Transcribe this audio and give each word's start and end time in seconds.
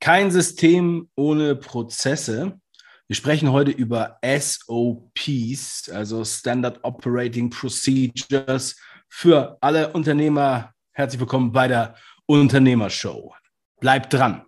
Kein 0.00 0.30
System 0.30 1.10
ohne 1.14 1.54
Prozesse. 1.54 2.58
Wir 3.06 3.16
sprechen 3.16 3.52
heute 3.52 3.70
über 3.70 4.18
SOPs, 4.24 5.90
also 5.90 6.24
Standard 6.24 6.82
Operating 6.84 7.50
Procedures 7.50 8.80
für 9.10 9.58
alle 9.60 9.92
Unternehmer. 9.92 10.72
Herzlich 10.92 11.20
willkommen 11.20 11.52
bei 11.52 11.68
der 11.68 11.96
Unternehmershow. 12.24 13.34
Bleibt 13.78 14.14
dran. 14.14 14.46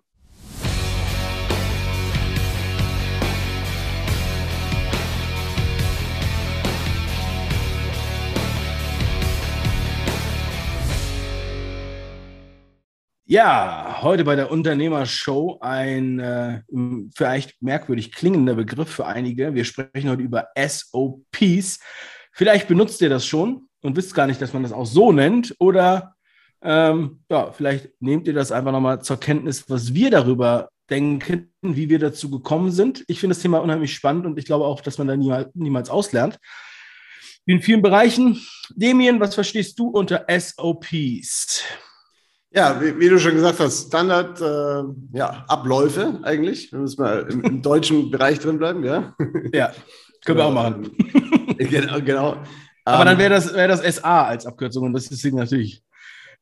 Ja, 13.25 13.99
heute 14.01 14.25
bei 14.25 14.35
der 14.35 14.51
Unternehmershow 14.51 15.57
ein 15.61 16.19
äh, 16.19 16.61
vielleicht 17.15 17.61
merkwürdig 17.61 18.11
klingender 18.11 18.55
Begriff 18.55 18.89
für 18.89 19.05
einige. 19.05 19.55
Wir 19.55 19.63
sprechen 19.63 20.09
heute 20.09 20.21
über 20.21 20.49
SOPs. 20.57 21.79
Vielleicht 22.33 22.67
benutzt 22.67 23.01
ihr 23.01 23.07
das 23.07 23.25
schon 23.25 23.69
und 23.81 23.95
wisst 23.95 24.13
gar 24.13 24.27
nicht, 24.27 24.41
dass 24.41 24.51
man 24.51 24.63
das 24.63 24.73
auch 24.73 24.85
so 24.85 25.13
nennt. 25.13 25.55
Oder 25.59 26.15
ähm, 26.61 27.21
ja, 27.29 27.53
vielleicht 27.53 27.91
nehmt 28.01 28.27
ihr 28.27 28.33
das 28.33 28.51
einfach 28.51 28.73
nochmal 28.73 29.01
zur 29.01 29.21
Kenntnis, 29.21 29.69
was 29.69 29.93
wir 29.93 30.11
darüber 30.11 30.67
denken, 30.89 31.49
wie 31.61 31.89
wir 31.89 31.99
dazu 31.99 32.29
gekommen 32.29 32.71
sind. 32.71 33.05
Ich 33.07 33.21
finde 33.21 33.35
das 33.35 33.41
Thema 33.41 33.59
unheimlich 33.59 33.93
spannend 33.93 34.25
und 34.25 34.37
ich 34.37 34.43
glaube 34.43 34.65
auch, 34.65 34.81
dass 34.81 34.97
man 34.97 35.07
da 35.07 35.15
niemals, 35.15 35.49
niemals 35.53 35.89
auslernt. 35.89 36.39
In 37.45 37.61
vielen 37.61 37.81
Bereichen. 37.81 38.45
Demien, 38.75 39.21
was 39.21 39.33
verstehst 39.33 39.79
du 39.79 39.87
unter 39.87 40.25
SOPs? 40.27 41.63
Ja, 42.55 42.79
wie, 42.79 42.99
wie, 42.99 43.09
du 43.09 43.17
schon 43.19 43.33
gesagt 43.33 43.59
hast, 43.59 43.87
Standard 43.87 44.39
äh, 44.39 45.17
ja, 45.17 45.43
Abläufe 45.47 46.19
eigentlich. 46.21 46.71
Wir 46.71 46.79
müssen 46.79 47.01
mal 47.01 47.27
im, 47.27 47.43
im 47.43 47.61
deutschen 47.63 48.11
Bereich 48.11 48.39
drin 48.39 48.59
bleiben, 48.59 48.83
ja. 48.83 49.15
Ja, 49.51 49.73
können 50.23 50.37
wir 50.37 50.45
auch 50.45 50.53
machen. 50.53 50.91
genau, 51.57 51.99
genau. 52.01 52.37
Aber 52.85 53.05
dann 53.05 53.15
ähm, 53.15 53.19
wäre 53.19 53.29
das, 53.31 53.53
wär 53.53 53.67
das 53.67 53.81
SA 53.95 54.25
als 54.25 54.45
Abkürzung 54.45 54.85
und 54.85 54.93
das 54.93 55.07
ist 55.07 55.25
natürlich 55.33 55.81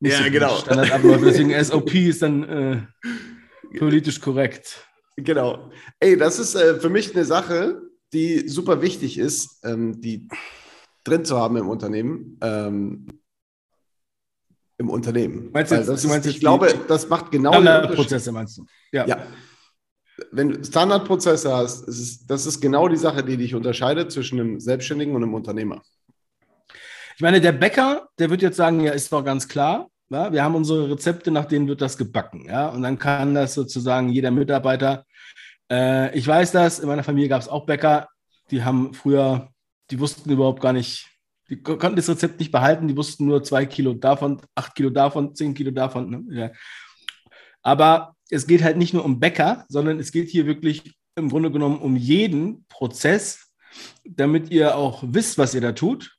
nicht 0.02 0.20
ja, 0.20 0.26
so 0.26 0.32
genau. 0.32 0.56
Standardabläufe. 0.58 1.26
Deswegen 1.26 1.64
SOP 1.64 1.94
ist 1.96 2.22
dann 2.22 2.44
äh, 2.44 3.78
politisch 3.78 4.20
korrekt. 4.20 4.86
Genau. 5.16 5.72
Ey, 6.00 6.18
das 6.18 6.40
ist 6.40 6.56
äh, 6.56 6.80
für 6.80 6.90
mich 6.90 7.16
eine 7.16 7.24
Sache, 7.24 7.82
die 8.12 8.50
super 8.50 8.82
wichtig 8.82 9.18
ist, 9.18 9.64
ähm, 9.64 10.02
die 10.02 10.28
drin 11.06 11.24
zu 11.24 11.38
haben 11.38 11.56
im 11.56 11.70
Unternehmen. 11.70 12.38
Ähm, 12.42 13.08
im 14.82 14.90
Unternehmen. 14.90 15.50
Meinst 15.54 15.72
jetzt, 15.72 15.88
das 15.88 16.02
du 16.02 16.10
meinst 16.10 16.28
ich 16.28 16.40
glaube, 16.40 16.74
das 16.88 17.08
macht 17.08 17.32
genau 17.32 17.54
Standardprozesse 17.54 18.32
meinst 18.32 18.58
du? 18.58 18.66
Ja. 18.92 19.08
ja. 19.08 19.18
Wenn 20.32 20.50
du 20.50 20.64
Standardprozesse 20.64 21.56
hast, 21.56 21.88
ist 21.88 22.00
es, 22.00 22.26
das 22.26 22.46
ist 22.46 22.60
genau 22.60 22.88
die 22.88 22.98
Sache, 22.98 23.24
die 23.24 23.38
dich 23.38 23.56
unterscheidet 23.56 24.12
zwischen 24.12 24.40
einem 24.40 24.60
Selbstständigen 24.60 25.16
und 25.16 25.24
einem 25.24 25.34
Unternehmer. 25.34 25.82
Ich 27.16 27.22
meine, 27.22 27.40
der 27.40 27.52
Bäcker, 27.52 28.10
der 28.20 28.30
wird 28.30 28.42
jetzt 28.42 28.58
sagen, 28.58 28.82
ja, 28.82 28.92
ist 28.92 29.12
doch 29.12 29.24
ganz 29.24 29.48
klar. 29.48 29.88
Ja, 30.10 30.34
wir 30.34 30.44
haben 30.44 30.56
unsere 30.56 30.90
Rezepte, 30.90 31.32
nach 31.32 31.46
denen 31.46 31.68
wird 31.68 31.82
das 31.82 31.98
gebacken. 31.98 32.46
Ja, 32.46 32.68
und 32.70 32.82
dann 32.82 33.00
kann 33.00 33.34
das 33.34 33.54
sozusagen 33.54 34.10
jeder 34.10 34.32
Mitarbeiter. 34.32 35.06
Äh, 35.72 36.18
ich 36.18 36.28
weiß 36.28 36.52
das, 36.52 36.80
in 36.80 36.88
meiner 36.88 37.04
Familie 37.04 37.30
gab 37.30 37.42
es 37.42 37.48
auch 37.48 37.66
Bäcker, 37.66 38.10
die 38.50 38.64
haben 38.64 38.94
früher, 38.94 39.50
die 39.90 40.00
wussten 40.00 40.30
überhaupt 40.30 40.62
gar 40.62 40.74
nicht, 40.74 41.08
die 41.52 41.62
konnten 41.62 41.98
das 41.98 42.08
Rezept 42.08 42.40
nicht 42.40 42.52
behalten, 42.52 42.88
die 42.88 42.96
wussten 42.96 43.26
nur 43.26 43.44
zwei 43.44 43.66
Kilo 43.66 43.94
davon, 43.94 44.42
acht 44.56 44.74
Kilo 44.74 44.90
davon, 44.90 45.36
zehn 45.36 45.54
Kilo 45.54 45.72
davon. 45.72 46.10
Ne? 46.10 46.24
Ja. 46.40 46.52
Aber 47.62 48.16
es 48.30 48.48
geht 48.48 48.64
halt 48.64 48.78
nicht 48.78 48.94
nur 48.94 49.04
um 49.04 49.20
Bäcker, 49.20 49.66
sondern 49.68 50.00
es 50.00 50.14
geht 50.14 50.30
hier 50.30 50.46
wirklich 50.46 50.96
im 51.16 51.30
Grunde 51.30 51.52
genommen 51.52 51.80
um 51.80 51.98
jeden 51.98 52.66
Prozess, 52.70 53.52
damit 54.06 54.50
ihr 54.50 54.78
auch 54.78 55.04
wisst, 55.06 55.38
was 55.38 55.54
ihr 55.54 55.60
da 55.60 55.74
tut 55.74 56.18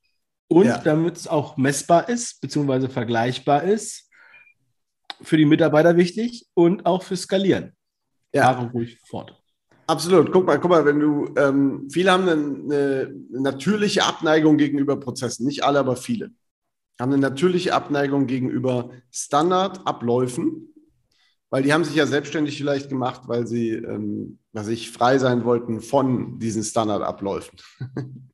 und 0.49 0.67
ja. 0.67 0.77
damit 0.77 1.17
es 1.17 1.27
auch 1.27 1.57
messbar 1.57 2.11
ist, 2.11 2.43
beziehungsweise 2.43 2.91
vergleichbar 2.91 3.63
ist. 3.63 4.11
Für 5.23 5.39
die 5.39 5.47
Mitarbeiter 5.47 5.97
wichtig 5.97 6.47
und 6.53 6.85
auch 6.85 7.03
für 7.03 7.17
Skalieren. 7.17 7.75
Ja. 8.35 8.53
Fahre 8.53 8.71
ruhig 8.71 8.99
fort. 9.07 9.42
Absolut. 9.93 10.33
Guck 10.33 10.47
mal, 10.47 10.59
guck 10.59 10.71
mal, 10.71 10.87
wenn 10.87 11.01
du, 11.01 11.35
ähm, 11.37 11.87
viele 11.93 12.11
haben 12.11 12.27
eine, 12.27 12.33
eine, 12.33 13.43
natürliche 13.43 14.05
Abneigung 14.05 14.57
gegenüber 14.57 14.99
Prozessen. 14.99 15.45
Nicht 15.47 15.65
alle, 15.65 15.81
aber 15.81 15.97
viele. 15.97 16.31
Haben 16.99 17.13
eine 17.13 17.21
natürliche 17.21 17.75
Abneigung 17.75 18.27
gegenüber 18.27 18.89
Standardabläufen, 19.11 20.73
weil 21.51 21.63
die 21.63 21.75
haben 21.75 21.85
sich 21.85 21.95
ja 21.95 22.07
selbstständig 22.07 22.57
vielleicht 22.57 22.89
gemacht, 22.89 23.25
weil 23.27 23.47
sie, 23.47 23.73
ähm, 23.73 24.39
was 24.55 24.69
ich, 24.69 24.91
frei 24.91 25.19
sein 25.19 25.45
wollten 25.45 25.83
von 25.83 26.39
diesen 26.39 26.63
Standardabläufen. 26.63 27.59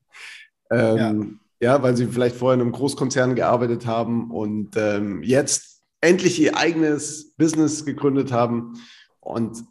ähm, 0.71 1.41
ja. 1.61 1.75
ja. 1.75 1.83
weil 1.83 1.97
sie 1.97 2.07
vielleicht 2.07 2.37
vorher 2.37 2.55
in 2.55 2.61
einem 2.61 2.73
Großkonzern 2.73 3.35
gearbeitet 3.35 3.85
haben 3.85 4.31
und 4.31 4.77
ähm, 4.77 5.25
jetzt 5.25 5.83
endlich 6.01 6.41
ihr 6.41 6.57
eigenes 6.57 7.35
Business 7.35 7.85
gegründet 7.85 8.31
haben 8.31 8.75
und 9.19 9.65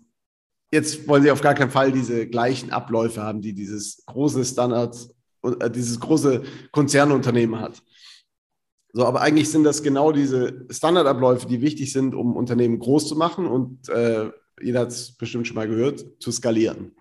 jetzt 0.72 1.07
wollen 1.07 1.23
sie 1.23 1.31
auf 1.31 1.41
gar 1.41 1.53
keinen 1.53 1.72
Fall 1.72 1.91
diese 1.91 2.28
gleichen 2.28 2.72
Abläufe 2.72 3.22
haben, 3.22 3.41
die 3.41 3.53
dieses 3.53 4.03
große 4.05 4.44
Standard, 4.45 4.95
äh, 5.44 5.69
dieses 5.69 6.00
große 6.00 6.44
Konzernunternehmen 6.72 7.59
hat. 7.59 7.81
So, 8.94 9.06
aber 9.06 9.22
eigentlich 9.22 9.50
sind 9.50 9.63
das 9.63 9.83
genau 9.83 10.11
diese 10.11 10.66
Standardabläufe, 10.69 11.47
die 11.47 11.61
wichtig 11.61 11.91
sind, 11.91 12.16
um 12.16 12.35
Unternehmen 12.35 12.79
groß 12.79 13.07
zu 13.07 13.16
machen 13.16 13.45
und 13.45 13.89
äh, 13.89 14.31
jeder 14.61 14.81
hat 14.81 14.89
es 14.89 15.16
bestimmt 15.16 15.47
schon 15.47 15.56
mal 15.56 15.67
gehört, 15.67 16.06
zu 16.19 16.31
skalieren. 16.31 16.95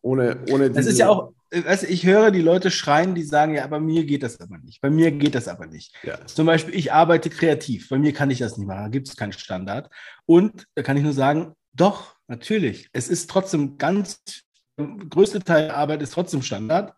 Ohne, 0.00 0.44
ohne 0.50 0.70
das 0.70 0.86
ist 0.86 0.98
ja 0.98 1.08
auch, 1.08 1.32
also 1.66 1.86
ich 1.86 2.04
höre 2.04 2.30
die 2.30 2.42
Leute 2.42 2.70
schreien, 2.70 3.14
die 3.14 3.22
sagen, 3.22 3.54
ja, 3.54 3.66
bei 3.66 3.80
mir 3.80 4.04
geht 4.04 4.22
das 4.22 4.40
aber 4.40 4.58
nicht. 4.58 4.80
Bei 4.80 4.90
mir 4.90 5.10
geht 5.10 5.34
das 5.34 5.48
aber 5.48 5.66
nicht. 5.66 5.94
Ja. 6.02 6.24
Zum 6.26 6.46
Beispiel, 6.46 6.74
ich 6.74 6.92
arbeite 6.92 7.30
kreativ. 7.30 7.88
Bei 7.88 7.98
mir 7.98 8.12
kann 8.12 8.30
ich 8.30 8.38
das 8.38 8.58
nicht 8.58 8.66
machen. 8.66 8.84
Da 8.84 8.88
gibt 8.88 9.08
es 9.08 9.16
keinen 9.16 9.32
Standard. 9.32 9.90
Und 10.26 10.66
da 10.74 10.82
kann 10.82 10.96
ich 10.96 11.02
nur 11.02 11.14
sagen, 11.14 11.54
doch, 11.72 12.13
natürlich. 12.28 12.88
Es 12.92 13.08
ist 13.08 13.30
trotzdem 13.30 13.78
ganz, 13.78 14.22
der 14.78 14.86
größte 14.86 15.40
Teil 15.40 15.66
der 15.66 15.76
Arbeit 15.76 16.02
ist 16.02 16.12
trotzdem 16.12 16.42
Standard, 16.42 16.94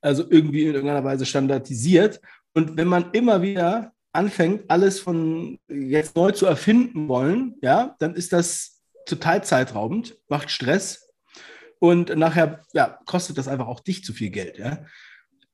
also 0.00 0.24
irgendwie 0.28 0.62
in 0.62 0.74
irgendeiner 0.74 1.04
Weise 1.04 1.26
standardisiert. 1.26 2.20
Und 2.54 2.76
wenn 2.76 2.88
man 2.88 3.10
immer 3.12 3.42
wieder 3.42 3.92
anfängt, 4.12 4.64
alles 4.68 5.00
von 5.00 5.58
jetzt 5.68 6.16
neu 6.16 6.32
zu 6.32 6.46
erfinden 6.46 7.08
wollen, 7.08 7.56
ja, 7.62 7.96
dann 7.98 8.14
ist 8.14 8.32
das 8.32 8.82
total 9.06 9.44
zeitraubend, 9.44 10.16
macht 10.28 10.50
Stress 10.50 11.08
und 11.78 12.16
nachher 12.16 12.62
ja, 12.72 12.98
kostet 13.06 13.38
das 13.38 13.48
einfach 13.48 13.66
auch 13.66 13.80
dich 13.80 14.04
zu 14.04 14.12
viel 14.12 14.30
Geld, 14.30 14.58
ja. 14.58 14.84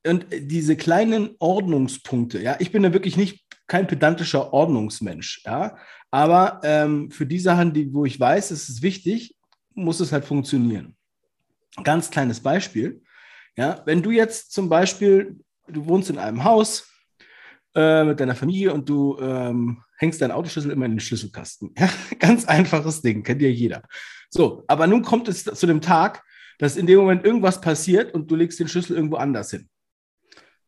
Und 0.05 0.27
diese 0.31 0.75
kleinen 0.75 1.35
Ordnungspunkte, 1.39 2.39
ja, 2.39 2.57
ich 2.59 2.71
bin 2.71 2.83
da 2.83 2.93
wirklich 2.93 3.17
nicht 3.17 3.43
kein 3.67 3.87
pedantischer 3.87 4.53
Ordnungsmensch, 4.53 5.41
ja, 5.45 5.77
aber 6.15 6.61
ähm, 6.63 7.11
für 7.11 7.25
die 7.25 7.39
Sachen, 7.39 7.73
die, 7.73 7.93
wo 7.93 8.05
ich 8.05 8.17
weiß, 8.17 8.51
es 8.51 8.69
ist 8.69 8.81
wichtig, 8.81 9.35
muss 9.73 9.99
es 9.99 10.13
halt 10.13 10.23
funktionieren. 10.23 10.95
Ganz 11.83 12.09
kleines 12.09 12.39
Beispiel. 12.39 13.01
Ja, 13.57 13.81
wenn 13.85 14.01
du 14.01 14.11
jetzt 14.11 14.53
zum 14.53 14.69
Beispiel, 14.69 15.35
du 15.67 15.85
wohnst 15.87 16.09
in 16.09 16.17
einem 16.17 16.45
Haus 16.45 16.89
äh, 17.75 18.05
mit 18.05 18.17
deiner 18.21 18.33
Familie 18.33 18.73
und 18.73 18.87
du 18.87 19.19
ähm, 19.19 19.83
hängst 19.97 20.21
deinen 20.21 20.31
Autoschlüssel 20.31 20.71
immer 20.71 20.85
in 20.85 20.93
den 20.93 20.99
Schlüsselkasten. 21.01 21.75
Ja, 21.77 21.89
ganz 22.19 22.45
einfaches 22.45 23.01
Ding, 23.01 23.21
kennt 23.21 23.41
ja 23.41 23.49
jeder. 23.49 23.83
So, 24.29 24.63
aber 24.69 24.87
nun 24.87 25.01
kommt 25.01 25.27
es 25.27 25.43
zu 25.43 25.67
dem 25.67 25.81
Tag, 25.81 26.23
dass 26.59 26.77
in 26.77 26.87
dem 26.87 26.99
Moment 26.99 27.25
irgendwas 27.25 27.59
passiert 27.59 28.13
und 28.13 28.31
du 28.31 28.37
legst 28.37 28.57
den 28.61 28.69
Schlüssel 28.69 28.95
irgendwo 28.95 29.17
anders 29.17 29.51
hin. 29.51 29.67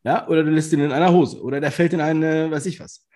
Ja, 0.04 0.28
oder 0.28 0.44
du 0.44 0.50
lässt 0.50 0.74
ihn 0.74 0.80
in 0.80 0.92
einer 0.92 1.10
Hose 1.10 1.40
oder 1.40 1.58
der 1.58 1.72
fällt 1.72 1.94
in 1.94 2.02
eine, 2.02 2.50
weiß 2.50 2.66
ich 2.66 2.80
was 2.80 3.07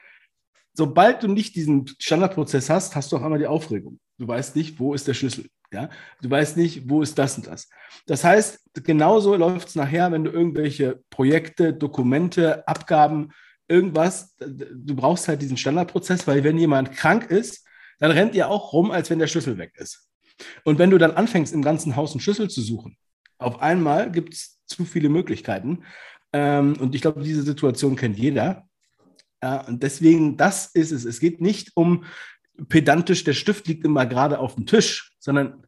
sobald 0.75 1.23
du 1.23 1.29
nicht 1.29 1.55
diesen 1.55 1.87
Standardprozess 1.99 2.71
hast, 2.71 2.97
hast 2.97 3.13
du 3.13 3.17
auch 3.17 3.23
einmal 3.23 3.39
die 3.39 3.47
Aufregung. 3.47 3.99
Du 4.19 4.29
weißt 4.29 4.57
nicht, 4.57 4.79
wo 4.79 4.95
ist 4.95 5.09
der 5.09 5.15
Schlüssel. 5.15 5.47
Ja? 5.73 5.91
Du 6.21 6.31
weißt 6.31 6.57
nicht, 6.57 6.89
wo 6.89 7.03
ist 7.03 7.19
das 7.19 7.37
und 7.37 7.47
das. 7.47 7.69
Das 8.07 8.25
heißt, 8.25 8.61
genauso 8.85 9.35
läuft 9.37 9.69
es 9.69 9.75
nachher, 9.75 10.13
wenn 10.13 10.25
du 10.25 10.31
irgendwelche 10.31 11.03
Projekte, 11.11 11.73
Dokumente, 11.73 12.67
Abgaben, 12.69 13.31
irgendwas, 13.69 14.37
du 14.39 14.95
brauchst 14.95 15.29
halt 15.29 15.41
diesen 15.41 15.57
Standardprozess, 15.57 16.27
weil 16.27 16.45
wenn 16.45 16.59
jemand 16.59 16.93
krank 16.93 17.31
ist, 17.31 17.67
dann 17.99 18.11
rennt 18.11 18.35
ihr 18.35 18.49
auch 18.49 18.73
rum, 18.73 18.91
als 18.91 19.11
wenn 19.11 19.19
der 19.19 19.29
Schlüssel 19.29 19.59
weg 19.59 19.73
ist. 19.77 20.09
Und 20.65 20.79
wenn 20.79 20.91
du 20.91 20.99
dann 20.99 21.13
anfängst, 21.13 21.55
im 21.55 21.63
ganzen 21.63 21.97
Haus 21.97 22.13
einen 22.13 22.21
Schlüssel 22.21 22.51
zu 22.51 22.61
suchen, 22.61 22.97
auf 23.39 23.61
einmal 23.61 24.11
gibt 24.11 24.35
es 24.35 24.61
zu 24.67 24.85
viele 24.85 25.09
Möglichkeiten. 25.09 25.85
Ähm, 26.33 26.77
und 26.81 26.95
ich 26.95 27.03
glaube, 27.03 27.23
diese 27.23 27.43
Situation 27.43 27.97
kennt 27.97 28.19
jeder. 28.19 28.69
Ja, 29.43 29.63
und 29.63 29.83
deswegen, 29.83 30.37
das 30.37 30.67
ist 30.67 30.93
es. 30.93 31.05
Es 31.05 31.21
geht 31.21 31.41
nicht 31.41 31.73
um 31.75 32.05
pedantisch, 32.69 33.25
der 33.25 33.33
Stift 33.33 33.67
liegt 33.67 33.85
immer 33.85 34.07
gerade 34.07 34.39
auf 34.39 34.55
dem 34.55 34.67
Tisch, 34.67 35.13
sondern 35.19 35.67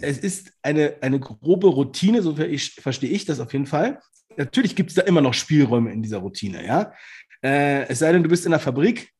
es 0.00 0.18
ist 0.18 0.52
eine, 0.62 0.96
eine 1.00 1.20
grobe 1.20 1.68
Routine, 1.68 2.22
so 2.22 2.36
ich, 2.38 2.74
verstehe 2.74 3.10
ich 3.10 3.24
das 3.24 3.40
auf 3.40 3.52
jeden 3.52 3.66
Fall. 3.66 4.00
Natürlich 4.36 4.74
gibt 4.74 4.90
es 4.90 4.96
da 4.96 5.02
immer 5.02 5.20
noch 5.20 5.34
Spielräume 5.34 5.92
in 5.92 6.02
dieser 6.02 6.18
Routine, 6.18 6.64
ja. 6.66 6.92
Äh, 7.42 7.86
es 7.88 7.98
sei 7.98 8.12
denn, 8.12 8.22
du 8.22 8.28
bist 8.28 8.46
in 8.46 8.50
der 8.50 8.60
Fabrik, 8.60 9.10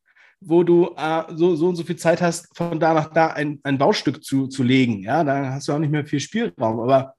wo 0.41 0.63
du 0.63 0.95
äh, 0.97 1.23
so, 1.35 1.57
so 1.57 1.69
und 1.69 1.77
so 1.77 1.85
viel 1.85 1.97
Zeit 1.97 2.21
hast, 2.23 2.57
von 2.57 2.81
da 2.81 2.95
nach 2.95 3.13
da 3.13 3.29
ein, 3.29 3.61
ein 3.63 3.79
Baustück 3.79 4.25
zu, 4.25 4.47
zu 4.47 4.63
legen. 4.63 5.03
Ja, 5.03 5.25
da 5.25 5.53
hast 5.53 5.69
du 5.69 5.73
auch 5.73 5.79
nicht 5.79 5.91
mehr 5.91 6.07
viel 6.07 6.21
Spielraum. 6.21 6.81
Aber 6.81 7.15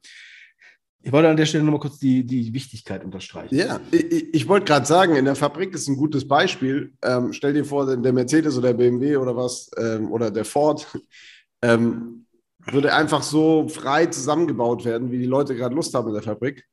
ich 1.05 1.11
wollte 1.11 1.29
an 1.29 1.37
der 1.37 1.45
Stelle 1.45 1.63
nochmal 1.63 1.79
kurz 1.79 1.99
die, 1.99 2.25
die 2.25 2.51
Wichtigkeit 2.51 3.05
unterstreichen. 3.05 3.53
Ja, 3.53 3.79
ich, 3.91 4.33
ich 4.33 4.47
wollte 4.47 4.65
gerade 4.65 4.87
sagen, 4.87 5.15
in 5.15 5.25
der 5.25 5.35
Fabrik 5.35 5.71
ist 5.75 5.87
ein 5.87 5.97
gutes 5.97 6.27
Beispiel. 6.27 6.93
Ähm, 7.03 7.31
stell 7.31 7.53
dir 7.53 7.63
vor, 7.63 7.95
der 7.95 8.11
Mercedes 8.11 8.57
oder 8.57 8.69
der 8.69 8.77
BMW 8.77 9.17
oder 9.17 9.35
was, 9.37 9.69
ähm, 9.77 10.11
oder 10.11 10.31
der 10.31 10.45
Ford, 10.45 10.87
ähm, 11.61 12.25
würde 12.71 12.91
einfach 12.91 13.21
so 13.21 13.67
frei 13.69 14.07
zusammengebaut 14.07 14.83
werden, 14.83 15.11
wie 15.11 15.19
die 15.19 15.27
Leute 15.27 15.55
gerade 15.55 15.75
Lust 15.75 15.93
haben 15.93 16.07
in 16.07 16.15
der 16.15 16.23
Fabrik. 16.23 16.65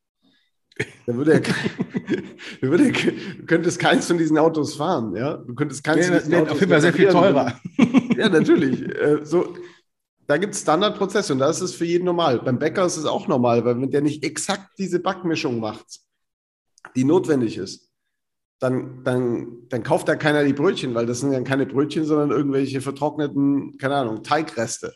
Dann 1.04 1.18
würde 1.18 1.34
er, 1.34 1.42
würde 2.62 2.86
er, 2.86 2.92
du 2.92 3.44
könntest 3.44 3.78
keins 3.78 4.06
von 4.06 4.16
diesen 4.16 4.38
Autos 4.38 4.76
fahren, 4.76 5.14
ja. 5.14 5.36
Du 5.36 5.54
könntest 5.54 5.84
keins 5.84 6.06
ja, 6.06 6.14
von 6.14 6.20
diesen 6.20 6.34
Autos 6.36 6.52
auf 6.52 6.60
jeden 6.60 6.72
Fall 6.72 6.80
sehr 6.80 6.94
viel 6.94 7.08
teurer. 7.08 7.60
Ja, 8.16 8.30
natürlich. 8.30 8.82
Äh, 9.02 9.24
so, 9.24 9.54
da 10.26 10.36
gibt 10.36 10.54
es 10.54 10.62
Standardprozesse 10.62 11.32
und 11.32 11.40
da 11.40 11.50
ist 11.50 11.60
es 11.60 11.74
für 11.74 11.84
jeden 11.84 12.04
normal. 12.04 12.40
Beim 12.40 12.58
Bäcker 12.58 12.86
ist 12.86 12.96
es 12.96 13.04
auch 13.04 13.28
normal, 13.28 13.64
weil 13.64 13.80
wenn 13.80 13.90
der 13.90 14.02
nicht 14.02 14.24
exakt 14.24 14.78
diese 14.78 15.00
Backmischung 15.00 15.60
macht, 15.60 16.00
die 16.94 17.04
notwendig 17.04 17.56
ist, 17.58 17.90
dann, 18.58 19.02
dann, 19.02 19.68
dann 19.68 19.82
kauft 19.82 20.08
da 20.08 20.14
keiner 20.14 20.44
die 20.44 20.52
Brötchen, 20.52 20.94
weil 20.94 21.06
das 21.06 21.20
sind 21.20 21.32
ja 21.32 21.40
keine 21.40 21.66
Brötchen, 21.66 22.04
sondern 22.04 22.30
irgendwelche 22.30 22.80
vertrockneten, 22.80 23.76
keine 23.78 23.96
Ahnung, 23.96 24.22
Teigreste. 24.22 24.94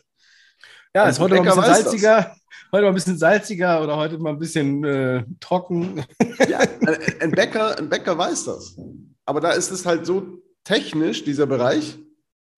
Ja, 0.95 1.09
ist 1.09 1.19
heute 1.19 1.35
mal 1.35 1.41
ein 1.41 1.45
bisschen 1.45 1.63
salziger, 1.63 2.35
heute 2.71 2.83
mal 2.83 2.89
ein 2.89 2.95
bisschen 2.95 3.17
salziger 3.17 3.83
oder 3.83 3.97
heute 3.97 4.17
mal 4.19 4.29
ein 4.31 4.39
bisschen 4.39 4.83
äh, 4.85 5.25
trocken. 5.41 6.05
Ja, 6.47 6.59
ein 7.19 7.31
Bäcker, 7.31 7.77
ein 7.77 7.89
Bäcker 7.89 8.17
weiß 8.17 8.45
das. 8.45 8.77
Aber 9.25 9.41
da 9.41 9.51
ist 9.51 9.71
es 9.71 9.85
halt 9.85 10.05
so 10.05 10.41
technisch, 10.63 11.25
dieser 11.25 11.45
Bereich, 11.45 11.99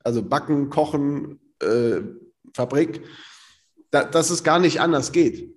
also 0.03 0.21
Backen, 0.21 0.69
Kochen, 0.69 1.39
äh, 1.61 2.01
Fabrik, 2.53 3.01
da, 3.91 4.03
dass 4.03 4.29
es 4.29 4.43
gar 4.43 4.59
nicht 4.59 4.81
anders 4.81 5.11
geht. 5.11 5.55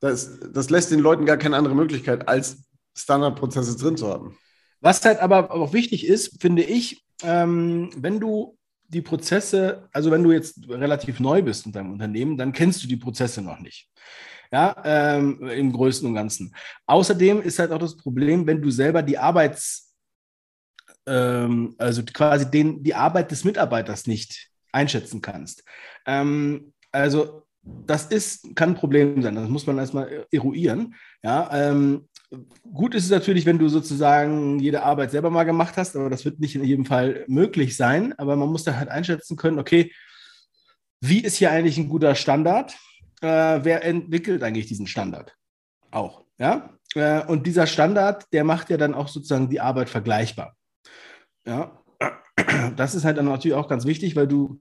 Das, 0.00 0.38
das 0.52 0.70
lässt 0.70 0.90
den 0.90 1.00
Leuten 1.00 1.24
gar 1.24 1.38
keine 1.38 1.56
andere 1.56 1.74
Möglichkeit, 1.74 2.28
als 2.28 2.58
Standardprozesse 2.96 3.76
drin 3.76 3.96
zu 3.96 4.08
haben. 4.08 4.36
Was 4.80 5.04
halt 5.04 5.20
aber 5.20 5.50
auch 5.50 5.72
wichtig 5.72 6.06
ist, 6.06 6.40
finde 6.42 6.62
ich, 6.62 7.04
ähm, 7.22 7.90
wenn 7.96 8.20
du 8.20 8.58
die 8.88 9.02
Prozesse, 9.02 9.88
also 9.92 10.10
wenn 10.10 10.22
du 10.22 10.32
jetzt 10.32 10.68
relativ 10.68 11.20
neu 11.20 11.42
bist 11.42 11.66
in 11.66 11.72
deinem 11.72 11.92
Unternehmen, 11.92 12.36
dann 12.36 12.52
kennst 12.52 12.82
du 12.82 12.86
die 12.86 12.96
Prozesse 12.96 13.40
noch 13.40 13.58
nicht. 13.60 13.88
Ja, 14.52 14.76
ähm, 14.84 15.42
im 15.48 15.72
Größten 15.72 16.08
und 16.08 16.14
Ganzen. 16.14 16.54
Außerdem 16.86 17.42
ist 17.42 17.58
halt 17.58 17.72
auch 17.72 17.78
das 17.78 17.96
Problem, 17.96 18.46
wenn 18.46 18.62
du 18.62 18.70
selber 18.70 19.02
die 19.02 19.18
Arbeits, 19.18 19.94
ähm, 21.06 21.74
also 21.78 22.02
quasi 22.04 22.48
den, 22.50 22.82
die 22.82 22.94
Arbeit 22.94 23.30
des 23.30 23.42
Mitarbeiters 23.42 24.06
nicht 24.06 24.50
einschätzen 24.74 25.22
kannst. 25.22 25.64
Ähm, 26.06 26.72
also 26.92 27.46
das 27.62 28.06
ist, 28.06 28.54
kann 28.54 28.70
ein 28.70 28.74
Problem 28.74 29.22
sein. 29.22 29.34
Das 29.34 29.48
muss 29.48 29.66
man 29.66 29.78
erstmal 29.78 30.26
eruieren. 30.30 30.94
Ja, 31.22 31.50
ähm, 31.52 32.08
gut 32.72 32.94
ist 32.94 33.04
es 33.04 33.10
natürlich, 33.10 33.46
wenn 33.46 33.58
du 33.58 33.68
sozusagen 33.68 34.58
jede 34.58 34.82
Arbeit 34.82 35.10
selber 35.10 35.30
mal 35.30 35.44
gemacht 35.44 35.76
hast, 35.76 35.96
aber 35.96 36.10
das 36.10 36.24
wird 36.24 36.40
nicht 36.40 36.54
in 36.56 36.64
jedem 36.64 36.84
Fall 36.84 37.24
möglich 37.26 37.76
sein. 37.76 38.12
Aber 38.18 38.36
man 38.36 38.50
muss 38.50 38.64
da 38.64 38.76
halt 38.76 38.90
einschätzen 38.90 39.36
können, 39.36 39.58
okay, 39.58 39.92
wie 41.00 41.20
ist 41.20 41.36
hier 41.36 41.50
eigentlich 41.50 41.78
ein 41.78 41.88
guter 41.88 42.14
Standard? 42.14 42.76
Äh, 43.22 43.60
wer 43.62 43.84
entwickelt 43.84 44.42
eigentlich 44.42 44.66
diesen 44.66 44.86
Standard? 44.86 45.34
Auch, 45.90 46.24
ja. 46.38 46.70
Äh, 46.94 47.24
und 47.24 47.46
dieser 47.46 47.66
Standard, 47.66 48.30
der 48.32 48.44
macht 48.44 48.68
ja 48.70 48.76
dann 48.76 48.94
auch 48.94 49.08
sozusagen 49.08 49.48
die 49.48 49.60
Arbeit 49.60 49.88
vergleichbar. 49.88 50.54
Ja. 51.46 51.83
Das 52.76 52.94
ist 52.94 53.04
halt 53.04 53.16
dann 53.18 53.26
natürlich 53.26 53.56
auch 53.56 53.68
ganz 53.68 53.86
wichtig, 53.86 54.16
weil 54.16 54.26
du, 54.26 54.60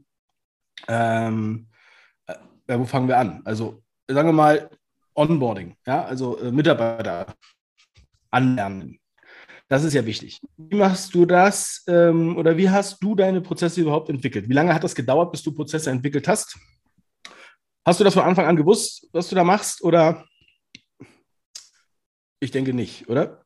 ähm, 0.88 1.68
äh, 2.28 2.78
wo 2.78 2.86
fangen 2.86 3.08
wir 3.08 3.18
an? 3.18 3.42
Also 3.46 3.84
sagen 4.08 4.30
wir 4.30 4.34
mal, 4.34 4.70
Onboarding, 5.16 5.76
ja, 5.86 6.04
also 6.06 6.38
äh, 6.40 6.52
Mitarbeiter 6.52 7.28
anlernen. 8.32 9.00
Das 9.70 9.84
ist 9.84 9.94
ja 9.94 10.06
wichtig. 10.06 10.42
Wie 10.58 10.76
machst 10.76 11.16
du 11.16 11.26
das 11.26 11.84
ähm, 11.88 12.38
oder 12.38 12.58
wie 12.58 12.70
hast 12.70 13.02
du 13.02 13.16
deine 13.16 13.42
Prozesse 13.42 13.82
überhaupt 13.82 14.10
entwickelt? 14.10 14.50
Wie 14.50 14.54
lange 14.54 14.74
hat 14.74 14.84
das 14.84 14.96
gedauert, 14.96 15.32
bis 15.32 15.44
du 15.44 15.54
Prozesse 15.54 15.90
entwickelt 15.90 16.28
hast? 16.28 16.58
Hast 17.86 18.00
du 18.00 18.04
das 18.04 18.14
von 18.14 18.24
Anfang 18.24 18.46
an 18.46 18.56
gewusst, 18.56 19.10
was 19.12 19.30
du 19.30 19.36
da 19.36 19.44
machst? 19.44 19.84
Oder 19.84 20.26
ich 22.40 22.52
denke 22.52 22.74
nicht, 22.74 23.10
oder? 23.10 23.43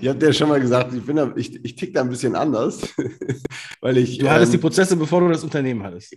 Ich 0.00 0.08
habe 0.08 0.18
dir 0.18 0.32
schon 0.32 0.48
mal 0.48 0.60
gesagt, 0.60 0.92
ich, 0.94 1.04
bin 1.04 1.16
da, 1.16 1.32
ich, 1.36 1.64
ich 1.64 1.76
tick 1.76 1.94
da 1.94 2.00
ein 2.00 2.08
bisschen 2.08 2.34
anders, 2.34 2.80
weil 3.80 3.98
ich. 3.98 4.18
Du 4.18 4.28
hattest 4.28 4.52
ähm, 4.52 4.58
die 4.58 4.62
Prozesse, 4.62 4.96
bevor 4.96 5.20
du 5.20 5.28
das 5.28 5.44
Unternehmen 5.44 5.82
hattest. 5.82 6.14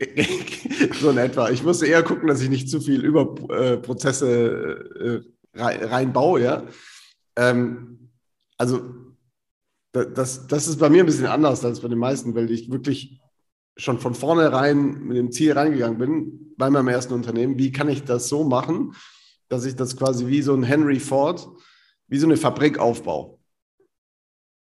so 1.02 1.12
in 1.12 1.18
etwa. 1.18 1.50
Ich 1.50 1.64
musste 1.64 1.86
eher 1.86 2.04
gucken, 2.04 2.28
dass 2.28 2.42
ich 2.42 2.50
nicht 2.50 2.70
zu 2.70 2.82
viel 2.82 3.04
über 3.04 3.36
äh, 3.54 3.78
Prozesse 3.78 5.24
äh, 5.56 5.62
reinbaue, 5.62 6.42
ja. 6.42 6.64
Ähm, 7.36 8.10
also 8.58 8.82
das, 9.92 10.48
das 10.48 10.68
ist 10.68 10.80
bei 10.80 10.90
mir 10.90 11.04
ein 11.04 11.06
bisschen 11.06 11.28
anders 11.28 11.64
als 11.64 11.80
bei 11.80 11.88
den 11.88 12.00
meisten, 12.00 12.34
weil 12.34 12.50
ich 12.50 12.72
wirklich 12.72 13.22
schon 13.78 14.00
von 14.00 14.16
vornherein 14.16 15.04
mit 15.04 15.18
dem 15.18 15.32
Ziel 15.32 15.54
reingegangen 15.54 15.98
bin, 15.98 16.54
bei 16.58 16.70
meinem 16.70 16.88
ersten 16.88 17.14
Unternehmen, 17.14 17.58
wie 17.58 17.72
kann 17.72 17.90
ich 17.90 18.04
das 18.04 18.28
so 18.28 18.44
machen, 18.44 18.96
dass 19.50 19.66
ich 19.66 19.76
das 19.76 19.96
quasi 19.98 20.28
wie 20.28 20.42
so 20.42 20.54
ein 20.54 20.64
Henry 20.64 21.00
Ford, 21.00 21.48
wie 22.08 22.18
so 22.18 22.28
eine 22.28 22.38
Fabrik 22.38 22.80
aufbaue. 22.80 23.38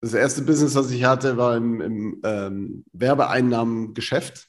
Das 0.01 0.13
erste 0.13 0.43
Business, 0.43 0.75
was 0.75 0.91
ich 0.91 1.03
hatte, 1.03 1.37
war 1.37 1.57
im, 1.57 1.81
im 1.81 2.21
ähm, 2.23 2.85
Werbeeinnahmengeschäft, 2.93 4.47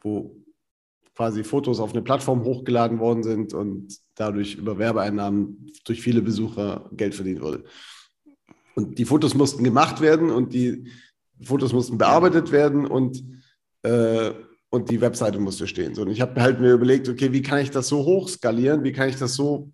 wo 0.00 0.36
quasi 1.14 1.44
Fotos 1.44 1.78
auf 1.78 1.92
eine 1.92 2.02
Plattform 2.02 2.42
hochgeladen 2.42 2.98
worden 2.98 3.22
sind 3.22 3.54
und 3.54 3.96
dadurch 4.16 4.56
über 4.56 4.78
Werbeeinnahmen 4.78 5.72
durch 5.84 6.00
viele 6.00 6.22
Besucher 6.22 6.90
Geld 6.92 7.14
verdient 7.14 7.40
wurde. 7.40 7.64
Und 8.74 8.98
die 8.98 9.04
Fotos 9.04 9.34
mussten 9.34 9.62
gemacht 9.62 10.00
werden 10.00 10.30
und 10.30 10.52
die 10.52 10.90
Fotos 11.42 11.72
mussten 11.72 11.98
bearbeitet 11.98 12.50
werden 12.50 12.86
und, 12.86 13.22
äh, 13.82 14.32
und 14.70 14.90
die 14.90 15.00
Webseite 15.00 15.38
musste 15.38 15.68
stehen. 15.68 15.94
So, 15.94 16.02
und 16.02 16.10
ich 16.10 16.20
habe 16.20 16.40
halt 16.40 16.60
mir 16.60 16.72
überlegt, 16.72 17.08
okay, 17.08 17.32
wie 17.32 17.42
kann 17.42 17.60
ich 17.60 17.70
das 17.70 17.86
so 17.86 18.04
hoch 18.04 18.28
skalieren? 18.28 18.82
Wie 18.82 18.92
kann 18.92 19.08
ich 19.08 19.16
das 19.16 19.34
so 19.34 19.72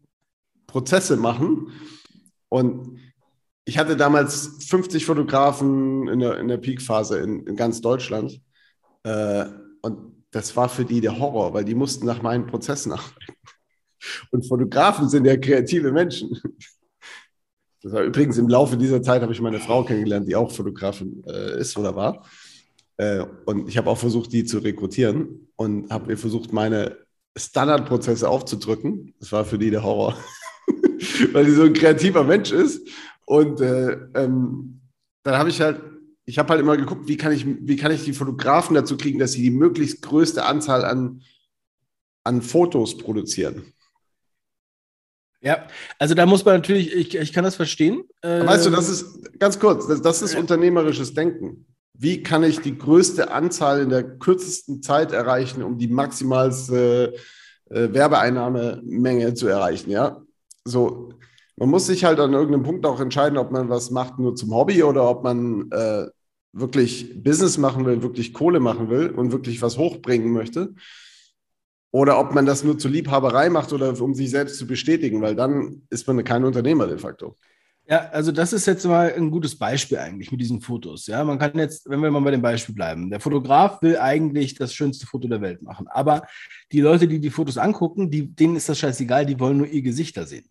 Prozesse 0.66 1.16
machen? 1.16 1.68
Und 2.50 2.98
ich 3.70 3.78
hatte 3.78 3.96
damals 3.96 4.66
50 4.66 5.06
Fotografen 5.06 6.08
in 6.08 6.18
der, 6.18 6.40
in 6.40 6.48
der 6.48 6.56
Peak-Phase 6.56 7.20
in, 7.20 7.46
in, 7.46 7.54
ganz 7.54 7.80
Deutschland. 7.80 8.40
Äh, 9.04 9.44
und 9.80 10.24
das 10.32 10.56
war 10.56 10.68
für 10.68 10.84
die 10.84 11.00
der 11.00 11.16
Horror, 11.20 11.54
weil 11.54 11.64
die 11.64 11.76
mussten 11.76 12.04
nach 12.04 12.20
meinen 12.20 12.48
Prozessen 12.48 12.90
arbeiten. 12.90 13.32
Und 14.32 14.44
Fotografen 14.48 15.08
sind 15.08 15.24
ja 15.24 15.36
kreative 15.36 15.92
Menschen. 15.92 16.36
Das 17.80 17.92
war 17.92 18.02
übrigens 18.02 18.38
im 18.38 18.48
Laufe 18.48 18.76
dieser 18.76 19.04
Zeit 19.04 19.22
habe 19.22 19.32
ich 19.32 19.40
meine 19.40 19.60
Frau 19.60 19.84
kennengelernt, 19.84 20.26
die 20.26 20.34
auch 20.34 20.50
Fotografin 20.50 21.22
äh, 21.28 21.60
ist 21.60 21.78
oder 21.78 21.94
war. 21.94 22.26
Äh, 22.96 23.24
und 23.46 23.68
ich 23.68 23.78
habe 23.78 23.88
auch 23.88 23.98
versucht, 23.98 24.32
die 24.32 24.44
zu 24.44 24.58
rekrutieren 24.58 25.46
und 25.54 25.92
habe 25.92 26.10
ihr 26.10 26.18
versucht, 26.18 26.52
meine 26.52 26.96
Standardprozesse 27.36 28.28
aufzudrücken. 28.28 29.14
Das 29.20 29.30
war 29.30 29.44
für 29.44 29.58
die 29.58 29.70
der 29.70 29.84
Horror, 29.84 30.16
weil 31.32 31.44
die 31.44 31.52
so 31.52 31.62
ein 31.62 31.72
kreativer 31.72 32.24
Mensch 32.24 32.50
ist. 32.50 32.84
Und 33.30 33.60
äh, 33.60 33.92
ähm, 34.16 34.80
dann 35.22 35.38
habe 35.38 35.50
ich 35.50 35.60
halt 35.60 35.80
ich 36.24 36.38
habe 36.38 36.50
halt 36.50 36.60
immer 36.60 36.76
geguckt, 36.76 37.08
wie 37.08 37.16
kann 37.16 37.32
ich, 37.32 37.44
wie 37.44 37.76
kann 37.76 37.90
ich 37.90 38.04
die 38.04 38.12
Fotografen 38.12 38.74
dazu 38.74 38.96
kriegen, 38.96 39.18
dass 39.18 39.32
sie 39.32 39.42
die 39.42 39.50
möglichst 39.50 40.02
größte 40.02 40.44
Anzahl 40.44 40.84
an, 40.84 41.22
an 42.24 42.40
Fotos 42.40 42.98
produzieren. 42.98 43.72
Ja, 45.40 45.66
also 45.98 46.14
da 46.14 46.26
muss 46.26 46.44
man 46.44 46.54
natürlich, 46.54 46.92
ich, 46.94 47.16
ich 47.16 47.32
kann 47.32 47.42
das 47.42 47.56
verstehen. 47.56 48.04
weißt 48.22 48.66
du, 48.66 48.70
das 48.70 48.88
ist 48.88 49.38
ganz 49.40 49.58
kurz, 49.58 49.88
das, 49.88 50.02
das 50.02 50.22
ist 50.22 50.36
unternehmerisches 50.36 51.14
Denken. 51.14 51.66
Wie 51.94 52.22
kann 52.22 52.44
ich 52.44 52.60
die 52.60 52.78
größte 52.78 53.32
Anzahl 53.32 53.80
in 53.80 53.88
der 53.88 54.18
kürzesten 54.18 54.82
Zeit 54.82 55.12
erreichen, 55.12 55.62
um 55.62 55.78
die 55.78 55.88
maximalste 55.88 57.14
äh, 57.70 57.88
Werbeeinnahmemenge 57.92 59.34
zu 59.34 59.48
erreichen? 59.48 59.90
Ja, 59.90 60.22
so. 60.64 61.14
Man 61.60 61.68
muss 61.68 61.86
sich 61.86 62.04
halt 62.04 62.18
an 62.20 62.32
irgendeinem 62.32 62.62
Punkt 62.62 62.86
auch 62.86 63.00
entscheiden, 63.00 63.36
ob 63.36 63.50
man 63.50 63.68
was 63.68 63.90
macht 63.90 64.18
nur 64.18 64.34
zum 64.34 64.54
Hobby 64.54 64.82
oder 64.82 65.06
ob 65.06 65.22
man 65.22 65.70
äh, 65.70 66.06
wirklich 66.52 67.22
Business 67.22 67.58
machen 67.58 67.84
will, 67.84 68.02
wirklich 68.02 68.32
Kohle 68.32 68.60
machen 68.60 68.88
will 68.88 69.10
und 69.10 69.30
wirklich 69.30 69.60
was 69.60 69.76
hochbringen 69.76 70.32
möchte. 70.32 70.74
Oder 71.90 72.18
ob 72.18 72.34
man 72.34 72.46
das 72.46 72.64
nur 72.64 72.78
zur 72.78 72.90
Liebhaberei 72.90 73.50
macht 73.50 73.74
oder 73.74 74.00
um 74.00 74.14
sich 74.14 74.30
selbst 74.30 74.56
zu 74.56 74.66
bestätigen, 74.66 75.20
weil 75.20 75.36
dann 75.36 75.82
ist 75.90 76.06
man 76.06 76.24
kein 76.24 76.44
Unternehmer 76.44 76.86
de 76.86 76.96
facto. 76.96 77.36
Ja, 77.86 78.08
also 78.08 78.32
das 78.32 78.54
ist 78.54 78.66
jetzt 78.66 78.86
mal 78.86 79.12
ein 79.12 79.30
gutes 79.30 79.58
Beispiel 79.58 79.98
eigentlich 79.98 80.32
mit 80.32 80.40
diesen 80.40 80.62
Fotos. 80.62 81.08
Ja, 81.08 81.22
man 81.24 81.38
kann 81.38 81.58
jetzt, 81.58 81.90
wenn 81.90 82.00
wir 82.00 82.10
mal 82.10 82.22
bei 82.22 82.30
dem 82.30 82.40
Beispiel 82.40 82.74
bleiben, 82.74 83.10
der 83.10 83.20
Fotograf 83.20 83.82
will 83.82 83.98
eigentlich 83.98 84.54
das 84.54 84.72
schönste 84.72 85.06
Foto 85.06 85.28
der 85.28 85.42
Welt 85.42 85.60
machen, 85.60 85.88
aber 85.88 86.22
die 86.72 86.80
Leute, 86.80 87.06
die 87.06 87.20
die 87.20 87.28
Fotos 87.28 87.58
angucken, 87.58 88.10
die, 88.10 88.34
denen 88.34 88.56
ist 88.56 88.70
das 88.70 88.78
scheißegal, 88.78 89.26
die 89.26 89.38
wollen 89.38 89.58
nur 89.58 89.66
ihr 89.66 89.82
Gesichter 89.82 90.24
sehen. 90.24 90.48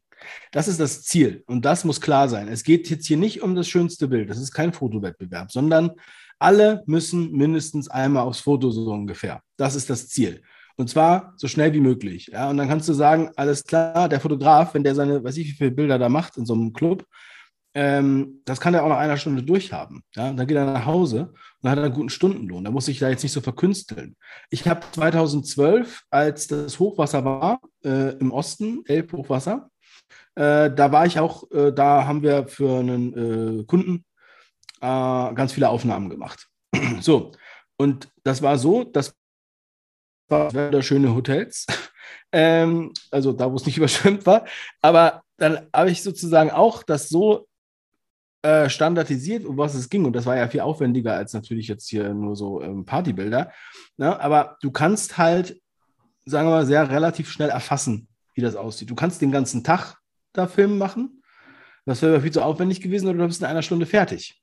Das 0.51 0.67
ist 0.67 0.79
das 0.79 1.03
Ziel 1.03 1.43
und 1.47 1.65
das 1.65 1.83
muss 1.83 2.01
klar 2.01 2.29
sein. 2.29 2.47
Es 2.47 2.63
geht 2.63 2.89
jetzt 2.89 3.07
hier 3.07 3.17
nicht 3.17 3.41
um 3.41 3.55
das 3.55 3.67
schönste 3.67 4.07
Bild, 4.07 4.29
das 4.29 4.39
ist 4.39 4.51
kein 4.51 4.73
Fotowettbewerb, 4.73 5.51
sondern 5.51 5.91
alle 6.39 6.83
müssen 6.85 7.31
mindestens 7.31 7.89
einmal 7.89 8.23
aufs 8.23 8.39
Foto 8.39 8.71
so 8.71 8.89
ungefähr. 8.91 9.41
Das 9.57 9.75
ist 9.75 9.89
das 9.89 10.07
Ziel. 10.07 10.41
Und 10.77 10.89
zwar 10.89 11.33
so 11.35 11.49
schnell 11.49 11.73
wie 11.73 11.81
möglich. 11.81 12.27
Ja, 12.31 12.49
und 12.49 12.55
dann 12.55 12.69
kannst 12.69 12.87
du 12.87 12.93
sagen, 12.93 13.31
alles 13.35 13.65
klar, 13.65 14.07
der 14.07 14.21
Fotograf, 14.21 14.73
wenn 14.73 14.83
der 14.85 14.95
seine, 14.95 15.21
weiß 15.21 15.35
ich, 15.35 15.47
wie 15.47 15.57
viele 15.57 15.71
Bilder 15.71 15.99
da 15.99 16.07
macht 16.07 16.37
in 16.37 16.45
so 16.45 16.53
einem 16.53 16.71
Club, 16.71 17.05
ähm, 17.73 18.41
das 18.45 18.59
kann 18.59 18.73
er 18.73 18.83
auch 18.83 18.89
nach 18.89 18.97
einer 18.97 19.17
Stunde 19.17 19.43
durchhaben. 19.43 20.03
Ja, 20.15 20.29
und 20.29 20.37
dann 20.37 20.47
geht 20.47 20.57
er 20.57 20.65
nach 20.65 20.85
Hause 20.85 21.33
und 21.61 21.69
hat 21.69 21.77
einen 21.77 21.93
guten 21.93 22.09
Stundenlohn. 22.09 22.63
Da 22.63 22.71
muss 22.71 22.87
ich 22.87 22.99
da 22.99 23.09
jetzt 23.09 23.23
nicht 23.23 23.33
so 23.33 23.41
verkünsteln. 23.41 24.15
Ich 24.49 24.67
habe 24.67 24.81
2012, 24.91 26.03
als 26.09 26.47
das 26.47 26.79
Hochwasser 26.79 27.25
war 27.25 27.59
äh, 27.83 28.17
im 28.17 28.31
Osten, 28.31 28.81
Elbhochwasser, 28.85 29.69
äh, 30.39 30.73
da 30.73 30.91
war 30.93 31.05
ich 31.05 31.19
auch, 31.19 31.51
äh, 31.51 31.73
da 31.73 32.05
haben 32.05 32.23
wir 32.23 32.47
für 32.47 32.79
einen 32.79 33.59
äh, 33.59 33.63
Kunden 33.65 34.05
äh, 34.79 35.33
ganz 35.33 35.51
viele 35.51 35.67
Aufnahmen 35.67 36.09
gemacht. 36.09 36.47
so, 37.01 37.33
und 37.75 38.09
das 38.23 38.41
war 38.41 38.57
so, 38.57 38.85
das 38.85 39.13
war 40.29 40.81
schöne 40.81 41.13
Hotels, 41.13 41.65
ähm, 42.31 42.93
also 43.11 43.33
da, 43.33 43.51
wo 43.51 43.57
es 43.57 43.65
nicht 43.65 43.77
überschwemmt 43.77 44.25
war, 44.25 44.45
aber 44.81 45.23
dann 45.35 45.67
habe 45.75 45.91
ich 45.91 46.03
sozusagen 46.03 46.51
auch 46.51 46.83
das 46.83 47.09
so 47.09 47.47
äh, 48.41 48.69
standardisiert, 48.69 49.43
um 49.43 49.57
was 49.57 49.75
es 49.75 49.89
ging. 49.89 50.05
Und 50.05 50.13
das 50.13 50.25
war 50.25 50.37
ja 50.37 50.47
viel 50.47 50.61
aufwendiger 50.61 51.15
als 51.15 51.33
natürlich 51.33 51.67
jetzt 51.67 51.89
hier 51.89 52.13
nur 52.13 52.37
so 52.37 52.61
ähm, 52.61 52.85
Partybilder. 52.85 53.51
Ne? 53.97 54.17
Aber 54.19 54.57
du 54.61 54.71
kannst 54.71 55.17
halt, 55.17 55.61
sagen 56.25 56.47
wir 56.47 56.51
mal, 56.51 56.65
sehr 56.65 56.89
relativ 56.89 57.29
schnell 57.29 57.49
erfassen, 57.49 58.07
wie 58.35 58.41
das 58.41 58.55
aussieht. 58.55 58.89
Du 58.89 58.95
kannst 58.95 59.21
den 59.21 59.31
ganzen 59.31 59.63
Tag 59.63 59.98
da 60.33 60.47
Film 60.47 60.77
machen. 60.77 61.21
Das 61.85 62.01
wäre 62.01 62.21
viel 62.21 62.31
zu 62.31 62.43
aufwendig 62.43 62.81
gewesen 62.81 63.07
oder 63.07 63.17
du 63.17 63.27
bist 63.27 63.41
in 63.41 63.47
einer 63.47 63.63
Stunde 63.63 63.85
fertig. 63.85 64.39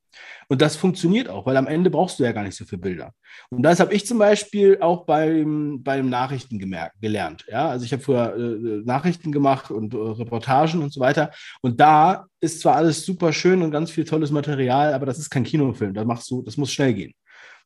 Und 0.49 0.63
das 0.63 0.77
funktioniert 0.77 1.29
auch, 1.29 1.47
weil 1.47 1.57
am 1.57 1.67
Ende 1.67 1.91
brauchst 1.91 2.19
du 2.19 2.25
ja 2.25 2.33
gar 2.33 2.43
nicht 2.43 2.57
so 2.57 2.65
viele 2.65 2.81
Bilder. 2.81 3.13
Und 3.51 3.63
das 3.63 3.81
habe 3.81 3.95
ich 3.95 4.07
zum 4.07 4.19
Beispiel 4.19 4.79
auch 4.81 5.05
beim, 5.05 5.83
beim 5.83 6.09
Nachrichten 6.09 6.59
gemerkt, 6.59 7.01
gelernt. 7.01 7.45
Ja? 7.49 7.69
Also 7.69 7.85
ich 7.85 7.93
habe 7.93 8.03
früher 8.03 8.35
äh, 8.35 8.83
Nachrichten 8.85 9.33
gemacht 9.33 9.71
und 9.71 9.95
äh, 9.95 9.97
Reportagen 9.97 10.83
und 10.83 10.93
so 10.93 11.01
weiter. 11.01 11.31
Und 11.61 11.81
da 11.81 12.27
ist 12.41 12.61
zwar 12.61 12.77
alles 12.77 13.05
super 13.05 13.33
schön 13.33 13.63
und 13.63 13.71
ganz 13.71 13.91
viel 13.91 14.05
tolles 14.05 14.31
Material, 14.31 14.95
aber 14.95 15.07
das 15.07 15.19
ist 15.19 15.31
kein 15.31 15.45
Kinofilm. 15.45 15.95
Da 15.95 16.05
machst 16.05 16.31
du, 16.31 16.43
das 16.43 16.57
muss 16.57 16.73
schnell 16.73 16.95
gehen. 16.95 17.15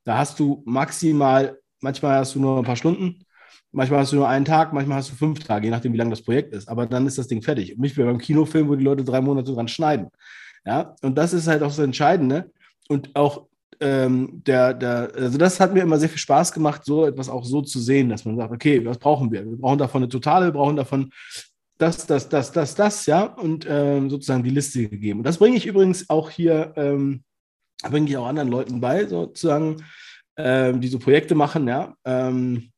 Da 0.04 0.16
hast 0.16 0.38
du 0.40 0.62
maximal, 0.66 1.58
manchmal 1.80 2.16
hast 2.18 2.34
du 2.34 2.40
nur 2.40 2.58
ein 2.58 2.64
paar 2.64 2.76
Stunden, 2.76 3.24
manchmal 3.72 4.00
hast 4.00 4.12
du 4.12 4.16
nur 4.16 4.28
einen 4.28 4.44
Tag, 4.44 4.72
manchmal 4.72 4.98
hast 4.98 5.10
du 5.10 5.16
fünf 5.16 5.40
Tage, 5.40 5.66
je 5.66 5.70
nachdem, 5.70 5.92
wie 5.92 5.98
lang 5.98 6.10
das 6.10 6.22
Projekt 6.22 6.52
ist. 6.52 6.68
Aber 6.68 6.86
dann 6.86 7.06
ist 7.06 7.18
das 7.18 7.28
Ding 7.28 7.42
fertig. 7.42 7.74
Und 7.74 7.80
nicht 7.80 7.96
wie 7.96 8.02
beim 8.02 8.18
Kinofilm, 8.18 8.68
wo 8.68 8.74
die 8.74 8.84
Leute 8.84 9.04
drei 9.04 9.20
Monate 9.20 9.52
dran 9.52 9.68
schneiden. 9.68 10.08
Ja, 10.66 10.94
und 11.02 11.16
das 11.16 11.32
ist 11.32 11.46
halt 11.46 11.62
auch 11.62 11.68
das 11.68 11.78
Entscheidende. 11.78 12.50
Und 12.88 13.14
auch 13.14 13.46
ähm, 13.80 14.42
der, 14.46 14.74
der, 14.74 15.10
also 15.14 15.38
das 15.38 15.58
hat 15.58 15.72
mir 15.72 15.82
immer 15.82 15.98
sehr 15.98 16.08
viel 16.08 16.18
Spaß 16.18 16.52
gemacht, 16.52 16.84
so 16.84 17.06
etwas 17.06 17.28
auch 17.28 17.44
so 17.44 17.62
zu 17.62 17.80
sehen, 17.80 18.10
dass 18.10 18.24
man 18.24 18.36
sagt, 18.36 18.52
okay, 18.52 18.84
was 18.84 18.98
brauchen 18.98 19.32
wir? 19.32 19.44
Wir 19.44 19.56
brauchen 19.56 19.78
davon 19.78 20.02
eine 20.02 20.08
Totale, 20.08 20.46
wir 20.46 20.52
brauchen 20.52 20.76
davon 20.76 21.10
das, 21.78 22.06
das, 22.06 22.28
das, 22.28 22.52
das, 22.52 22.74
das, 22.74 23.06
ja, 23.06 23.24
und 23.24 23.66
ähm, 23.68 24.10
sozusagen 24.10 24.42
die 24.42 24.50
Liste 24.50 24.86
gegeben. 24.86 25.20
Und 25.20 25.24
das 25.24 25.38
bringe 25.38 25.56
ich 25.56 25.66
übrigens 25.66 26.10
auch 26.10 26.28
hier, 26.28 26.74
ähm, 26.76 27.24
bringe 27.82 28.08
ich 28.08 28.16
auch 28.18 28.26
anderen 28.26 28.50
Leuten 28.50 28.80
bei, 28.80 29.06
sozusagen, 29.06 29.82
ähm, 30.36 30.82
die 30.82 30.88
so 30.88 30.98
Projekte 30.98 31.34
machen, 31.34 31.66
ja, 31.66 31.94
ähm, 32.04 32.69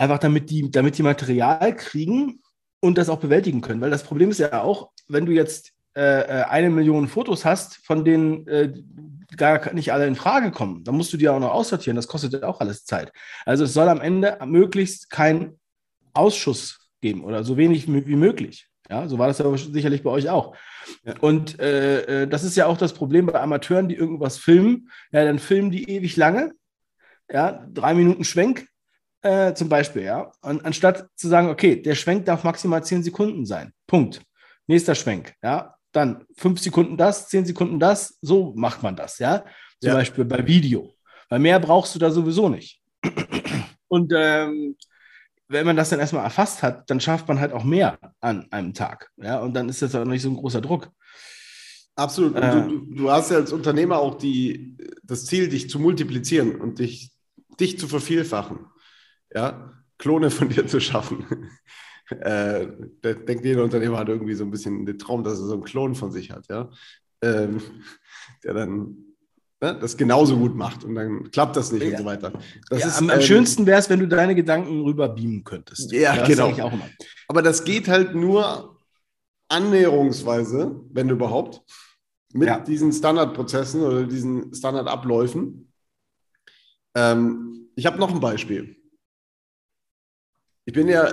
einfach 0.00 0.18
damit 0.18 0.50
die, 0.50 0.70
damit 0.70 0.96
die 0.96 1.02
Material 1.02 1.76
kriegen 1.76 2.40
und 2.80 2.96
das 2.96 3.10
auch 3.10 3.20
bewältigen 3.20 3.60
können. 3.60 3.82
Weil 3.82 3.90
das 3.90 4.02
Problem 4.02 4.30
ist 4.30 4.38
ja 4.38 4.62
auch, 4.62 4.90
wenn 5.08 5.26
du 5.26 5.32
jetzt 5.32 5.72
äh, 5.94 6.20
äh, 6.22 6.44
eine 6.44 6.70
Million 6.70 7.06
Fotos 7.06 7.44
hast, 7.44 7.76
von 7.84 8.04
denen 8.04 8.46
äh, 8.46 8.72
gar 9.36 9.72
nicht 9.74 9.92
alle 9.92 10.06
in 10.06 10.14
Frage 10.14 10.52
kommen, 10.52 10.84
dann 10.84 10.96
musst 10.96 11.12
du 11.12 11.18
die 11.18 11.28
auch 11.28 11.38
noch 11.38 11.52
aussortieren. 11.52 11.96
Das 11.96 12.08
kostet 12.08 12.32
ja 12.32 12.44
auch 12.44 12.60
alles 12.60 12.84
Zeit. 12.84 13.12
Also 13.44 13.64
es 13.64 13.74
soll 13.74 13.88
am 13.88 14.00
Ende 14.00 14.38
möglichst 14.46 15.10
kein 15.10 15.58
Ausschuss 16.14 16.90
geben 17.02 17.22
oder 17.22 17.44
so 17.44 17.58
wenig 17.58 17.86
wie 17.86 18.16
möglich. 18.16 18.68
Ja, 18.88 19.06
so 19.06 19.18
war 19.18 19.28
das 19.28 19.38
ja 19.38 19.56
sicherlich 19.56 20.02
bei 20.02 20.10
euch 20.10 20.30
auch. 20.30 20.56
Und 21.20 21.60
äh, 21.60 22.22
äh, 22.22 22.26
das 22.26 22.42
ist 22.42 22.56
ja 22.56 22.66
auch 22.66 22.78
das 22.78 22.94
Problem 22.94 23.26
bei 23.26 23.38
Amateuren, 23.38 23.88
die 23.88 23.94
irgendwas 23.94 24.38
filmen. 24.38 24.90
Ja, 25.12 25.24
dann 25.24 25.38
filmen 25.38 25.70
die 25.70 25.90
ewig 25.90 26.16
lange. 26.16 26.52
Ja, 27.30 27.64
drei 27.70 27.94
Minuten 27.94 28.24
Schwenk 28.24 28.69
äh, 29.22 29.54
zum 29.54 29.68
Beispiel. 29.68 30.02
Ja, 30.02 30.32
und 30.42 30.64
anstatt 30.64 31.08
zu 31.16 31.28
sagen, 31.28 31.48
okay, 31.48 31.80
der 31.80 31.94
Schwenk 31.94 32.24
darf 32.26 32.44
maximal 32.44 32.82
zehn 32.84 33.02
Sekunden 33.02 33.46
sein. 33.46 33.72
Punkt. 33.86 34.22
Nächster 34.66 34.94
Schwenk. 34.94 35.34
Ja, 35.42 35.74
dann 35.92 36.24
fünf 36.36 36.60
Sekunden 36.60 36.96
das, 36.96 37.28
zehn 37.28 37.44
Sekunden 37.44 37.80
das, 37.80 38.18
so 38.22 38.52
macht 38.56 38.82
man 38.82 38.96
das, 38.96 39.18
ja. 39.18 39.44
Zum 39.80 39.88
ja. 39.88 39.94
Beispiel 39.94 40.24
bei 40.24 40.46
Video. 40.46 40.94
Weil 41.28 41.38
mehr 41.38 41.58
brauchst 41.58 41.94
du 41.94 41.98
da 41.98 42.10
sowieso 42.10 42.48
nicht. 42.48 42.80
Und 43.88 44.12
ähm, 44.14 44.76
wenn 45.48 45.66
man 45.66 45.76
das 45.76 45.90
dann 45.90 45.98
erstmal 45.98 46.24
erfasst 46.24 46.62
hat, 46.62 46.88
dann 46.88 47.00
schafft 47.00 47.26
man 47.26 47.40
halt 47.40 47.52
auch 47.52 47.64
mehr 47.64 47.98
an 48.20 48.46
einem 48.50 48.72
Tag. 48.72 49.10
Ja, 49.16 49.40
und 49.40 49.54
dann 49.54 49.68
ist 49.68 49.82
das 49.82 49.94
auch 49.94 50.04
nicht 50.04 50.22
so 50.22 50.30
ein 50.30 50.36
großer 50.36 50.60
Druck. 50.60 50.90
Absolut. 51.96 52.36
Äh, 52.36 52.68
du, 52.68 52.94
du, 52.94 53.10
hast 53.10 53.30
ja 53.30 53.38
als 53.38 53.52
Unternehmer 53.52 53.98
auch 53.98 54.16
die, 54.16 54.76
das 55.02 55.26
Ziel, 55.26 55.48
dich 55.48 55.68
zu 55.68 55.80
multiplizieren 55.80 56.60
und 56.60 56.78
dich, 56.78 57.10
dich 57.58 57.78
zu 57.78 57.88
vervielfachen. 57.88 58.60
Ja, 59.34 59.72
Klone 59.98 60.30
von 60.30 60.48
dir 60.48 60.66
zu 60.66 60.80
schaffen. 60.80 61.24
Äh, 62.10 62.66
da 63.02 63.12
denkt 63.12 63.44
jeder 63.44 63.62
Unternehmer 63.62 63.98
hat 63.98 64.08
irgendwie 64.08 64.34
so 64.34 64.42
ein 64.42 64.50
bisschen 64.50 64.84
den 64.84 64.98
Traum, 64.98 65.22
dass 65.22 65.38
er 65.38 65.46
so 65.46 65.52
einen 65.52 65.62
Klon 65.62 65.94
von 65.94 66.10
sich 66.10 66.32
hat, 66.32 66.48
ja. 66.48 66.68
Ähm, 67.22 67.60
der 68.42 68.52
dann 68.52 68.96
ne, 69.60 69.78
das 69.80 69.96
genauso 69.96 70.36
gut 70.36 70.56
macht 70.56 70.82
und 70.82 70.96
dann 70.96 71.30
klappt 71.30 71.54
das 71.56 71.70
nicht 71.70 71.84
ja. 71.84 71.90
und 71.90 71.98
so 71.98 72.04
weiter. 72.04 72.32
Ja, 72.72 72.78
ist, 72.78 72.98
am, 72.98 73.10
ähm, 73.10 73.20
schönsten 73.20 73.64
wäre 73.64 73.78
es, 73.78 73.88
wenn 73.90 74.00
du 74.00 74.08
deine 74.08 74.34
Gedanken 74.34 74.82
rüber 74.82 75.08
beamen 75.08 75.44
könntest. 75.44 75.92
Ja, 75.92 76.16
das 76.16 76.28
genau. 76.28 76.52
Aber 77.28 77.42
das 77.42 77.62
geht 77.62 77.86
halt 77.86 78.16
nur 78.16 78.76
annäherungsweise, 79.48 80.80
wenn 80.90 81.08
überhaupt, 81.10 81.62
mit 82.32 82.48
ja. 82.48 82.60
diesen 82.60 82.92
Standardprozessen 82.92 83.82
oder 83.82 84.04
diesen 84.04 84.54
Standardabläufen. 84.54 85.72
Ähm, 86.94 87.68
ich 87.74 87.86
habe 87.86 87.98
noch 87.98 88.12
ein 88.12 88.20
Beispiel. 88.20 88.79
Ich 90.70 90.74
bin 90.74 90.86
ja 90.86 91.12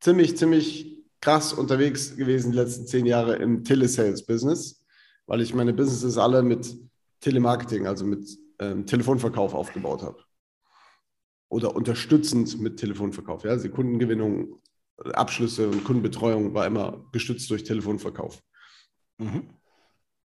ziemlich, 0.00 0.38
ziemlich 0.38 1.04
krass 1.20 1.52
unterwegs 1.52 2.16
gewesen 2.16 2.52
die 2.52 2.56
letzten 2.56 2.86
zehn 2.86 3.04
Jahre 3.04 3.36
im 3.36 3.62
Telesales-Business, 3.62 4.86
weil 5.26 5.42
ich 5.42 5.52
meine 5.52 5.74
Businesses 5.74 6.16
alle 6.16 6.42
mit 6.42 6.78
Telemarketing, 7.20 7.86
also 7.86 8.06
mit 8.06 8.38
ähm, 8.58 8.86
Telefonverkauf 8.86 9.52
aufgebaut 9.52 10.02
habe. 10.02 10.16
Oder 11.50 11.76
unterstützend 11.76 12.58
mit 12.58 12.78
Telefonverkauf. 12.78 13.44
Ja? 13.44 13.50
Also 13.50 13.68
Kundengewinnung, 13.68 14.62
Abschlüsse 15.12 15.68
und 15.68 15.84
Kundenbetreuung 15.84 16.54
war 16.54 16.66
immer 16.66 17.04
gestützt 17.12 17.50
durch 17.50 17.64
Telefonverkauf. 17.64 18.42
Mhm. 19.18 19.42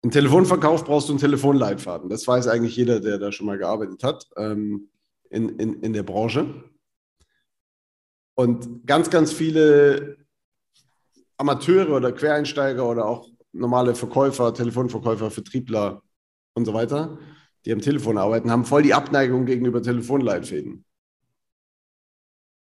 Im 0.02 0.12
Telefonverkauf 0.12 0.86
brauchst 0.86 1.10
du 1.10 1.12
einen 1.12 1.20
Telefonleitfaden. 1.20 2.10
Das 2.10 2.26
weiß 2.26 2.48
eigentlich 2.48 2.78
jeder, 2.78 3.02
der 3.02 3.18
da 3.18 3.34
schon 3.34 3.48
mal 3.48 3.58
gearbeitet 3.58 4.02
hat 4.02 4.30
ähm, 4.38 4.88
in, 5.30 5.60
in, 5.60 5.82
in 5.82 5.92
der 5.92 6.04
Branche. 6.04 6.64
Und 8.36 8.86
ganz, 8.86 9.10
ganz 9.10 9.32
viele 9.32 10.18
Amateure 11.38 11.96
oder 11.96 12.12
Quereinsteiger 12.12 12.88
oder 12.88 13.06
auch 13.06 13.30
normale 13.54 13.96
Verkäufer, 13.96 14.54
Telefonverkäufer, 14.54 15.32
Vertriebler 15.32 16.02
und 16.54 16.66
so 16.66 16.74
weiter, 16.74 17.18
die 17.66 17.72
am 17.72 17.82
Telefon 17.82 18.18
arbeiten, 18.18 18.52
haben 18.52 18.66
voll 18.66 18.84
die 18.84 18.94
Abneigung 18.94 19.46
gegenüber 19.46 19.82
Telefonleitfäden. 19.82 20.86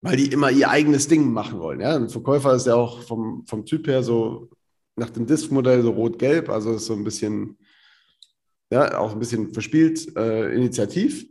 Weil 0.03 0.17
die 0.17 0.33
immer 0.33 0.51
ihr 0.51 0.69
eigenes 0.69 1.09
Ding 1.09 1.33
machen 1.33 1.61
wollen. 1.61 1.81
Ja? 1.81 1.97
Ein 1.97 2.09
Verkäufer 2.09 2.55
ist 2.55 2.67
ja 2.67 2.75
auch 2.75 3.03
vom, 3.03 3.45
vom 3.47 3.65
Typ 3.65 3.87
her 3.87 4.03
so 4.03 4.51
nach 4.97 5.11
dem 5.11 5.27
Disk-Modell 5.27 5.83
so 5.83 5.91
rot-gelb, 5.91 6.51
also 6.51 6.75
ist 6.75 6.87
so 6.87 6.93
ein 6.93 7.05
bisschen, 7.05 7.57
ja, 8.71 8.99
auch 8.99 9.13
ein 9.13 9.19
bisschen 9.19 9.53
verspielt, 9.53 10.15
äh, 10.17 10.55
initiativ 10.55 11.27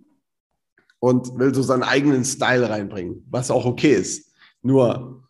und 0.99 1.37
will 1.37 1.53
so 1.53 1.61
seinen 1.61 1.83
eigenen 1.83 2.25
Style 2.25 2.69
reinbringen, 2.69 3.25
was 3.29 3.51
auch 3.51 3.65
okay 3.65 3.93
ist. 3.93 4.30
Nur, 4.61 5.27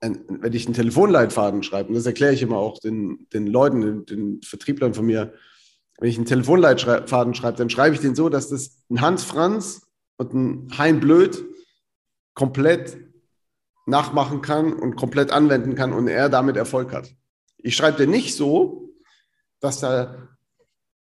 wenn 0.00 0.52
ich 0.52 0.66
einen 0.66 0.74
Telefonleitfaden 0.74 1.62
schreibe, 1.62 1.88
und 1.88 1.94
das 1.94 2.06
erkläre 2.06 2.32
ich 2.32 2.42
immer 2.42 2.56
auch 2.56 2.78
den, 2.78 3.26
den 3.32 3.46
Leuten, 3.46 3.80
den, 3.80 4.06
den 4.06 4.42
Vertrieblern 4.42 4.94
von 4.94 5.06
mir, 5.06 5.34
wenn 5.98 6.08
ich 6.08 6.16
einen 6.16 6.26
Telefonleitfaden 6.26 7.34
schreibe, 7.34 7.58
dann 7.58 7.68
schreibe 7.68 7.94
ich 7.94 8.00
den 8.00 8.14
so, 8.14 8.30
dass 8.30 8.48
das 8.48 8.82
ein 8.88 9.02
Hans 9.02 9.24
Franz 9.24 9.86
und 10.16 10.32
ein 10.32 10.78
Hein 10.78 11.00
Blöd 11.00 11.44
komplett 12.34 12.98
nachmachen 13.86 14.40
kann 14.40 14.72
und 14.72 14.96
komplett 14.96 15.30
anwenden 15.30 15.74
kann 15.74 15.92
und 15.92 16.08
er 16.08 16.30
damit 16.30 16.56
Erfolg 16.56 16.92
hat. 16.92 17.14
Ich 17.58 17.76
schreibe 17.76 17.98
den 17.98 18.10
nicht 18.10 18.34
so, 18.34 18.94
dass, 19.60 19.80
da, 19.80 20.28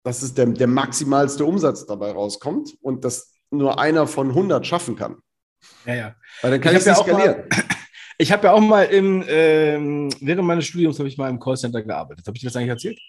dass 0.04 0.24
es 0.24 0.34
der, 0.34 0.48
der 0.48 0.68
maximalste 0.68 1.46
Umsatz 1.46 1.86
dabei 1.86 2.12
rauskommt 2.12 2.76
und 2.82 3.06
dass 3.06 3.34
nur 3.52 3.80
einer 3.80 4.08
von 4.08 4.30
100 4.30 4.66
schaffen 4.66 4.96
kann. 4.96 5.22
Ja, 5.86 5.96
ja. 5.96 6.16
Weil 6.42 6.52
dann 6.52 6.62
kann 6.62 6.74
ich, 6.76 6.80
ich 6.80 6.86
ja 6.86 6.96
skalieren. 6.96 7.44
Mal, 7.50 7.64
Ich 8.22 8.32
habe 8.32 8.46
ja 8.46 8.54
auch 8.54 8.60
mal 8.62 8.84
im, 8.84 9.24
ähm, 9.28 10.10
während 10.22 10.46
meines 10.46 10.66
Studiums 10.66 11.00
habe 11.00 11.10
ich 11.10 11.18
mal 11.18 11.28
im 11.28 11.40
Callcenter 11.40 11.82
gearbeitet. 11.82 12.28
Habe 12.28 12.38
ich 12.38 12.42
dir 12.42 12.50
das 12.50 12.56
eigentlich 12.56 12.70
erzählt? 12.70 13.00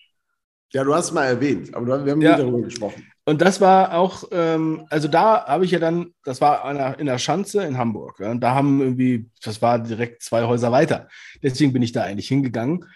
Ja, 0.73 0.85
du 0.85 0.95
hast 0.95 1.07
es 1.07 1.13
mal 1.13 1.27
erwähnt, 1.27 1.75
aber 1.75 2.03
wir 2.03 2.13
haben 2.13 2.23
ja. 2.23 2.31
nie 2.31 2.43
darüber 2.43 2.63
gesprochen. 2.63 3.07
Und 3.27 3.43
das 3.43 3.61
war 3.61 3.93
auch, 3.93 4.25
ähm, 4.33 4.87
also 4.89 5.09
da 5.09 5.45
habe 5.45 5.67
ich 5.67 5.71
ja 5.71 5.79
dann, 5.79 6.15
das 6.25 6.41
war 6.41 6.99
in 6.99 7.05
der 7.05 7.19
Schanze 7.19 7.63
in 7.63 7.77
Hamburg. 7.77 8.21
Ja, 8.21 8.31
und 8.31 8.41
da 8.41 8.55
haben 8.55 8.81
irgendwie, 8.81 9.29
das 9.45 9.61
war 9.61 9.79
direkt 9.79 10.23
zwei 10.23 10.45
Häuser 10.45 10.73
weiter. 10.73 11.09
Deswegen 11.43 11.75
bin 11.75 11.83
ich 11.83 11.93
da 11.93 12.05
eigentlich 12.05 12.29
hingegangen. 12.29 12.87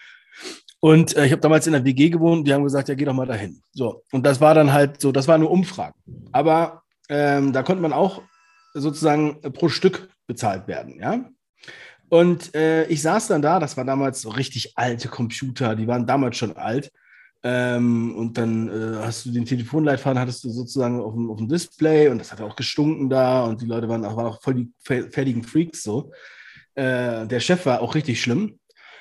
Und 0.79 1.15
äh, 1.15 1.27
ich 1.27 1.31
habe 1.31 1.41
damals 1.41 1.67
in 1.67 1.73
der 1.73 1.85
WG 1.85 2.09
gewohnt, 2.09 2.47
die 2.47 2.53
haben 2.53 2.63
gesagt, 2.63 2.89
ja, 2.89 2.95
geh 2.95 3.05
doch 3.05 3.13
mal 3.13 3.27
dahin. 3.27 3.61
So, 3.73 4.03
und 4.11 4.25
das 4.25 4.41
war 4.41 4.55
dann 4.55 4.73
halt 4.73 5.01
so, 5.01 5.11
das 5.11 5.27
war 5.27 5.35
eine 5.35 5.47
Umfrage. 5.47 5.93
Aber 6.31 6.81
ähm, 7.09 7.53
da 7.53 7.61
konnte 7.61 7.83
man 7.83 7.93
auch 7.93 8.23
sozusagen 8.79 9.41
pro 9.53 9.69
Stück 9.69 10.09
bezahlt 10.27 10.67
werden, 10.67 10.99
ja. 10.99 11.29
Und 12.09 12.55
äh, 12.55 12.85
ich 12.87 13.01
saß 13.01 13.27
dann 13.27 13.41
da, 13.41 13.59
das 13.59 13.75
war 13.75 13.83
damals 13.83 14.21
so 14.21 14.29
richtig 14.29 14.77
alte 14.77 15.09
Computer, 15.09 15.75
die 15.75 15.87
waren 15.87 16.07
damals 16.07 16.37
schon 16.37 16.55
alt. 16.55 16.91
Ähm, 17.43 18.15
und 18.15 18.37
dann 18.37 18.67
äh, 18.67 18.97
hast 19.03 19.25
du 19.25 19.31
den 19.31 19.45
Telefonleitfaden, 19.45 20.19
hattest 20.19 20.43
du 20.43 20.49
sozusagen 20.49 20.99
auf 20.99 21.13
dem, 21.13 21.29
auf 21.29 21.37
dem, 21.37 21.47
Display 21.47 22.07
und 22.09 22.17
das 22.17 22.31
hat 22.31 22.41
auch 22.41 22.55
gestunken 22.55 23.09
da 23.09 23.43
und 23.43 23.61
die 23.61 23.65
Leute 23.65 23.87
waren 23.87 24.03
auch, 24.05 24.17
waren 24.17 24.25
auch 24.25 24.41
voll 24.41 24.55
die 24.55 24.71
fertigen 24.83 25.43
Freaks 25.43 25.83
so. 25.83 26.11
Äh, 26.73 27.27
der 27.27 27.39
Chef 27.39 27.65
war 27.65 27.81
auch 27.81 27.93
richtig 27.93 28.21
schlimm. 28.21 28.59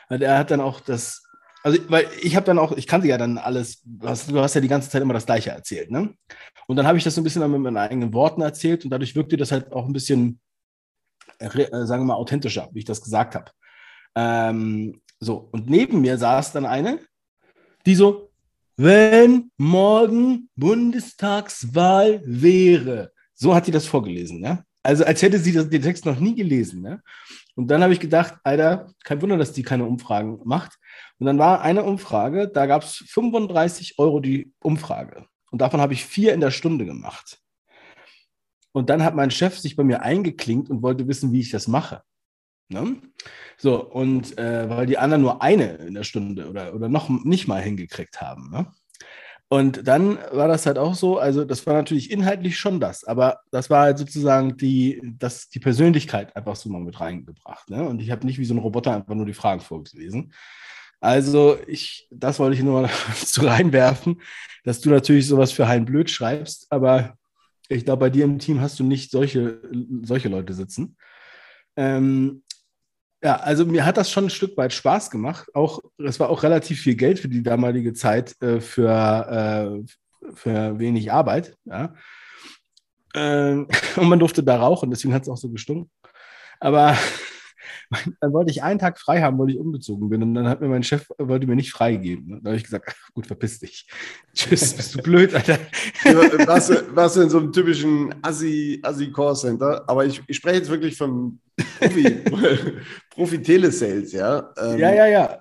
Er 0.09 0.39
hat 0.39 0.51
dann 0.51 0.61
auch 0.61 0.81
das, 0.81 1.26
also 1.67 1.81
weil 1.89 2.09
ich 2.23 2.37
habe 2.37 2.47
dann 2.47 2.61
auch, 2.61 2.77
ich 2.77 2.87
kannte 2.87 3.09
ja 3.09 3.19
dann 3.19 3.39
alles, 3.39 3.83
du 3.83 4.09
hast, 4.09 4.31
du 4.31 4.41
hast 4.41 4.55
ja 4.55 4.61
die 4.61 4.69
ganze 4.69 4.89
Zeit 4.89 5.03
immer 5.03 5.15
das 5.15 5.27
Gleiche 5.27 5.51
erzählt, 5.51 5.91
ne? 5.91 6.15
Und 6.69 6.77
dann 6.77 6.87
habe 6.87 6.97
ich 6.97 7.03
das 7.03 7.17
so 7.17 7.21
ein 7.21 7.25
bisschen 7.25 7.43
mit 7.51 7.61
meinen 7.61 7.77
eigenen 7.77 8.15
Worten 8.15 8.41
erzählt 8.41 8.85
und 8.85 8.91
dadurch 8.91 9.17
wirkte 9.17 9.37
das 9.37 9.51
halt 9.51 9.73
auch 9.73 9.85
ein 9.85 9.93
bisschen, 9.93 10.39
äh, 11.41 11.49
sagen 11.49 12.03
wir 12.03 12.07
mal, 12.07 12.15
authentischer, 12.15 12.69
wie 12.71 12.79
ich 12.79 12.85
das 12.85 13.03
gesagt 13.03 13.35
habe. 13.35 13.51
Ähm, 14.15 15.01
so, 15.19 15.49
und 15.51 15.69
neben 15.69 16.03
mir 16.03 16.19
saß 16.19 16.53
dann 16.53 16.67
eine, 16.67 17.01
die 17.85 17.97
so, 17.97 18.31
wenn 18.77 19.51
morgen 19.57 20.49
Bundestagswahl 20.55 22.23
wäre. 22.25 23.11
So 23.35 23.57
hat 23.57 23.65
sie 23.65 23.73
das 23.73 23.87
vorgelesen, 23.87 24.39
ne? 24.39 24.65
Also 24.87 25.05
als 25.05 25.21
hätte 25.21 25.39
sie 25.39 25.53
den 25.53 25.83
Text 25.83 26.07
noch 26.07 26.21
nie 26.21 26.35
gelesen, 26.35 26.81
ne? 26.81 27.03
Und 27.57 27.69
dann 27.69 27.83
habe 27.83 27.93
ich 27.93 28.01
gedacht, 28.01 28.35
Alter, 28.45 28.93
kein 29.03 29.21
Wunder, 29.21 29.37
dass 29.37 29.53
die 29.53 29.63
keine 29.63 29.87
Umfragen 29.87 30.41
macht. 30.45 30.79
Und 31.19 31.27
dann 31.27 31.39
war 31.39 31.63
eine 31.63 31.83
Umfrage, 31.85 32.49
da 32.49 32.67
gab 32.67 32.83
es 32.83 33.03
35 33.09 33.99
Euro 33.99 34.21
die 34.21 34.53
Umfrage. 34.63 35.27
Und 35.51 35.63
davon 35.63 35.81
habe 35.81 35.95
ich 35.95 36.05
vier 36.05 36.35
in 36.35 36.41
der 36.41 36.51
Stunde 36.51 36.85
gemacht. 36.85 37.39
Und 38.73 38.91
dann 38.91 39.03
hat 39.03 39.15
mein 39.15 39.31
Chef 39.31 39.59
sich 39.59 39.75
bei 39.75 39.85
mir 39.85 40.03
eingeklinkt 40.03 40.69
und 40.69 40.83
wollte 40.83 41.09
wissen, 41.09 41.33
wie 41.33 41.41
ich 41.41 41.51
das 41.51 41.67
mache. 41.67 42.03
Ne? 42.69 43.01
So, 43.57 43.83
und 43.83 44.37
äh, 44.39 44.69
weil 44.69 44.87
die 44.87 44.99
anderen 44.99 45.23
nur 45.23 45.43
eine 45.43 45.77
in 45.77 45.95
der 45.95 46.05
Stunde 46.05 46.49
oder, 46.49 46.75
oder 46.75 46.89
noch 46.89 47.09
nicht 47.09 47.49
mal 47.49 47.63
hingekriegt 47.63 48.21
haben. 48.21 48.51
Ne? 48.51 48.71
Und 49.49 49.87
dann 49.87 50.19
war 50.33 50.49
das 50.49 50.67
halt 50.67 50.77
auch 50.77 50.95
so, 50.97 51.19
also 51.19 51.45
das 51.45 51.67
war 51.67 51.75
natürlich 51.75 52.11
inhaltlich 52.11 52.59
schon 52.59 52.81
das, 52.81 53.05
aber 53.05 53.41
das 53.53 53.71
war 53.71 53.83
halt 53.83 53.99
sozusagen 53.99 54.57
die, 54.57 55.01
das, 55.19 55.49
die 55.49 55.61
Persönlichkeit 55.61 56.35
einfach 56.35 56.57
so 56.57 56.69
mal 56.69 56.81
mit 56.81 57.01
reingebracht. 57.01 57.71
Ne? 57.71 57.89
Und 57.89 58.03
ich 58.03 58.11
habe 58.11 58.27
nicht 58.27 58.39
wie 58.39 58.45
so 58.45 58.55
ein 58.55 58.59
Roboter 58.59 58.95
einfach 58.95 59.15
nur 59.15 59.27
die 59.27 59.35
Fragen 59.35 59.61
vorgelesen. 59.61 60.33
Also 61.01 61.59
ich, 61.69 62.09
das 62.11 62.41
wollte 62.41 62.57
ich 62.57 62.63
nur 62.63 62.83
mal 62.83 62.91
zu 63.15 63.47
reinwerfen, 63.47 64.21
dass 64.65 64.81
du 64.81 64.91
natürlich 64.91 65.29
sowas 65.29 65.53
für 65.53 65.69
Hein 65.69 65.85
Blöd 65.85 66.11
schreibst, 66.11 66.67
aber 66.71 67.17
ich 67.69 67.85
glaube, 67.85 68.01
bei 68.01 68.11
dir 68.11 68.25
im 68.25 68.39
Team 68.41 68.61
hast 68.61 68.81
du 68.81 68.85
nicht 68.85 69.11
solche, 69.13 69.61
solche 70.03 70.29
Leute 70.29 70.55
sitzen. 70.55 70.97
Ähm, 71.77 72.43
ja, 73.27 73.35
also 73.39 73.67
mir 73.67 73.85
hat 73.85 73.97
das 73.97 74.09
schon 74.09 74.27
ein 74.27 74.31
Stück 74.31 74.57
weit 74.57 74.73
Spaß 74.73 75.11
gemacht. 75.11 75.49
Auch 75.53 75.81
es 75.99 76.21
war 76.21 76.31
auch 76.31 76.45
relativ 76.45 76.81
viel 76.81 76.95
Geld 76.95 77.19
für 77.19 77.29
die 77.29 77.43
damalige 77.43 77.93
Zeit 77.93 78.41
äh, 78.41 78.61
für, 78.61 79.83
äh, 80.23 80.33
für 80.33 80.79
wenig 80.79 81.11
Arbeit. 81.11 81.57
Ja. 81.65 81.93
Ähm, 83.17 83.67
und 83.97 84.09
man 84.09 84.21
durfte 84.21 84.45
da 84.45 84.59
rauchen, 84.59 84.91
deswegen 84.91 85.13
hat 85.13 85.23
es 85.23 85.29
auch 85.29 85.37
so 85.37 85.51
gestunken. 85.51 85.91
Aber 86.61 86.97
dann 88.21 88.33
wollte 88.33 88.51
ich 88.51 88.63
einen 88.63 88.79
Tag 88.79 88.99
frei 88.99 89.23
haben, 89.23 89.39
weil 89.39 89.51
ich 89.51 89.59
umgezogen 89.59 90.09
bin. 90.09 90.23
Und 90.23 90.35
dann 90.35 90.49
hat 90.49 90.61
mir 90.61 90.69
mein 90.69 90.83
Chef, 90.83 91.09
wollte 91.19 91.47
mir 91.47 91.57
nicht 91.57 91.73
freigeben. 91.73 92.41
Da 92.43 92.51
habe 92.51 92.57
ich 92.57 92.65
gesagt, 92.65 92.87
ach, 92.89 93.13
gut, 93.15 93.27
verpiss 93.27 93.61
dich. 93.61 93.89
Tschüss, 94.35 94.75
bist 94.75 94.95
du 94.95 95.03
blöd, 95.03 95.35
Alter. 95.35 95.59
warst, 96.47 96.71
du, 96.71 96.97
warst 96.97 97.17
du 97.17 97.23
in 97.23 97.31
so 97.31 97.39
einem 97.39 97.53
typischen 97.53 98.15
Assi-Call-Center? 98.23 99.85
Aber 99.87 100.05
ich, 100.05 100.23
ich 100.27 100.37
spreche 100.37 100.57
jetzt 100.57 100.71
wirklich 100.71 100.97
vom 100.97 101.41
Profi, 101.79 102.25
Profi 103.11 103.43
Telesales, 103.43 104.13
ja. 104.13 104.53
Ähm, 104.59 104.79
ja, 104.79 104.93
ja, 104.93 105.07
ja. 105.07 105.39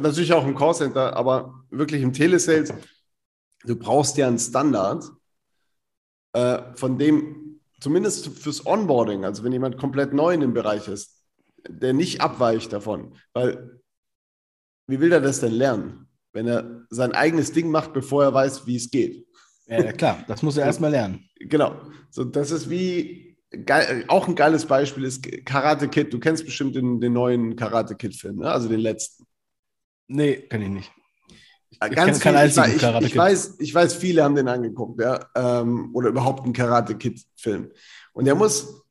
Natürlich 0.00 0.32
auch 0.32 0.46
im 0.46 0.56
Callcenter, 0.56 1.16
aber 1.16 1.64
wirklich 1.70 2.02
im 2.02 2.12
Telesales, 2.12 2.72
du 3.64 3.76
brauchst 3.76 4.16
ja 4.16 4.26
einen 4.26 4.38
Standard, 4.38 5.04
äh, 6.32 6.58
von 6.74 6.98
dem 6.98 7.60
zumindest 7.80 8.28
fürs 8.28 8.66
Onboarding, 8.66 9.24
also 9.24 9.44
wenn 9.44 9.52
jemand 9.52 9.78
komplett 9.78 10.12
neu 10.12 10.34
in 10.34 10.40
dem 10.40 10.52
Bereich 10.52 10.88
ist, 10.88 11.17
der 11.68 11.92
nicht 11.92 12.20
abweicht 12.20 12.72
davon. 12.72 13.14
Weil, 13.32 13.80
wie 14.86 15.00
will 15.00 15.12
er 15.12 15.20
das 15.20 15.40
denn 15.40 15.52
lernen, 15.52 16.08
wenn 16.32 16.46
er 16.46 16.86
sein 16.90 17.12
eigenes 17.12 17.52
Ding 17.52 17.70
macht, 17.70 17.92
bevor 17.92 18.24
er 18.24 18.34
weiß, 18.34 18.66
wie 18.66 18.76
es 18.76 18.90
geht? 18.90 19.26
Ja, 19.66 19.92
klar, 19.92 20.24
das 20.26 20.42
muss 20.42 20.56
er 20.56 20.66
erstmal 20.66 20.90
lernen. 20.90 21.28
Genau. 21.38 21.76
So, 22.10 22.24
das 22.24 22.50
ist 22.50 22.70
wie, 22.70 23.28
geil, 23.50 24.04
auch 24.08 24.28
ein 24.28 24.34
geiles 24.34 24.66
Beispiel 24.66 25.04
ist 25.04 25.26
Karate 25.44 25.88
Kid. 25.88 26.12
Du 26.12 26.18
kennst 26.18 26.44
bestimmt 26.44 26.74
den, 26.74 27.00
den 27.00 27.12
neuen 27.12 27.56
Karate 27.56 27.94
Kid-Film, 27.94 28.36
ne? 28.36 28.50
also 28.50 28.68
den 28.68 28.80
letzten. 28.80 29.26
Nee, 30.08 30.36
kann 30.48 30.62
ich 30.62 30.68
nicht. 30.68 30.92
Ich 31.70 31.78
Ganz 31.80 32.22
viel, 32.22 32.34
ich, 32.34 32.56
ich, 32.56 33.02
ich, 33.02 33.16
weiß, 33.16 33.56
ich 33.60 33.74
weiß, 33.74 33.94
viele 33.94 34.24
haben 34.24 34.34
den 34.34 34.48
angeguckt, 34.48 35.00
ja, 35.00 35.20
ähm, 35.34 35.90
oder 35.94 36.08
überhaupt 36.08 36.44
einen 36.44 36.54
Karate 36.54 36.96
Kid-Film. 36.96 37.70
Und 38.14 38.24
der 38.24 38.34
muss 38.34 38.82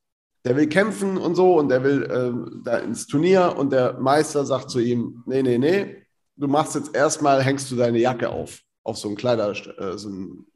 der 0.47 0.55
will 0.55 0.67
kämpfen 0.67 1.17
und 1.17 1.36
so 1.36 1.60
und 1.60 1.67
der 1.67 1.83
will 1.83 2.03
äh, 2.03 2.62
da 2.63 2.77
ins 2.77 3.05
Turnier 3.05 3.55
und 3.57 3.73
der 3.73 3.99
Meister 3.99 4.45
sagt 4.45 4.69
zu 4.69 4.79
ihm, 4.79 5.23
nee, 5.25 5.43
nee, 5.43 5.57
nee, 5.57 6.07
du 6.38 6.47
machst 6.47 6.75
jetzt 6.75 6.95
erstmal, 6.95 7.43
hängst 7.43 7.69
du 7.69 7.75
deine 7.75 7.99
Jacke 7.99 8.29
auf, 8.29 8.62
auf 8.83 8.97
so 8.97 9.10
einen 9.10 9.17
Kleider, 9.17 9.51
äh, 9.51 9.97
so 9.97 10.07
einen 10.07 10.47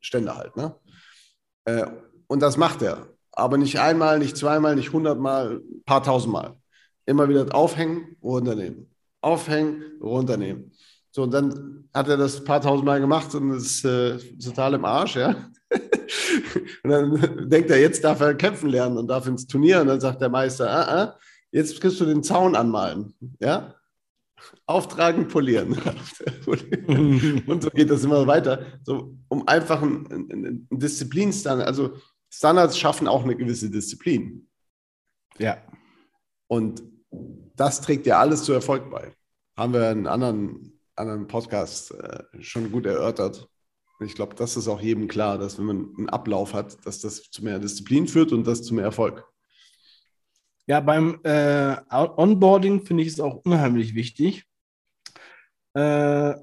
Ständer 0.00 0.36
halt, 0.36 0.56
ne? 0.56 0.74
Äh, 1.66 1.86
und 2.26 2.40
das 2.40 2.56
macht 2.56 2.80
er. 2.80 3.06
Aber 3.32 3.58
nicht 3.58 3.78
einmal, 3.78 4.18
nicht 4.18 4.36
zweimal, 4.36 4.76
nicht 4.76 4.92
hundertmal, 4.92 5.60
paar 5.84 6.02
tausendmal. 6.02 6.56
Immer 7.04 7.28
wieder 7.28 7.54
aufhängen, 7.54 8.16
runternehmen. 8.22 8.90
Aufhängen, 9.20 9.82
runternehmen. 10.00 10.72
So, 11.10 11.24
und 11.24 11.32
dann 11.32 11.88
hat 11.92 12.08
er 12.08 12.16
das 12.16 12.42
paar 12.42 12.62
tausendmal 12.62 12.98
gemacht 12.98 13.34
und 13.34 13.50
ist 13.52 13.84
äh, 13.84 14.16
total 14.42 14.74
im 14.74 14.86
Arsch, 14.86 15.16
ja. 15.16 15.36
und 16.82 16.90
dann 16.90 17.48
denkt 17.48 17.70
er, 17.70 17.80
jetzt 17.80 18.04
darf 18.04 18.20
er 18.20 18.34
kämpfen 18.34 18.68
lernen 18.68 18.98
und 18.98 19.08
darf 19.08 19.26
ins 19.26 19.46
Turnier. 19.46 19.80
Und 19.80 19.88
dann 19.88 20.00
sagt 20.00 20.20
der 20.20 20.28
Meister, 20.28 20.70
ah, 20.70 21.02
ah, 21.02 21.18
jetzt 21.50 21.80
kriegst 21.80 22.00
du 22.00 22.04
den 22.04 22.22
Zaun 22.22 22.56
anmalen. 22.56 23.14
Ja? 23.40 23.74
Auftragen, 24.66 25.28
polieren. 25.28 25.72
und 27.46 27.62
so 27.62 27.70
geht 27.70 27.90
das 27.90 28.04
immer 28.04 28.26
weiter. 28.26 28.66
So, 28.82 29.16
um 29.28 29.46
einfach 29.48 29.82
ein, 29.82 30.06
ein, 30.10 30.66
ein 30.70 30.78
Disziplinstandard, 30.78 31.66
also 31.66 31.96
Standards 32.30 32.78
schaffen 32.78 33.06
auch 33.06 33.22
eine 33.22 33.36
gewisse 33.36 33.70
Disziplin. 33.70 34.48
Ja. 35.38 35.58
Und 36.48 36.82
das 37.56 37.80
trägt 37.80 38.06
ja 38.06 38.18
alles 38.18 38.42
zu 38.44 38.52
Erfolg 38.52 38.90
bei. 38.90 39.12
Haben 39.56 39.72
wir 39.72 39.90
in 39.92 40.06
anderen, 40.06 40.80
anderen 40.96 41.26
Podcast 41.28 41.92
äh, 41.92 42.24
schon 42.40 42.72
gut 42.72 42.86
erörtert. 42.86 43.48
Ich 44.00 44.14
glaube, 44.14 44.34
das 44.34 44.56
ist 44.56 44.68
auch 44.68 44.80
jedem 44.80 45.08
klar, 45.08 45.38
dass 45.38 45.58
wenn 45.58 45.66
man 45.66 45.94
einen 45.96 46.08
Ablauf 46.08 46.52
hat, 46.52 46.84
dass 46.86 47.00
das 47.00 47.22
zu 47.30 47.44
mehr 47.44 47.58
Disziplin 47.58 48.08
führt 48.08 48.32
und 48.32 48.46
das 48.46 48.62
zu 48.62 48.74
mehr 48.74 48.84
Erfolg. 48.84 49.24
Ja, 50.66 50.80
beim 50.80 51.20
äh, 51.24 51.76
Onboarding 51.90 52.84
finde 52.86 53.02
ich 53.02 53.10
es 53.10 53.20
auch 53.20 53.44
unheimlich 53.44 53.94
wichtig, 53.94 54.44
äh, 55.74 56.34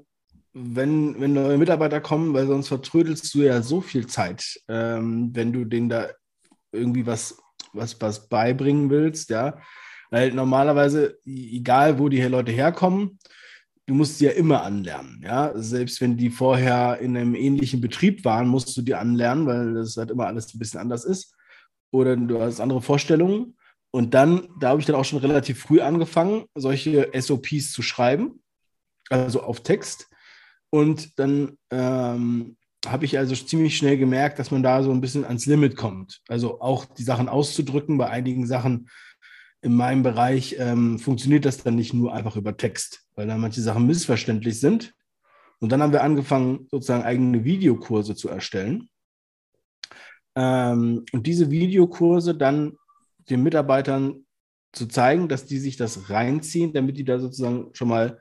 wenn, 0.54 1.20
wenn 1.20 1.32
neue 1.32 1.58
Mitarbeiter 1.58 2.00
kommen, 2.00 2.34
weil 2.34 2.46
sonst 2.46 2.68
vertrödelst 2.68 3.34
du 3.34 3.42
ja 3.42 3.62
so 3.62 3.80
viel 3.80 4.06
Zeit, 4.06 4.60
ähm, 4.68 5.30
wenn 5.34 5.52
du 5.52 5.64
denen 5.64 5.88
da 5.88 6.10
irgendwie 6.72 7.06
was, 7.06 7.38
was, 7.72 8.00
was 8.00 8.28
beibringen 8.28 8.90
willst, 8.90 9.30
ja. 9.30 9.58
Weil 10.10 10.32
normalerweise, 10.32 11.18
egal 11.24 11.98
wo 11.98 12.10
die 12.10 12.20
Leute 12.20 12.52
herkommen, 12.52 13.18
du 13.86 13.94
musst 13.94 14.18
sie 14.18 14.26
ja 14.26 14.32
immer 14.32 14.62
anlernen. 14.62 15.20
Ja? 15.24 15.52
Selbst 15.54 16.00
wenn 16.00 16.16
die 16.16 16.30
vorher 16.30 16.98
in 17.00 17.16
einem 17.16 17.34
ähnlichen 17.34 17.80
Betrieb 17.80 18.24
waren, 18.24 18.48
musst 18.48 18.76
du 18.76 18.82
die 18.82 18.94
anlernen, 18.94 19.46
weil 19.46 19.74
das 19.74 19.96
halt 19.96 20.10
immer 20.10 20.26
alles 20.26 20.54
ein 20.54 20.58
bisschen 20.58 20.80
anders 20.80 21.04
ist. 21.04 21.34
Oder 21.90 22.16
du 22.16 22.40
hast 22.40 22.60
andere 22.60 22.82
Vorstellungen. 22.82 23.56
Und 23.90 24.14
dann, 24.14 24.48
da 24.58 24.70
habe 24.70 24.80
ich 24.80 24.86
dann 24.86 24.96
auch 24.96 25.04
schon 25.04 25.18
relativ 25.18 25.60
früh 25.60 25.80
angefangen, 25.80 26.46
solche 26.54 27.10
SOPs 27.12 27.72
zu 27.72 27.82
schreiben, 27.82 28.42
also 29.10 29.42
auf 29.42 29.62
Text. 29.62 30.08
Und 30.70 31.18
dann 31.18 31.58
ähm, 31.70 32.56
habe 32.86 33.04
ich 33.04 33.18
also 33.18 33.34
ziemlich 33.34 33.76
schnell 33.76 33.98
gemerkt, 33.98 34.38
dass 34.38 34.50
man 34.50 34.62
da 34.62 34.82
so 34.82 34.90
ein 34.90 35.02
bisschen 35.02 35.26
ans 35.26 35.44
Limit 35.44 35.76
kommt. 35.76 36.22
Also 36.28 36.60
auch 36.60 36.86
die 36.86 37.02
Sachen 37.02 37.28
auszudrücken. 37.28 37.98
Bei 37.98 38.08
einigen 38.08 38.46
Sachen 38.46 38.88
in 39.62 39.74
meinem 39.74 40.02
Bereich 40.02 40.56
ähm, 40.58 40.98
funktioniert 40.98 41.44
das 41.44 41.62
dann 41.62 41.76
nicht 41.76 41.94
nur 41.94 42.12
einfach 42.12 42.36
über 42.36 42.56
Text, 42.56 43.06
weil 43.14 43.28
da 43.28 43.38
manche 43.38 43.62
Sachen 43.62 43.86
missverständlich 43.86 44.58
sind. 44.58 44.92
Und 45.60 45.70
dann 45.70 45.80
haben 45.80 45.92
wir 45.92 46.02
angefangen, 46.02 46.66
sozusagen 46.70 47.04
eigene 47.04 47.44
Videokurse 47.44 48.16
zu 48.16 48.28
erstellen. 48.28 48.90
Ähm, 50.34 51.04
und 51.12 51.26
diese 51.26 51.50
Videokurse 51.50 52.34
dann 52.34 52.76
den 53.30 53.44
Mitarbeitern 53.44 54.26
zu 54.72 54.86
zeigen, 54.88 55.28
dass 55.28 55.46
die 55.46 55.58
sich 55.58 55.76
das 55.76 56.10
reinziehen, 56.10 56.72
damit 56.72 56.96
die 56.98 57.04
da 57.04 57.20
sozusagen 57.20 57.70
schon 57.72 57.88
mal 57.88 58.20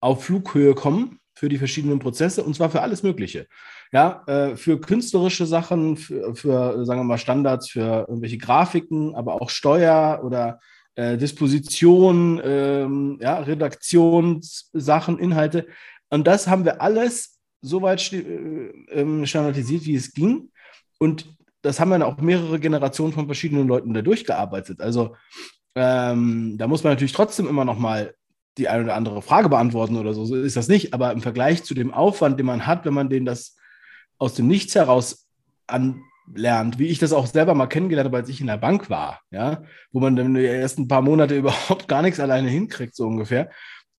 auf 0.00 0.24
Flughöhe 0.24 0.74
kommen 0.74 1.20
für 1.36 1.48
die 1.48 1.58
verschiedenen 1.58 2.00
Prozesse 2.00 2.42
und 2.42 2.54
zwar 2.56 2.70
für 2.70 2.82
alles 2.82 3.02
Mögliche. 3.02 3.46
Ja, 3.94 4.24
äh, 4.26 4.56
für 4.56 4.80
künstlerische 4.80 5.46
Sachen, 5.46 5.96
für, 5.96 6.34
für, 6.34 6.84
sagen 6.84 6.98
wir 6.98 7.04
mal, 7.04 7.16
Standards, 7.16 7.70
für 7.70 8.06
irgendwelche 8.08 8.38
Grafiken, 8.38 9.14
aber 9.14 9.40
auch 9.40 9.50
Steuer 9.50 10.20
oder 10.24 10.58
äh, 10.96 11.16
Disposition, 11.16 12.40
ähm, 12.44 13.18
ja, 13.20 13.38
Redaktionssachen, 13.38 15.20
Inhalte. 15.20 15.68
Und 16.10 16.26
das 16.26 16.48
haben 16.48 16.64
wir 16.64 16.82
alles 16.82 17.38
so 17.62 17.82
weit 17.82 18.12
äh, 18.12 18.72
ähm, 18.90 19.26
standardisiert, 19.26 19.84
wie 19.84 19.94
es 19.94 20.12
ging. 20.12 20.50
Und 20.98 21.32
das 21.62 21.78
haben 21.78 21.92
dann 21.92 22.02
auch 22.02 22.18
mehrere 22.18 22.58
Generationen 22.58 23.12
von 23.12 23.26
verschiedenen 23.26 23.68
Leuten 23.68 23.94
da 23.94 24.02
durchgearbeitet. 24.02 24.80
Also 24.80 25.14
ähm, 25.76 26.56
da 26.58 26.66
muss 26.66 26.82
man 26.82 26.94
natürlich 26.94 27.12
trotzdem 27.12 27.46
immer 27.46 27.64
noch 27.64 27.78
mal 27.78 28.12
die 28.58 28.68
eine 28.68 28.82
oder 28.82 28.96
andere 28.96 29.22
Frage 29.22 29.48
beantworten 29.48 29.96
oder 29.96 30.14
so. 30.14 30.24
So 30.24 30.34
ist 30.34 30.56
das 30.56 30.66
nicht. 30.66 30.94
Aber 30.94 31.12
im 31.12 31.22
Vergleich 31.22 31.62
zu 31.62 31.74
dem 31.74 31.94
Aufwand, 31.94 32.40
den 32.40 32.46
man 32.46 32.66
hat, 32.66 32.84
wenn 32.84 32.94
man 32.94 33.08
den 33.08 33.24
das 33.24 33.54
aus 34.18 34.34
dem 34.34 34.46
Nichts 34.46 34.74
heraus 34.74 35.26
anlernt, 35.66 36.78
wie 36.78 36.86
ich 36.86 36.98
das 36.98 37.12
auch 37.12 37.26
selber 37.26 37.54
mal 37.54 37.66
kennengelernt 37.66 38.06
habe, 38.06 38.18
als 38.18 38.28
ich 38.28 38.40
in 38.40 38.46
der 38.46 38.58
Bank 38.58 38.90
war, 38.90 39.20
ja, 39.30 39.62
wo 39.92 40.00
man 40.00 40.16
dann 40.16 40.34
die 40.34 40.44
ersten 40.44 40.88
paar 40.88 41.02
Monate 41.02 41.36
überhaupt 41.38 41.88
gar 41.88 42.02
nichts 42.02 42.20
alleine 42.20 42.48
hinkriegt, 42.48 42.94
so 42.94 43.06
ungefähr. 43.06 43.50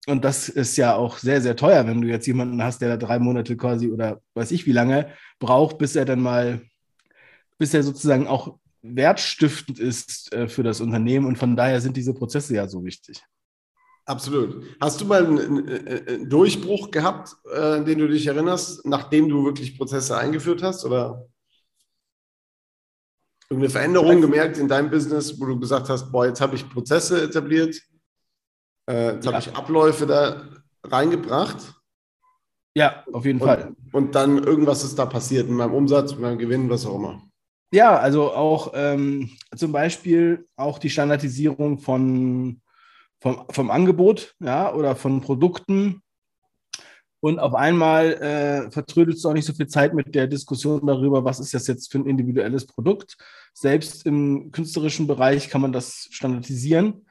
Und 0.07 0.25
das 0.25 0.49
ist 0.51 0.77
ja 0.77 0.95
auch 0.97 1.17
sehr, 1.17 1.41
sehr 1.41 1.57
teuer, 1.57 1.87
wenn 1.87 2.03
du 2.03 2.09
jetzt 2.09 2.27
jemanden 2.27 2.63
hast, 2.63 2.83
der 2.83 2.91
da 2.91 3.07
drei 3.07 3.19
Monate 3.19 3.57
quasi 3.57 3.89
oder 3.89 4.21
weiß 4.35 4.51
ich 4.51 4.67
wie 4.67 4.73
lange 4.73 5.09
braucht, 5.39 5.79
bis 5.79 5.97
er 5.97 6.05
dann 6.05 6.21
mal, 6.21 6.61
bis 7.59 7.73
er 7.73 7.83
sozusagen 7.83 8.27
auch 8.27 8.59
wertstiftend 8.83 9.79
ist 9.79 10.33
äh, 10.35 10.47
für 10.47 10.63
das 10.63 10.83
Unternehmen. 10.83 11.25
Und 11.25 11.39
von 11.39 11.57
daher 11.57 11.81
sind 11.81 11.97
diese 11.97 12.13
Prozesse 12.13 12.55
ja 12.55 12.69
so 12.69 12.85
wichtig. 12.85 13.23
Absolut. 14.07 14.65
Hast 14.81 15.01
du 15.01 15.07
mal 15.07 15.25
einen, 15.25 15.69
einen 15.69 16.29
Durchbruch 16.29 16.91
gehabt, 16.91 17.37
äh, 17.51 17.83
den 17.83 17.99
du 17.99 18.09
dich 18.09 18.27
erinnerst, 18.27 18.85
nachdem 18.85 19.29
du 19.29 19.45
wirklich 19.45 19.79
Prozesse 19.79 20.17
eingeführt 20.17 20.63
hast? 20.63 20.85
Oder 20.85 21.27
irgendeine 23.49 23.71
Veränderung 23.71 24.21
gemerkt 24.21 24.59
in 24.59 24.69
deinem 24.69 24.91
Business, 24.91 25.41
wo 25.41 25.47
du 25.47 25.59
gesagt 25.59 25.89
hast, 25.89 26.11
boah, 26.11 26.27
jetzt 26.27 26.41
habe 26.41 26.55
ich 26.55 26.69
Prozesse 26.69 27.23
etabliert, 27.23 27.81
äh, 28.91 29.15
jetzt 29.15 29.25
ja. 29.25 29.33
habe 29.33 29.43
ich 29.43 29.57
Abläufe 29.57 30.07
da 30.07 30.49
reingebracht? 30.83 31.75
Ja, 32.77 33.05
auf 33.13 33.25
jeden 33.25 33.41
und, 33.41 33.47
Fall. 33.47 33.75
Und 33.93 34.15
dann 34.15 34.43
irgendwas 34.43 34.85
ist 34.85 34.99
da 34.99 35.07
passiert 35.07 35.49
in 35.49 35.55
meinem 35.55 35.73
Umsatz, 35.73 36.13
in 36.13 36.21
meinem 36.21 36.39
Gewinn, 36.39 36.69
was 36.69 36.85
auch 36.85 36.97
immer. 36.97 37.23
Ja, 37.73 37.97
also 37.97 38.33
auch 38.33 38.73
ähm, 38.75 39.31
zum 39.57 39.73
Beispiel 39.73 40.47
auch 40.57 40.79
die 40.79 40.91
Standardisierung 40.91 41.79
von 41.79 42.61
vom, 43.25 43.47
vom 43.49 43.71
Angebot 43.71 44.35
ja, 44.39 44.73
oder 44.75 44.95
von 44.97 45.23
Produkten. 45.23 46.03
Und 47.21 47.39
auf 47.39 47.55
einmal 47.55 48.13
äh, 48.13 48.71
vertrödelst 48.71 49.25
du 49.25 49.31
auch 49.31 49.33
nicht 49.33 49.47
so 49.47 49.55
viel 49.55 49.67
Zeit 49.67 49.95
mit 49.95 50.15
der 50.15 50.27
Diskussion 50.27 50.87
darüber, 50.87 51.25
was 51.25 51.41
ist 51.41 51.55
das 51.55 51.67
jetzt 51.67 51.91
für 51.91 51.99
ein 51.99 52.07
individuelles 52.07 52.67
Produkt. 52.67 53.17
Selbst 53.55 54.05
im 54.05 54.53
künstlerischen 54.53 55.07
Bereich 55.07 55.49
kann 55.49 55.63
man 55.63 55.73
das 55.73 56.07
standardisieren. 56.11 57.07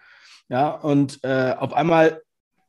Ja, 0.49 0.69
und 0.69 1.19
äh, 1.23 1.56
auf 1.58 1.73
einmal 1.73 2.21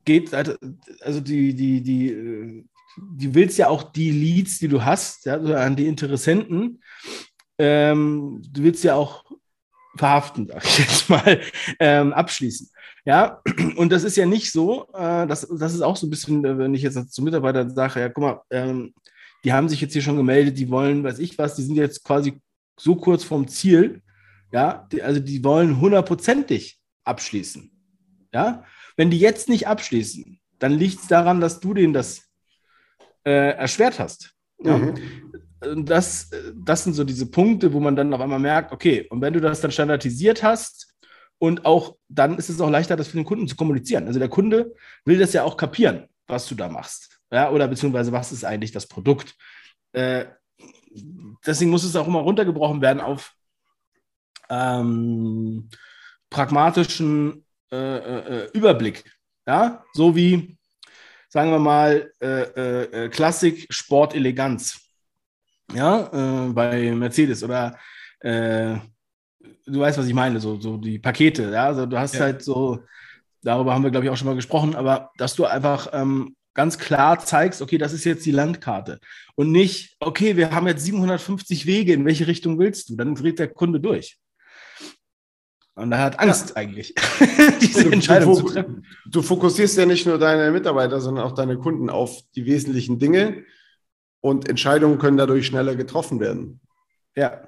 geht, 0.06 0.32
also 0.32 1.20
die, 1.20 1.54
die, 1.54 1.82
die, 1.82 2.64
die 2.96 3.34
willst 3.34 3.58
ja 3.58 3.68
auch 3.68 3.82
die 3.92 4.10
Leads, 4.10 4.58
die 4.58 4.68
du 4.68 4.82
hast, 4.82 5.26
ja, 5.26 5.36
an 5.36 5.76
die 5.76 5.86
Interessenten, 5.86 6.82
ähm, 7.58 8.40
du 8.50 8.62
willst 8.62 8.84
ja 8.84 8.94
auch 8.94 9.22
verhaften, 9.96 10.48
sag 10.48 10.64
ich 10.64 10.78
jetzt 10.78 11.08
mal, 11.08 11.40
ähm, 11.78 12.12
abschließen. 12.12 12.68
Ja, 13.04 13.42
und 13.76 13.92
das 13.92 14.04
ist 14.04 14.16
ja 14.16 14.26
nicht 14.26 14.50
so, 14.50 14.88
äh, 14.94 15.26
das, 15.26 15.46
das 15.58 15.74
ist 15.74 15.82
auch 15.82 15.96
so 15.96 16.06
ein 16.06 16.10
bisschen, 16.10 16.44
äh, 16.44 16.58
wenn 16.58 16.74
ich 16.74 16.82
jetzt 16.82 17.12
zu 17.12 17.22
Mitarbeitern 17.22 17.74
sage, 17.74 18.00
ja, 18.00 18.08
guck 18.08 18.24
mal, 18.24 18.40
ähm, 18.50 18.94
die 19.44 19.52
haben 19.52 19.68
sich 19.68 19.80
jetzt 19.80 19.92
hier 19.92 20.02
schon 20.02 20.16
gemeldet, 20.16 20.56
die 20.58 20.70
wollen, 20.70 21.04
weiß 21.04 21.18
ich 21.18 21.36
was, 21.36 21.54
die 21.54 21.62
sind 21.62 21.76
jetzt 21.76 22.02
quasi 22.02 22.40
so 22.78 22.96
kurz 22.96 23.22
vom 23.22 23.46
Ziel, 23.46 24.02
ja, 24.52 24.86
die, 24.90 25.02
also 25.02 25.20
die 25.20 25.44
wollen 25.44 25.80
hundertprozentig 25.80 26.80
abschließen. 27.04 27.70
Ja, 28.32 28.64
wenn 28.96 29.10
die 29.10 29.18
jetzt 29.18 29.48
nicht 29.48 29.68
abschließen, 29.68 30.40
dann 30.58 30.72
liegt 30.72 31.00
es 31.00 31.06
daran, 31.06 31.40
dass 31.40 31.60
du 31.60 31.74
denen 31.74 31.92
das 31.92 32.22
äh, 33.24 33.54
erschwert 33.56 33.98
hast. 33.98 34.34
Ja? 34.62 34.78
Mhm. 34.78 34.94
Das, 35.60 36.30
das 36.54 36.84
sind 36.84 36.94
so 36.94 37.04
diese 37.04 37.30
Punkte, 37.30 37.72
wo 37.72 37.80
man 37.80 37.96
dann 37.96 38.12
auf 38.12 38.20
einmal 38.20 38.38
merkt, 38.38 38.72
okay, 38.72 39.06
und 39.08 39.20
wenn 39.20 39.32
du 39.32 39.40
das 39.40 39.60
dann 39.60 39.70
standardisiert 39.72 40.42
hast, 40.42 40.94
und 41.38 41.64
auch 41.64 41.96
dann 42.08 42.38
ist 42.38 42.48
es 42.48 42.60
auch 42.60 42.70
leichter, 42.70 42.96
das 42.96 43.08
für 43.08 43.16
den 43.16 43.26
Kunden 43.26 43.48
zu 43.48 43.56
kommunizieren. 43.56 44.06
Also 44.06 44.18
der 44.18 44.28
Kunde 44.28 44.74
will 45.04 45.18
das 45.18 45.32
ja 45.32 45.42
auch 45.42 45.56
kapieren, 45.56 46.08
was 46.26 46.46
du 46.46 46.54
da 46.54 46.68
machst. 46.68 47.20
Ja, 47.30 47.50
oder 47.50 47.68
beziehungsweise 47.68 48.12
was 48.12 48.32
ist 48.32 48.44
eigentlich 48.44 48.72
das 48.72 48.86
Produkt. 48.86 49.34
Äh, 49.92 50.26
deswegen 51.46 51.70
muss 51.70 51.84
es 51.84 51.96
auch 51.96 52.06
immer 52.06 52.20
runtergebrochen 52.20 52.80
werden 52.80 53.00
auf 53.00 53.34
ähm, 54.48 55.68
pragmatischen 56.30 57.44
äh, 57.72 57.96
äh, 57.96 58.50
Überblick. 58.52 59.04
Ja, 59.46 59.84
so 59.92 60.16
wie, 60.16 60.56
sagen 61.28 61.50
wir 61.50 61.58
mal, 61.58 62.12
äh, 62.22 62.42
äh, 63.04 63.08
Klassik, 63.08 63.66
Sport, 63.70 64.14
Eleganz. 64.14 64.83
Ja, 65.72 66.46
äh, 66.46 66.52
bei 66.52 66.92
Mercedes 66.92 67.42
oder 67.42 67.78
du 69.66 69.80
weißt, 69.80 69.98
was 69.98 70.06
ich 70.06 70.14
meine, 70.14 70.40
so, 70.40 70.60
so 70.60 70.76
die 70.76 70.98
Pakete, 70.98 71.50
ja, 71.50 71.66
also 71.66 71.86
du 71.86 71.98
hast 71.98 72.14
ja. 72.14 72.20
halt 72.20 72.42
so, 72.42 72.80
darüber 73.42 73.74
haben 73.74 73.84
wir, 73.84 73.90
glaube 73.90 74.06
ich, 74.06 74.10
auch 74.10 74.16
schon 74.16 74.28
mal 74.28 74.34
gesprochen, 74.34 74.74
aber 74.74 75.10
dass 75.16 75.34
du 75.34 75.44
einfach 75.44 75.88
ähm, 75.92 76.36
ganz 76.54 76.78
klar 76.78 77.18
zeigst, 77.18 77.62
okay, 77.62 77.78
das 77.78 77.92
ist 77.92 78.04
jetzt 78.04 78.24
die 78.26 78.30
Landkarte 78.30 79.00
und 79.34 79.52
nicht, 79.52 79.96
okay, 80.00 80.36
wir 80.36 80.52
haben 80.52 80.66
jetzt 80.66 80.84
750 80.84 81.66
Wege, 81.66 81.92
in 81.92 82.04
welche 82.04 82.26
Richtung 82.26 82.58
willst 82.58 82.90
du? 82.90 82.96
Dann 82.96 83.14
dreht 83.14 83.38
der 83.38 83.48
Kunde 83.48 83.80
durch. 83.80 84.18
Und 85.76 85.90
er 85.90 85.98
hat 85.98 86.20
Angst 86.20 86.50
ja. 86.50 86.56
eigentlich, 86.56 86.94
diese 87.60 87.90
Entscheidung 87.90 88.34
du, 88.34 88.40
zu 88.40 88.46
treffen. 88.46 88.86
Du 89.10 89.22
fokussierst 89.22 89.76
ja 89.76 89.86
nicht 89.86 90.06
nur 90.06 90.18
deine 90.18 90.52
Mitarbeiter, 90.52 91.00
sondern 91.00 91.24
auch 91.24 91.32
deine 91.32 91.58
Kunden 91.58 91.90
auf 91.90 92.20
die 92.36 92.46
wesentlichen 92.46 93.00
Dinge 93.00 93.42
und 94.24 94.48
Entscheidungen 94.48 94.96
können 94.96 95.18
dadurch 95.18 95.44
schneller 95.46 95.76
getroffen 95.76 96.18
werden. 96.18 96.58
Ja. 97.14 97.46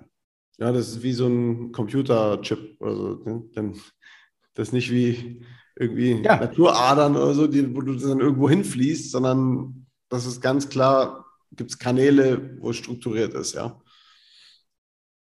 Ja, 0.59 0.73
das 0.73 0.89
ist 0.89 1.03
wie 1.03 1.15
so 1.15 1.27
ein 1.27 1.73
Computerchip 1.73 2.79
oder 2.81 2.97
so. 2.97 3.15
Ne? 3.25 3.73
Das 4.53 4.69
ist 4.69 4.73
nicht 4.75 4.91
wie 4.91 5.43
irgendwie 5.75 6.23
ja. 6.23 6.37
Naturadern 6.37 7.17
oder 7.17 7.33
so, 7.33 7.47
die, 7.47 7.75
wo 7.75 7.81
du 7.81 7.95
dann 7.95 8.21
irgendwo 8.21 8.51
hinfließt, 8.51 9.11
sondern 9.11 9.87
das 10.11 10.27
ist 10.27 10.43
ganz 10.43 10.69
klar, 10.69 11.25
gibt 11.51 11.71
es 11.71 11.79
Kanäle, 11.79 12.59
wo 12.61 12.69
es 12.69 12.77
strukturiert 12.77 13.33
ist, 13.33 13.55
ja. 13.55 13.81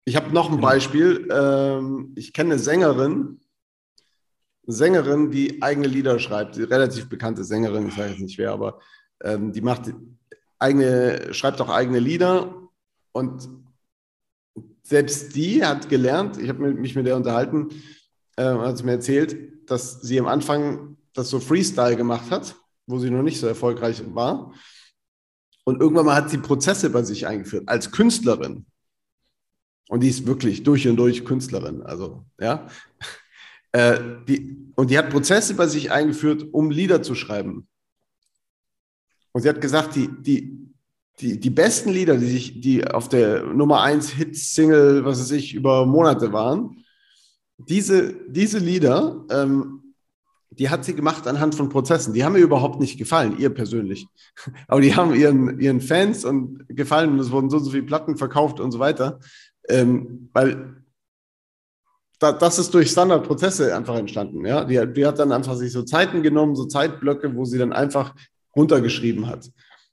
Ich 0.07 0.17
habe 0.17 0.33
noch 0.33 0.47
ein 0.47 0.57
genau. 0.57 0.69
Beispiel. 0.69 1.29
Ähm, 1.31 2.15
ich 2.17 2.33
kenne 2.33 2.55
eine 2.55 2.62
Sängerin, 2.62 3.41
eine 4.67 4.75
Sängerin, 4.75 5.31
die 5.31 5.62
eigene 5.62 5.87
Lieder 5.87 6.19
schreibt, 6.19 6.57
die 6.57 6.62
relativ 6.62 7.11
bekannte 7.11 7.45
Sängerin, 7.45 7.88
ich 7.88 7.95
sage 7.95 8.12
jetzt 8.12 8.23
nicht 8.23 8.38
wer, 8.38 8.53
aber 8.53 8.81
ähm, 9.23 9.53
die 9.53 9.61
macht 9.61 9.93
eigene, 10.62 11.35
schreibt 11.35 11.61
auch 11.61 11.68
eigene 11.68 11.98
Lieder 11.98 12.55
und 13.12 13.48
selbst 14.83 15.37
die 15.37 15.64
hat 15.64 15.88
gelernt, 15.88 16.38
ich 16.38 16.48
habe 16.48 16.72
mich 16.72 16.94
mit 16.94 17.07
der 17.07 17.16
unterhalten, 17.16 17.68
äh, 18.37 18.44
hat 18.44 18.79
sie 18.79 18.85
mir 18.85 18.92
erzählt, 18.92 19.70
dass 19.70 20.01
sie 20.01 20.18
am 20.18 20.27
Anfang 20.27 20.96
das 21.12 21.31
so 21.31 21.40
Freestyle 21.40 21.96
gemacht 21.96 22.31
hat, 22.31 22.57
wo 22.87 22.98
sie 22.98 23.11
noch 23.11 23.22
nicht 23.22 23.38
so 23.38 23.46
erfolgreich 23.46 24.03
war. 24.14 24.53
Und 25.64 25.81
irgendwann 25.81 26.07
mal 26.07 26.16
hat 26.16 26.31
sie 26.31 26.38
Prozesse 26.38 26.90
bei 26.90 27.03
sich 27.03 27.27
eingeführt, 27.27 27.68
als 27.68 27.90
Künstlerin. 27.92 28.66
Und 29.88 30.01
die 30.01 30.09
ist 30.09 30.27
wirklich 30.27 30.62
durch 30.62 30.88
und 30.88 30.96
durch 30.96 31.25
Künstlerin. 31.25 31.83
Also, 31.83 32.25
ja. 32.40 32.68
Äh, 33.75 34.18
die, 34.29 34.70
und 34.75 34.90
die 34.90 34.98
hat 34.98 35.09
Prozesse 35.09 35.55
bei 35.55 35.66
sich 35.66 35.90
eingeführt, 35.90 36.44
um 36.53 36.70
Lieder 36.70 37.03
zu 37.03 37.14
schreiben. 37.14 37.66
Und 39.33 39.42
sie 39.42 39.49
hat 39.49 39.61
gesagt, 39.61 39.97
die, 39.97 40.09
die, 40.09 40.68
die, 41.21 41.40
die 41.40 41.51
besten 41.51 41.90
Lieder, 41.90 42.16
die 42.16 42.27
sich, 42.27 42.61
die 42.61 42.87
auf 42.87 43.09
der 43.09 43.45
Nummer 43.45 43.83
1 43.83 44.11
Hit-Single, 44.11 45.05
was 45.05 45.21
weiß 45.21 45.31
ich, 45.33 45.55
über 45.55 45.87
Monate 45.87 46.33
waren, 46.33 46.85
diese, 47.59 48.14
diese 48.29 48.59
Lieder, 48.59 49.25
ähm, 49.31 49.95
die 50.51 50.68
hat 50.68 50.85
sie 50.85 50.95
gemacht 50.95 51.27
anhand 51.27 51.55
von 51.55 51.71
Prozessen. 51.71 52.12
Die 52.12 52.25
haben 52.25 52.35
mir 52.35 52.40
überhaupt 52.40 52.79
nicht 52.79 52.99
gefallen, 52.99 53.38
ihr 53.38 53.51
persönlich. 53.51 54.07
Aber 54.68 54.81
die 54.81 54.95
haben 54.95 55.14
ihren, 55.14 55.59
ihren 55.59 55.81
Fans 55.81 56.25
und 56.25 56.66
gefallen 56.68 57.12
und 57.12 57.21
es 57.21 57.31
wurden 57.31 57.49
so, 57.49 57.59
so 57.59 57.71
viele 57.71 57.85
Platten 57.85 58.16
verkauft 58.16 58.61
und 58.61 58.71
so 58.71 58.79
weiter. 58.79 59.18
Ähm, 59.68 60.29
weil 60.33 60.77
das 62.18 62.59
ist 62.59 62.73
durch 62.73 62.90
Standardprozesse 62.90 63.75
einfach 63.75 63.97
entstanden. 63.97 64.47
Ja? 64.47 64.64
Die, 64.64 64.92
die 64.92 65.07
hat 65.07 65.18
dann 65.18 65.33
einfach 65.33 65.57
sich 65.57 65.73
so 65.73 65.83
Zeiten 65.83 66.23
genommen, 66.23 66.55
so 66.55 66.66
Zeitblöcke, 66.66 67.35
wo 67.35 67.45
sie 67.45 67.59
dann 67.59 67.73
einfach 67.73 68.14
runtergeschrieben 68.57 69.27
hat. 69.27 69.51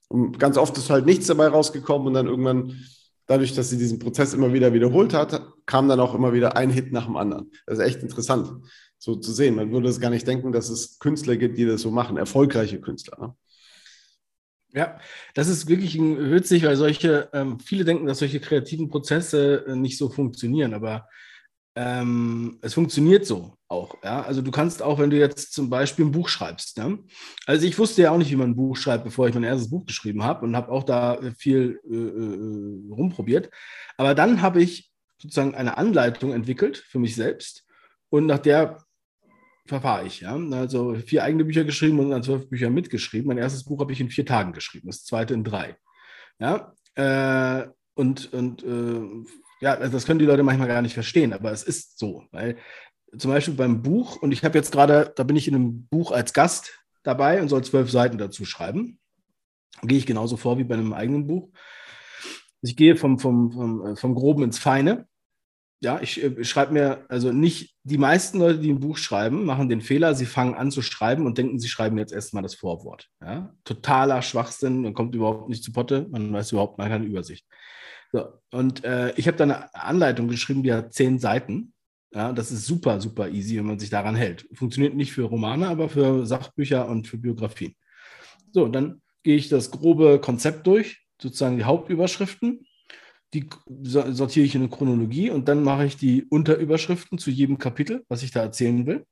Und 0.08 0.38
ganz 0.38 0.56
oft 0.56 0.76
ist 0.76 0.90
halt 0.90 1.06
nichts 1.06 1.26
dabei 1.26 1.48
rausgekommen 1.48 2.08
und 2.08 2.14
dann 2.14 2.26
irgendwann, 2.26 2.84
dadurch, 3.26 3.54
dass 3.54 3.70
sie 3.70 3.78
diesen 3.78 3.98
Prozess 3.98 4.34
immer 4.34 4.52
wieder 4.52 4.72
wiederholt 4.72 5.14
hat, 5.14 5.40
kam 5.66 5.88
dann 5.88 6.00
auch 6.00 6.14
immer 6.14 6.32
wieder 6.32 6.56
ein 6.56 6.70
Hit 6.70 6.92
nach 6.92 7.06
dem 7.06 7.16
anderen. 7.16 7.52
Das 7.66 7.78
ist 7.78 7.84
echt 7.84 8.02
interessant, 8.02 8.50
so 8.98 9.14
zu 9.14 9.32
sehen. 9.32 9.54
Man 9.54 9.70
würde 9.70 9.88
es 9.88 10.00
gar 10.00 10.10
nicht 10.10 10.26
denken, 10.26 10.50
dass 10.50 10.68
es 10.68 10.98
Künstler 10.98 11.36
gibt, 11.36 11.58
die 11.58 11.64
das 11.64 11.82
so 11.82 11.90
machen, 11.92 12.16
erfolgreiche 12.16 12.80
Künstler. 12.80 13.18
Ne? 13.20 13.34
Ja, 14.72 14.98
das 15.34 15.48
ist 15.48 15.68
wirklich 15.68 15.98
witzig, 15.98 16.64
weil 16.64 16.76
solche, 16.76 17.28
ähm, 17.32 17.58
viele 17.60 17.84
denken, 17.84 18.06
dass 18.06 18.18
solche 18.18 18.40
kreativen 18.40 18.88
Prozesse 18.88 19.64
äh, 19.66 19.76
nicht 19.76 19.98
so 19.98 20.08
funktionieren, 20.08 20.74
aber 20.74 21.08
ähm, 21.76 22.58
es 22.62 22.74
funktioniert 22.74 23.26
so 23.26 23.56
auch. 23.70 23.96
Ja? 24.02 24.22
Also 24.22 24.42
du 24.42 24.50
kannst 24.50 24.82
auch, 24.82 24.98
wenn 24.98 25.10
du 25.10 25.18
jetzt 25.18 25.52
zum 25.52 25.70
Beispiel 25.70 26.04
ein 26.04 26.12
Buch 26.12 26.28
schreibst. 26.28 26.78
Ne? 26.78 26.98
Also 27.46 27.66
ich 27.66 27.78
wusste 27.78 28.02
ja 28.02 28.10
auch 28.10 28.18
nicht, 28.18 28.30
wie 28.30 28.36
man 28.36 28.50
ein 28.50 28.56
Buch 28.56 28.76
schreibt, 28.76 29.04
bevor 29.04 29.28
ich 29.28 29.34
mein 29.34 29.44
erstes 29.44 29.70
Buch 29.70 29.86
geschrieben 29.86 30.22
habe 30.24 30.44
und 30.44 30.56
habe 30.56 30.70
auch 30.70 30.84
da 30.84 31.20
viel 31.38 31.80
äh, 31.88 31.94
äh, 31.94 32.92
rumprobiert. 32.92 33.50
Aber 33.96 34.14
dann 34.14 34.42
habe 34.42 34.62
ich 34.62 34.90
sozusagen 35.18 35.54
eine 35.54 35.78
Anleitung 35.78 36.32
entwickelt 36.32 36.78
für 36.78 36.98
mich 36.98 37.14
selbst 37.14 37.64
und 38.08 38.26
nach 38.26 38.38
der 38.38 38.78
verfahre 39.66 40.06
ich. 40.06 40.20
Ja? 40.20 40.36
Also 40.52 40.94
vier 40.94 41.24
eigene 41.24 41.44
Bücher 41.44 41.64
geschrieben 41.64 42.00
und 42.00 42.10
dann 42.10 42.22
zwölf 42.22 42.48
Bücher 42.48 42.70
mitgeschrieben. 42.70 43.28
Mein 43.28 43.38
erstes 43.38 43.64
Buch 43.64 43.80
habe 43.80 43.92
ich 43.92 44.00
in 44.00 44.10
vier 44.10 44.26
Tagen 44.26 44.52
geschrieben, 44.52 44.88
das 44.88 45.04
zweite 45.04 45.34
in 45.34 45.44
drei. 45.44 45.76
Ja, 46.38 46.72
äh, 46.94 47.68
und, 47.94 48.32
und 48.32 48.62
äh, 48.62 49.30
ja, 49.60 49.74
also 49.74 49.92
das 49.92 50.06
können 50.06 50.18
die 50.18 50.24
Leute 50.24 50.42
manchmal 50.42 50.68
gar 50.68 50.80
nicht 50.80 50.94
verstehen, 50.94 51.34
aber 51.34 51.52
es 51.52 51.62
ist 51.62 51.98
so, 51.98 52.24
weil 52.30 52.56
zum 53.16 53.30
Beispiel 53.30 53.54
beim 53.54 53.82
Buch, 53.82 54.20
und 54.22 54.32
ich 54.32 54.44
habe 54.44 54.58
jetzt 54.58 54.72
gerade, 54.72 55.12
da 55.16 55.24
bin 55.24 55.36
ich 55.36 55.48
in 55.48 55.54
einem 55.54 55.86
Buch 55.86 56.12
als 56.12 56.32
Gast 56.32 56.78
dabei 57.02 57.40
und 57.40 57.48
soll 57.48 57.64
zwölf 57.64 57.90
Seiten 57.90 58.18
dazu 58.18 58.44
schreiben. 58.44 58.98
Gehe 59.82 59.98
ich 59.98 60.06
genauso 60.06 60.36
vor 60.36 60.58
wie 60.58 60.64
bei 60.64 60.74
einem 60.74 60.92
eigenen 60.92 61.26
Buch. 61.26 61.50
Ich 62.62 62.76
gehe 62.76 62.96
vom, 62.96 63.18
vom, 63.18 63.52
vom, 63.52 63.86
äh, 63.86 63.96
vom 63.96 64.14
Groben 64.14 64.42
ins 64.42 64.58
Feine. 64.58 65.06
Ja, 65.82 65.98
ich, 66.02 66.22
ich 66.22 66.48
schreibe 66.48 66.74
mir, 66.74 67.06
also 67.08 67.32
nicht 67.32 67.74
die 67.84 67.96
meisten 67.96 68.38
Leute, 68.38 68.58
die 68.58 68.70
ein 68.70 68.80
Buch 68.80 68.98
schreiben, 68.98 69.46
machen 69.46 69.70
den 69.70 69.80
Fehler, 69.80 70.14
sie 70.14 70.26
fangen 70.26 70.54
an 70.54 70.70
zu 70.70 70.82
schreiben 70.82 71.24
und 71.24 71.38
denken, 71.38 71.58
sie 71.58 71.68
schreiben 71.68 71.96
jetzt 71.96 72.12
erstmal 72.12 72.42
das 72.42 72.54
Vorwort. 72.54 73.08
Ja? 73.22 73.54
Totaler 73.64 74.20
Schwachsinn, 74.20 74.82
man 74.82 74.92
kommt 74.92 75.14
überhaupt 75.14 75.48
nicht 75.48 75.64
zu 75.64 75.72
Potte, 75.72 76.06
man 76.10 76.30
weiß 76.30 76.52
überhaupt 76.52 76.76
mal 76.76 76.90
keine 76.90 77.06
Übersicht. 77.06 77.46
So, 78.12 78.28
und 78.50 78.84
äh, 78.84 79.14
ich 79.16 79.26
habe 79.26 79.38
da 79.38 79.44
eine 79.44 79.74
Anleitung 79.74 80.28
geschrieben, 80.28 80.62
die 80.62 80.72
hat 80.72 80.92
zehn 80.92 81.18
Seiten. 81.18 81.72
Ja, 82.12 82.32
das 82.32 82.50
ist 82.50 82.66
super, 82.66 83.00
super 83.00 83.28
easy, 83.28 83.56
wenn 83.56 83.66
man 83.66 83.78
sich 83.78 83.90
daran 83.90 84.16
hält. 84.16 84.46
Funktioniert 84.52 84.94
nicht 84.94 85.12
für 85.12 85.22
Romane, 85.22 85.68
aber 85.68 85.88
für 85.88 86.26
Sachbücher 86.26 86.88
und 86.88 87.06
für 87.06 87.18
Biografien. 87.18 87.76
So, 88.52 88.66
dann 88.66 89.00
gehe 89.22 89.36
ich 89.36 89.48
das 89.48 89.70
grobe 89.70 90.20
Konzept 90.20 90.66
durch, 90.66 91.06
sozusagen 91.20 91.56
die 91.56 91.64
Hauptüberschriften. 91.64 92.66
Die 93.32 93.48
sortiere 93.84 94.44
ich 94.44 94.56
in 94.56 94.62
eine 94.62 94.70
Chronologie 94.70 95.30
und 95.30 95.46
dann 95.46 95.62
mache 95.62 95.86
ich 95.86 95.96
die 95.96 96.24
Unterüberschriften 96.24 97.18
zu 97.18 97.30
jedem 97.30 97.58
Kapitel, 97.58 98.04
was 98.08 98.24
ich 98.24 98.32
da 98.32 98.40
erzählen 98.40 98.86
will. 98.86 99.06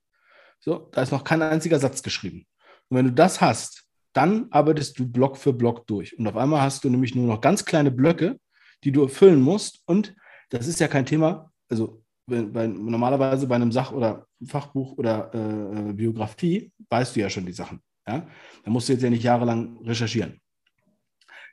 So, 0.59 0.89
da 0.91 1.03
ist 1.03 1.13
noch 1.13 1.23
kein 1.23 1.41
einziger 1.41 1.79
Satz 1.79 2.03
geschrieben. 2.03 2.47
Und 2.89 2.97
wenn 2.97 3.07
du 3.07 3.13
das 3.13 3.41
hast, 3.41 3.85
dann 4.13 4.49
arbeitest 4.51 4.99
du 4.99 5.09
Block 5.09 5.37
für 5.37 5.53
Block 5.53 5.87
durch. 5.87 6.19
Und 6.19 6.27
auf 6.27 6.37
einmal 6.37 6.63
hast 6.63 6.83
du 6.83 6.91
nämlich 6.91 7.15
nur 7.15 7.29
noch 7.29 7.41
ganz 7.41 7.65
kleine 7.65 7.93
Blöcke, 7.93 8.41
die 8.83 8.91
du 8.91 9.03
erfüllen 9.03 9.41
musst. 9.41 9.83
Und 9.87 10.17
das 10.49 10.67
ist 10.67 10.81
ja 10.81 10.89
kein 10.89 11.07
Thema, 11.07 11.53
also 11.69 12.03
bei, 12.29 12.67
normalerweise 12.67 13.47
bei 13.47 13.57
einem 13.57 13.73
Sach- 13.73 13.93
oder 13.93 14.27
Fachbuch 14.45 14.97
oder 14.99 15.31
äh, 15.35 15.93
Biografie 15.93 16.73
weißt 16.91 17.17
du 17.17 17.21
ja 17.21 17.31
schon 17.31 17.47
die 17.47 17.53
Sachen. 17.53 17.81
Ja? 18.07 18.27
Da 18.65 18.71
musst 18.71 18.89
du 18.89 18.93
jetzt 18.93 19.03
ja 19.03 19.11
nicht 19.11 19.23
jahrelang 19.23 19.79
recherchieren. 19.85 20.41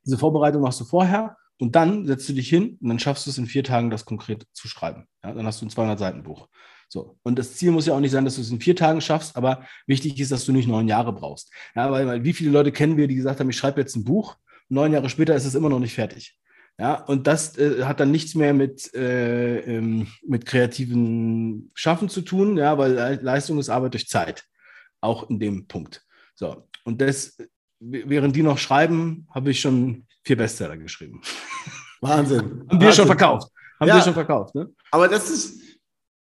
Diese 0.05 0.17
Vorbereitung 0.17 0.61
machst 0.61 0.79
du 0.81 0.85
vorher 0.85 1.37
und 1.59 1.75
dann 1.75 2.05
setzt 2.05 2.29
du 2.29 2.33
dich 2.33 2.49
hin 2.49 2.77
und 2.81 2.89
dann 2.89 2.99
schaffst 2.99 3.25
du 3.25 3.29
es 3.29 3.37
in 3.37 3.47
vier 3.47 3.63
Tagen, 3.63 3.89
das 3.89 4.05
konkret 4.05 4.45
zu 4.53 4.67
schreiben. 4.67 5.07
Ja? 5.23 5.33
Dann 5.33 5.45
hast 5.45 5.61
du 5.61 5.65
ein 5.65 5.69
200-Seiten-Buch. 5.69 6.47
So. 6.89 7.17
Und 7.23 7.39
das 7.39 7.55
Ziel 7.55 7.71
muss 7.71 7.87
ja 7.87 7.95
auch 7.95 7.99
nicht 7.99 8.11
sein, 8.11 8.25
dass 8.25 8.35
du 8.35 8.41
es 8.41 8.51
in 8.51 8.59
vier 8.59 8.75
Tagen 8.75 9.01
schaffst, 9.01 9.35
aber 9.35 9.65
wichtig 9.87 10.19
ist, 10.19 10.31
dass 10.31 10.45
du 10.45 10.51
nicht 10.51 10.67
neun 10.67 10.87
Jahre 10.87 11.13
brauchst. 11.13 11.51
Ja, 11.75 11.91
weil, 11.91 12.05
weil 12.05 12.23
wie 12.23 12.33
viele 12.33 12.51
Leute 12.51 12.71
kennen 12.71 12.97
wir, 12.97 13.07
die 13.07 13.15
gesagt 13.15 13.39
haben, 13.39 13.49
ich 13.49 13.57
schreibe 13.57 13.81
jetzt 13.81 13.95
ein 13.95 14.03
Buch, 14.03 14.37
neun 14.69 14.93
Jahre 14.93 15.09
später 15.09 15.35
ist 15.35 15.45
es 15.45 15.55
immer 15.55 15.69
noch 15.69 15.79
nicht 15.79 15.95
fertig. 15.95 16.37
Ja, 16.77 16.95
und 17.05 17.25
das 17.25 17.57
äh, 17.57 17.83
hat 17.83 18.01
dann 18.01 18.11
nichts 18.11 18.35
mehr 18.35 18.53
mit, 18.53 18.93
äh, 18.93 19.59
ähm, 19.59 20.07
mit 20.25 20.45
kreativen 20.45 21.71
Schaffen 21.73 22.09
zu 22.09 22.21
tun, 22.21 22.57
ja, 22.57 22.77
weil 22.77 23.19
Leistung 23.21 23.59
ist 23.59 23.69
Arbeit 23.69 23.93
durch 23.93 24.09
Zeit. 24.09 24.43
Auch 24.99 25.29
in 25.29 25.39
dem 25.39 25.67
Punkt. 25.67 26.03
So, 26.35 26.67
und 26.83 26.99
das, 26.99 27.37
während 27.79 28.35
die 28.35 28.43
noch 28.43 28.57
schreiben, 28.57 29.27
habe 29.33 29.51
ich 29.51 29.61
schon 29.61 30.05
vier 30.23 30.35
Bestseller 30.35 30.77
geschrieben. 30.77 31.21
Wahnsinn. 32.01 32.39
Haben 32.69 32.69
wir 32.69 32.71
Wahnsinn. 32.71 32.93
schon 32.93 33.07
verkauft. 33.07 33.51
Haben 33.79 33.87
ja, 33.87 33.95
wir 33.95 34.01
schon 34.01 34.13
verkauft, 34.13 34.55
ne? 34.55 34.69
Aber 34.91 35.07
das 35.07 35.29
ist, 35.29 35.61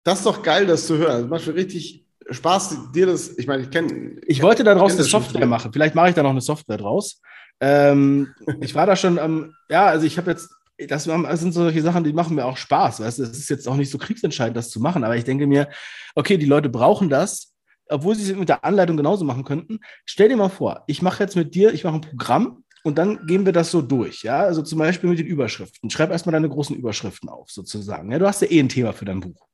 das 0.03 0.19
ist 0.19 0.25
doch 0.25 0.43
geil, 0.43 0.65
das 0.65 0.87
zu 0.87 0.97
hören. 0.97 1.21
Das 1.21 1.29
macht 1.29 1.47
mir 1.47 1.55
richtig 1.55 2.05
Spaß, 2.29 2.91
dir 2.93 3.05
das, 3.05 3.37
ich 3.37 3.47
meine, 3.47 3.63
ich 3.63 3.69
kenne. 3.69 4.21
Ich 4.25 4.41
wollte 4.41 4.63
daraus 4.63 4.93
eine 4.93 5.03
Software 5.03 5.45
machen. 5.45 5.71
Vielleicht 5.73 5.95
mache 5.95 6.09
ich 6.09 6.15
da 6.15 6.23
noch 6.23 6.31
eine 6.31 6.41
Software 6.41 6.77
draus. 6.77 7.21
Ähm, 7.59 8.33
ich 8.61 8.75
war 8.75 8.85
da 8.85 8.95
schon 8.95 9.19
am, 9.19 9.53
ja, 9.69 9.85
also 9.85 10.05
ich 10.05 10.17
habe 10.17 10.31
jetzt, 10.31 10.49
das, 10.87 11.03
sind 11.03 11.53
solche 11.53 11.81
Sachen, 11.81 12.03
die 12.03 12.13
machen 12.13 12.35
mir 12.35 12.45
auch 12.45 12.57
Spaß. 12.57 12.99
Weißt 12.99 13.19
du, 13.19 13.23
es 13.23 13.37
ist 13.37 13.49
jetzt 13.49 13.67
auch 13.67 13.75
nicht 13.75 13.91
so 13.91 13.97
kriegsentscheidend, 13.97 14.57
das 14.57 14.69
zu 14.69 14.79
machen, 14.79 15.03
aber 15.03 15.15
ich 15.15 15.23
denke 15.23 15.47
mir, 15.47 15.69
okay, 16.15 16.37
die 16.37 16.45
Leute 16.45 16.69
brauchen 16.69 17.09
das, 17.09 17.53
obwohl 17.87 18.15
sie 18.15 18.29
es 18.29 18.37
mit 18.37 18.49
der 18.49 18.63
Anleitung 18.65 18.97
genauso 18.97 19.25
machen 19.25 19.43
könnten. 19.43 19.79
Stell 20.05 20.29
dir 20.29 20.37
mal 20.37 20.49
vor, 20.49 20.83
ich 20.87 21.01
mache 21.01 21.23
jetzt 21.23 21.35
mit 21.35 21.55
dir, 21.55 21.73
ich 21.73 21.83
mache 21.83 21.95
ein 21.95 22.01
Programm 22.01 22.63
und 22.83 22.97
dann 22.97 23.25
gehen 23.27 23.45
wir 23.45 23.53
das 23.53 23.71
so 23.71 23.81
durch. 23.81 24.23
Ja, 24.23 24.41
also 24.41 24.61
zum 24.61 24.79
Beispiel 24.79 25.09
mit 25.09 25.19
den 25.19 25.27
Überschriften. 25.27 25.89
Schreib 25.89 26.11
erstmal 26.11 26.33
deine 26.33 26.49
großen 26.49 26.75
Überschriften 26.75 27.29
auf, 27.29 27.49
sozusagen. 27.49 28.11
Ja, 28.11 28.19
du 28.19 28.27
hast 28.27 28.41
ja 28.41 28.51
eh 28.51 28.59
ein 28.59 28.69
Thema 28.69 28.93
für 28.93 29.05
dein 29.05 29.21
Buch. 29.21 29.47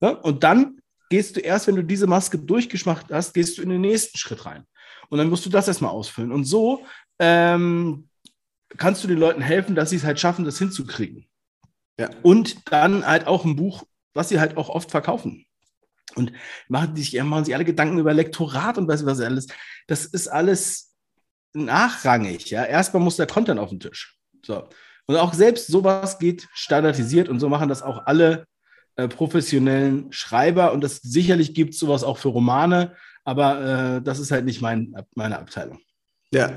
Ja, 0.00 0.10
und 0.10 0.42
dann 0.42 0.78
gehst 1.14 1.36
du 1.36 1.40
erst, 1.40 1.68
wenn 1.68 1.76
du 1.76 1.84
diese 1.84 2.08
Maske 2.08 2.36
durchgemacht 2.36 3.06
hast, 3.12 3.34
gehst 3.34 3.56
du 3.56 3.62
in 3.62 3.68
den 3.68 3.82
nächsten 3.82 4.18
Schritt 4.18 4.46
rein. 4.46 4.66
Und 5.10 5.18
dann 5.18 5.28
musst 5.28 5.46
du 5.46 5.50
das 5.50 5.68
erstmal 5.68 5.92
ausfüllen. 5.92 6.32
Und 6.32 6.42
so 6.42 6.84
ähm, 7.20 8.08
kannst 8.76 9.04
du 9.04 9.06
den 9.06 9.18
Leuten 9.18 9.40
helfen, 9.40 9.76
dass 9.76 9.90
sie 9.90 9.96
es 9.96 10.02
halt 10.02 10.18
schaffen, 10.18 10.44
das 10.44 10.58
hinzukriegen. 10.58 11.28
Ja. 12.00 12.10
Und 12.24 12.72
dann 12.72 13.06
halt 13.06 13.28
auch 13.28 13.44
ein 13.44 13.54
Buch, 13.54 13.84
was 14.12 14.28
sie 14.28 14.40
halt 14.40 14.56
auch 14.56 14.68
oft 14.68 14.90
verkaufen. 14.90 15.46
Und 16.16 16.32
machen 16.66 16.96
sich, 16.96 17.12
machen 17.22 17.44
sich 17.44 17.54
alle 17.54 17.64
Gedanken 17.64 18.00
über 18.00 18.12
Lektorat 18.12 18.76
und 18.76 18.88
was, 18.88 19.06
was 19.06 19.20
alles. 19.20 19.46
Das 19.86 20.06
ist 20.06 20.26
alles 20.26 20.96
nachrangig. 21.52 22.50
Ja? 22.50 22.64
Erstmal 22.64 23.04
muss 23.04 23.14
der 23.14 23.28
Content 23.28 23.60
auf 23.60 23.70
den 23.70 23.78
Tisch. 23.78 24.18
So. 24.44 24.68
Und 25.06 25.14
auch 25.14 25.32
selbst 25.32 25.68
sowas 25.68 26.18
geht 26.18 26.48
standardisiert 26.54 27.28
und 27.28 27.38
so 27.38 27.48
machen 27.48 27.68
das 27.68 27.84
auch 27.84 28.04
alle 28.06 28.48
äh, 28.96 29.08
professionellen 29.08 30.12
Schreiber. 30.12 30.72
Und 30.72 30.82
das 30.82 30.96
sicherlich 30.96 31.54
gibt 31.54 31.74
es 31.74 31.80
sowas 31.80 32.04
auch 32.04 32.18
für 32.18 32.28
Romane, 32.28 32.94
aber 33.24 33.96
äh, 33.96 34.02
das 34.02 34.18
ist 34.18 34.30
halt 34.30 34.44
nicht 34.44 34.60
mein, 34.60 34.94
meine 35.14 35.38
Abteilung. 35.38 35.80
Ja. 36.32 36.52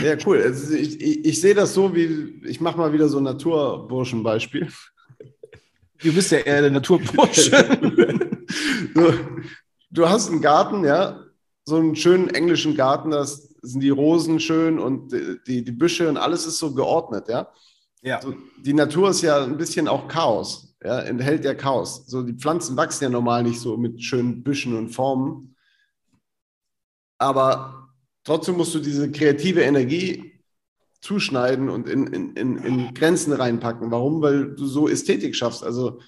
Ja, 0.00 0.16
cool. 0.26 0.42
Also 0.42 0.74
ich, 0.74 1.00
ich, 1.00 1.24
ich 1.24 1.40
sehe 1.40 1.54
das 1.54 1.74
so 1.74 1.94
wie, 1.94 2.42
ich 2.44 2.60
mache 2.60 2.78
mal 2.78 2.92
wieder 2.92 3.08
so 3.08 3.18
ein 3.18 3.24
Naturburschen-Beispiel. 3.24 4.68
Du 6.02 6.12
bist 6.12 6.32
ja 6.32 6.38
eher 6.38 6.62
der 6.62 6.70
Naturbursche. 6.70 7.50
du, 8.94 9.12
du 9.90 10.08
hast 10.08 10.30
einen 10.30 10.40
Garten, 10.40 10.84
ja, 10.84 11.24
so 11.64 11.76
einen 11.76 11.94
schönen 11.94 12.28
englischen 12.28 12.74
Garten, 12.74 13.10
da 13.10 13.24
sind 13.24 13.80
die 13.80 13.90
Rosen 13.90 14.40
schön 14.40 14.78
und 14.78 15.12
die, 15.46 15.64
die 15.64 15.72
Büsche 15.72 16.08
und 16.08 16.16
alles 16.16 16.46
ist 16.46 16.58
so 16.58 16.74
geordnet, 16.74 17.28
ja. 17.28 17.48
Ja. 18.02 18.20
So, 18.20 18.34
die 18.58 18.74
Natur 18.74 19.10
ist 19.10 19.22
ja 19.22 19.44
ein 19.44 19.56
bisschen 19.56 19.86
auch 19.86 20.08
Chaos, 20.08 20.74
ja, 20.84 21.00
enthält 21.00 21.44
ja 21.44 21.54
Chaos. 21.54 22.04
So, 22.06 22.22
die 22.22 22.34
Pflanzen 22.34 22.76
wachsen 22.76 23.04
ja 23.04 23.10
normal 23.10 23.44
nicht 23.44 23.60
so 23.60 23.76
mit 23.76 24.02
schönen 24.02 24.42
Büschen 24.42 24.76
und 24.76 24.90
Formen. 24.90 25.54
Aber 27.18 27.88
trotzdem 28.24 28.56
musst 28.56 28.74
du 28.74 28.80
diese 28.80 29.10
kreative 29.12 29.62
Energie 29.62 30.40
zuschneiden 31.00 31.68
und 31.68 31.88
in, 31.88 32.08
in, 32.08 32.32
in, 32.34 32.56
in 32.58 32.94
Grenzen 32.94 33.32
reinpacken. 33.32 33.90
Warum? 33.92 34.20
Weil 34.20 34.54
du 34.54 34.66
so 34.66 34.88
Ästhetik 34.88 35.36
schaffst. 35.36 35.62
Also 35.62 36.00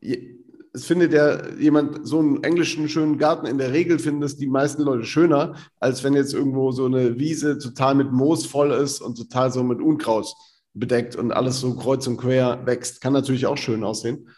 es 0.00 0.84
findet 0.86 1.12
ja 1.12 1.50
jemand 1.58 2.06
so 2.06 2.18
einen 2.18 2.44
englischen 2.44 2.88
schönen 2.88 3.18
Garten 3.18 3.46
in 3.46 3.58
der 3.58 3.72
Regel 3.72 3.98
finden 3.98 4.20
das 4.20 4.36
die 4.36 4.46
meisten 4.46 4.82
Leute 4.82 5.04
schöner, 5.04 5.56
als 5.80 6.04
wenn 6.04 6.14
jetzt 6.14 6.34
irgendwo 6.34 6.70
so 6.70 6.86
eine 6.86 7.18
Wiese 7.18 7.58
total 7.58 7.94
mit 7.94 8.12
Moos 8.12 8.46
voll 8.46 8.72
ist 8.72 9.00
und 9.00 9.16
total 9.16 9.52
so 9.52 9.62
mit 9.62 9.80
Unkraut 9.80 10.34
bedeckt 10.78 11.16
und 11.16 11.32
alles 11.32 11.60
so 11.60 11.74
kreuz 11.74 12.06
und 12.06 12.16
quer 12.16 12.64
wächst. 12.66 13.00
Kann 13.00 13.12
natürlich 13.12 13.46
auch 13.46 13.56
schön 13.56 13.84
aussehen. 13.84 14.28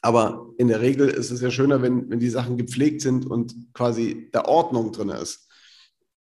Aber 0.00 0.50
in 0.58 0.68
der 0.68 0.80
Regel 0.80 1.08
ist 1.08 1.30
es 1.30 1.40
ja 1.40 1.50
schöner, 1.50 1.82
wenn, 1.82 2.08
wenn 2.08 2.20
die 2.20 2.30
Sachen 2.30 2.56
gepflegt 2.56 3.00
sind 3.00 3.26
und 3.26 3.54
quasi 3.74 4.30
der 4.32 4.46
Ordnung 4.46 4.92
drin 4.92 5.08
ist. 5.08 5.48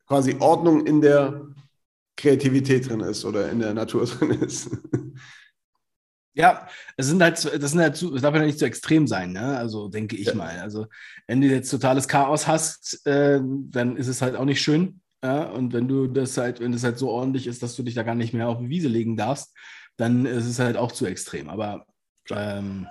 Quasi 0.06 0.36
Ordnung 0.38 0.86
in 0.86 1.00
der 1.00 1.42
Kreativität 2.16 2.88
drin 2.88 3.00
ist 3.00 3.24
oder 3.24 3.50
in 3.50 3.58
der 3.58 3.74
Natur 3.74 4.04
drin 4.06 4.30
ist. 4.42 4.70
Ja, 6.34 6.68
es 6.96 7.06
sind 7.06 7.20
halt, 7.20 7.44
das 7.44 7.72
sind 7.72 7.80
halt 7.80 7.96
zu, 7.96 8.12
das 8.12 8.22
darf 8.22 8.34
ja 8.34 8.42
nicht 8.42 8.60
zu 8.60 8.64
extrem 8.64 9.08
sein, 9.08 9.32
ne? 9.32 9.56
Also 9.58 9.88
denke 9.88 10.14
ich 10.14 10.28
ja. 10.28 10.34
mal. 10.34 10.60
Also 10.60 10.86
wenn 11.26 11.40
du 11.40 11.48
jetzt 11.48 11.68
totales 11.68 12.06
Chaos 12.06 12.46
hast, 12.46 13.04
äh, 13.06 13.40
dann 13.42 13.96
ist 13.96 14.06
es 14.06 14.22
halt 14.22 14.36
auch 14.36 14.44
nicht 14.44 14.62
schön. 14.62 15.00
Ja? 15.22 15.44
Und 15.44 15.72
wenn 15.72 15.88
du 15.88 16.06
das 16.06 16.36
halt, 16.36 16.60
wenn 16.60 16.72
das 16.72 16.84
halt 16.84 16.98
so 16.98 17.10
ordentlich 17.10 17.46
ist, 17.46 17.62
dass 17.62 17.76
du 17.76 17.82
dich 17.82 17.94
da 17.94 18.02
gar 18.02 18.14
nicht 18.14 18.34
mehr 18.34 18.48
auf 18.48 18.58
die 18.58 18.68
Wiese 18.68 18.88
legen 18.88 19.16
darfst, 19.16 19.56
dann 19.96 20.26
ist 20.26 20.46
es 20.46 20.58
halt 20.58 20.76
auch 20.76 20.92
zu 20.92 21.06
extrem. 21.06 21.48
Aber, 21.48 21.86
ähm, 22.30 22.86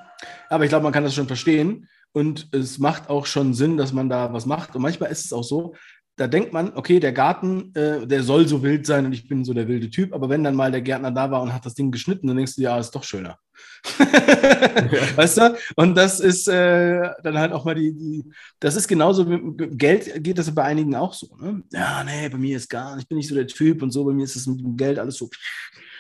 aber 0.50 0.63
ich 0.63 0.70
glaube, 0.70 0.84
man 0.84 0.94
kann 0.94 1.04
das 1.04 1.16
schon 1.16 1.28
verstehen. 1.28 1.88
Und 2.12 2.50
es 2.52 2.80
macht 2.80 3.10
auch 3.10 3.28
schon 3.28 3.54
Sinn, 3.54 3.78
dass 3.78 3.94
man 3.94 4.10
da 4.10 4.34
was 4.34 4.46
macht. 4.46 4.76
Und 4.76 4.82
manchmal 4.82 5.12
ist 5.12 5.26
es 5.26 5.34
auch 5.34 5.44
so, 5.44 5.76
da 6.17 6.27
denkt 6.27 6.51
man, 6.51 6.73
okay, 6.73 6.99
der 6.99 7.13
Garten, 7.13 7.71
äh, 7.75 8.06
der 8.08 8.23
soll 8.23 8.47
so 8.47 8.63
wild 8.63 8.88
sein 8.88 9.06
und 9.06 9.13
ich 9.13 9.27
bin 9.27 9.45
so 9.45 9.53
der 9.53 9.67
wilde 9.67 9.89
Typ, 9.91 10.13
aber 10.13 10.30
wenn 10.30 10.43
dann 10.43 10.56
mal 10.56 10.71
der 10.71 10.82
Gärtner 10.82 11.12
da 11.12 11.30
war 11.30 11.43
und 11.43 11.53
hat 11.53 11.65
das 11.65 11.75
Ding 11.75 11.91
geschnitten, 11.91 12.27
dann 12.27 12.38
denkst 12.38 12.56
du, 12.56 12.63
ja, 12.63 12.77
ist 12.80 12.91
doch 12.91 13.03
schöner. 13.03 13.38
weißt 15.15 15.38
du? 15.38 15.58
Und 15.75 15.95
das 15.95 16.19
ist 16.19 16.47
äh, 16.47 17.10
dann 17.21 17.38
halt 17.38 17.53
auch 17.53 17.65
mal 17.65 17.75
die, 17.75 17.93
die, 17.93 18.25
das 18.60 18.75
ist 18.75 18.88
genauso, 18.88 19.25
mit 19.25 19.77
Geld 19.77 20.23
geht 20.23 20.39
das 20.39 20.53
bei 20.53 20.63
einigen 20.63 20.95
auch 20.95 21.13
so. 21.13 21.36
Ne? 21.39 21.63
Ja, 21.71 22.03
nee, 22.03 22.30
bei 22.30 22.38
mir 22.38 22.58
ist 22.58 22.69
gar 22.69 22.95
nicht, 22.95 23.03
ich 23.03 23.10
bin 23.10 23.17
nicht 23.17 23.30
so 23.30 23.36
der 23.36 23.47
Typ 23.47 23.84
und 23.84 23.91
so, 23.91 24.03
bei 24.03 24.13
mir 24.13 24.23
ist 24.23 24.36
es 24.36 24.47
mit 24.47 24.60
dem 24.60 24.75
Geld 24.75 24.97
alles 24.97 25.17
so. 25.17 25.30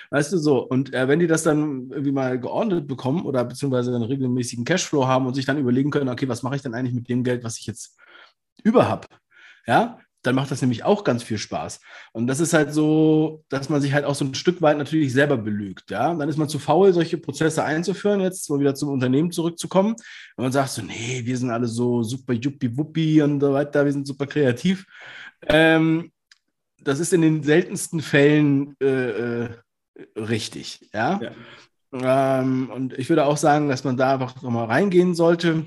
Weißt 0.09 0.33
du 0.33 0.37
so? 0.37 0.65
Und 0.67 0.95
äh, 0.95 1.07
wenn 1.07 1.19
die 1.19 1.27
das 1.27 1.43
dann 1.43 1.91
irgendwie 1.91 2.11
mal 2.11 2.39
geordnet 2.39 2.87
bekommen 2.87 3.23
oder 3.23 3.45
beziehungsweise 3.45 3.93
einen 3.93 4.03
regelmäßigen 4.03 4.65
Cashflow 4.65 5.05
haben 5.05 5.27
und 5.27 5.35
sich 5.35 5.45
dann 5.45 5.59
überlegen 5.59 5.91
können, 5.91 6.09
okay, 6.09 6.27
was 6.27 6.41
mache 6.41 6.55
ich 6.55 6.63
denn 6.63 6.73
eigentlich 6.73 6.95
mit 6.95 7.07
dem 7.07 7.23
Geld, 7.23 7.43
was 7.43 7.59
ich 7.59 7.67
jetzt 7.67 7.97
über 8.63 8.87
habe? 8.87 9.07
Ja, 9.67 9.99
dann 10.27 10.35
macht 10.35 10.51
das 10.51 10.61
nämlich 10.61 10.83
auch 10.83 11.05
ganz 11.05 11.23
viel 11.23 11.37
Spaß. 11.37 11.79
Und 12.11 12.27
das 12.27 12.41
ist 12.41 12.53
halt 12.53 12.73
so, 12.73 13.45
dass 13.47 13.69
man 13.69 13.81
sich 13.81 13.93
halt 13.93 14.03
auch 14.03 14.13
so 14.13 14.25
ein 14.25 14.35
Stück 14.35 14.61
weit 14.61 14.77
natürlich 14.77 15.13
selber 15.13 15.37
belügt. 15.37 15.89
Ja, 15.89 16.13
dann 16.13 16.27
ist 16.27 16.37
man 16.37 16.49
zu 16.49 16.59
faul, 16.59 16.91
solche 16.91 17.17
Prozesse 17.17 17.63
einzuführen, 17.63 18.19
jetzt 18.19 18.49
mal 18.49 18.59
wieder 18.59 18.75
zum 18.75 18.89
Unternehmen 18.89 19.31
zurückzukommen. 19.31 19.93
Und 19.93 20.43
man 20.43 20.51
sagt 20.51 20.69
so, 20.69 20.81
nee, 20.81 21.21
wir 21.23 21.37
sind 21.37 21.49
alle 21.49 21.67
so 21.67 22.03
super 22.03 22.33
juppie 22.33 22.77
wuppi 22.77 23.21
und 23.21 23.39
so 23.39 23.53
weiter, 23.53 23.85
wir 23.85 23.91
sind 23.93 24.05
super 24.05 24.27
kreativ. 24.27 24.85
Ähm, 25.47 26.11
das 26.83 26.99
ist 26.99 27.13
in 27.13 27.21
den 27.21 27.41
seltensten 27.43 28.01
Fällen 28.01 28.75
äh, 28.81 29.45
äh, 29.45 29.49
richtig. 30.17 30.89
Ja. 30.93 31.21
ja. 31.21 32.41
Ähm, 32.41 32.69
und 32.69 32.99
ich 32.99 33.07
würde 33.07 33.25
auch 33.25 33.37
sagen, 33.37 33.69
dass 33.69 33.85
man 33.85 33.95
da 33.95 34.13
einfach 34.13 34.41
nochmal 34.41 34.65
reingehen 34.65 35.15
sollte. 35.15 35.65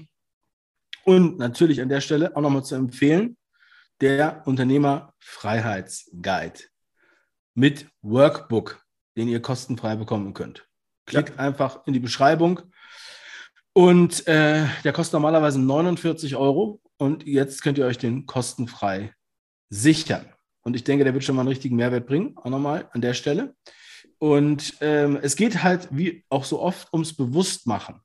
Und 1.05 1.39
natürlich 1.39 1.81
an 1.81 1.89
der 1.89 2.03
Stelle 2.03 2.37
auch 2.37 2.43
nochmal 2.43 2.63
zu 2.63 2.75
empfehlen, 2.75 3.39
der 4.01 4.43
Unternehmerfreiheitsguide 4.47 6.61
mit 7.55 7.87
Workbook, 8.03 8.85
den 9.17 9.29
ihr 9.29 9.41
kostenfrei 9.43 9.97
bekommen 9.97 10.35
könnt. 10.35 10.67
Klickt 11.07 11.31
ja. 11.31 11.37
einfach 11.37 11.87
in 11.87 11.93
die 11.93 12.01
Beschreibung. 12.01 12.61
Und 13.73 14.27
äh, 14.27 14.67
der 14.85 14.93
kostet 14.93 15.15
normalerweise 15.15 15.61
49 15.61 16.37
Euro 16.37 16.81
und 16.97 17.27
jetzt 17.27 17.63
könnt 17.63 17.79
ihr 17.79 17.87
euch 17.87 17.99
den 17.99 18.27
kostenfrei 18.27 19.15
sichern. 19.69 20.27
Und 20.63 20.77
ich 20.77 20.85
denke, 20.85 21.05
der 21.05 21.15
wird 21.15 21.25
schon 21.25 21.37
mal 21.37 21.43
einen 21.43 21.49
richtigen 21.49 21.77
Mehrwert 21.77 22.07
bringen, 22.07 22.37
auch 22.37 22.51
nochmal 22.51 22.89
an 22.93 23.01
der 23.01 23.15
Stelle. 23.15 23.55
Und 24.19 24.75
ähm, 24.81 25.19
es 25.23 25.37
geht 25.37 25.63
halt, 25.63 25.89
wie 25.91 26.25
auch 26.29 26.45
so 26.45 26.61
oft, 26.61 26.93
ums 26.93 27.15
Bewusstmachen. 27.15 28.01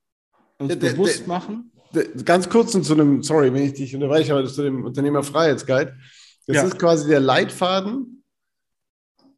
Ums 0.59 0.79
der, 0.79 0.91
Bewusstmachen 0.91 1.71
ganz 2.23 2.49
kurz 2.49 2.71
zu 2.71 2.93
einem, 2.93 3.23
sorry, 3.23 3.53
wenn 3.53 3.63
ich 3.63 3.73
dich 3.73 3.95
unterbreche, 3.95 4.33
aber 4.33 4.45
zu 4.45 4.63
dem 4.63 4.85
Unternehmerfreiheitsguide. 4.85 5.95
Das 6.47 6.55
ja. 6.55 6.63
ist 6.63 6.79
quasi 6.79 7.07
der 7.07 7.19
Leitfaden 7.19 8.23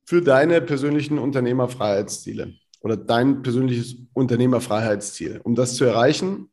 für 0.06 0.22
deine 0.22 0.62
persönlichen 0.62 1.20
Unternehmerfreiheitsziele 1.20 2.54
oder 2.82 2.98
dein 2.98 3.42
persönliches 3.42 3.96
Unternehmerfreiheitsziel. 4.14 5.42
Um 5.44 5.56
das 5.56 5.76
zu 5.76 5.86
erreichen, 5.86 6.50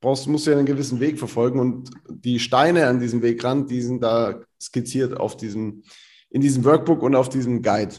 brauchst, 0.00 0.26
musst 0.26 0.46
du 0.46 0.50
ja 0.50 0.56
einen 0.56 0.66
gewissen 0.66 1.00
Weg 1.00 1.18
verfolgen 1.18 1.60
und 1.60 1.90
die 2.08 2.38
Steine 2.38 2.86
an 2.86 3.00
diesem 3.00 3.22
Wegrand, 3.22 3.70
die 3.70 3.82
sind 3.82 4.02
da 4.02 4.40
skizziert 4.60 5.16
auf 5.16 5.36
diesem, 5.36 5.82
in 6.30 6.40
diesem 6.40 6.64
Workbook 6.64 7.02
und 7.02 7.14
auf 7.14 7.28
diesem 7.28 7.62
Guide. 7.62 7.96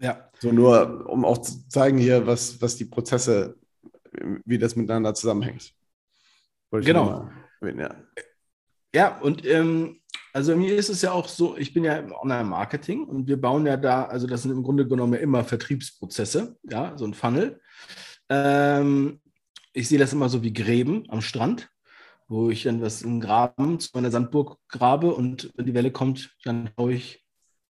Ja. 0.00 0.30
So 0.40 0.52
nur, 0.52 1.08
um 1.08 1.24
auch 1.24 1.38
zu 1.38 1.68
zeigen 1.68 1.98
hier, 1.98 2.26
was, 2.26 2.60
was 2.60 2.76
die 2.76 2.84
Prozesse, 2.84 3.56
wie 4.44 4.58
das 4.58 4.76
miteinander 4.76 5.14
zusammenhängt. 5.14 5.74
Genau. 6.70 7.30
Erwähnen, 7.60 7.80
ja. 7.80 7.96
ja, 8.94 9.18
und 9.20 9.44
ähm, 9.46 10.00
also 10.32 10.54
mir 10.56 10.76
ist 10.76 10.88
es 10.88 11.02
ja 11.02 11.12
auch 11.12 11.28
so, 11.28 11.56
ich 11.56 11.72
bin 11.72 11.84
ja 11.84 11.96
im 11.96 12.12
Online-Marketing 12.12 13.04
und 13.04 13.26
wir 13.26 13.40
bauen 13.40 13.66
ja 13.66 13.76
da, 13.76 14.04
also 14.04 14.26
das 14.26 14.42
sind 14.42 14.52
im 14.52 14.62
Grunde 14.62 14.86
genommen 14.86 15.14
ja 15.14 15.20
immer 15.20 15.44
Vertriebsprozesse, 15.44 16.56
ja, 16.62 16.96
so 16.96 17.06
ein 17.06 17.14
Funnel. 17.14 17.60
Ähm, 18.28 19.20
ich 19.72 19.88
sehe 19.88 19.98
das 19.98 20.12
immer 20.12 20.28
so 20.28 20.42
wie 20.42 20.52
Gräben 20.52 21.04
am 21.08 21.22
Strand, 21.22 21.70
wo 22.28 22.50
ich 22.50 22.64
dann 22.64 22.82
was 22.82 23.02
im 23.02 23.20
Graben 23.20 23.80
zu 23.80 23.90
meiner 23.94 24.10
Sandburg 24.10 24.58
grabe 24.68 25.14
und 25.14 25.50
wenn 25.56 25.66
die 25.66 25.74
Welle 25.74 25.90
kommt, 25.90 26.36
dann 26.44 26.70
schaue 26.76 26.92
ich, 26.92 27.24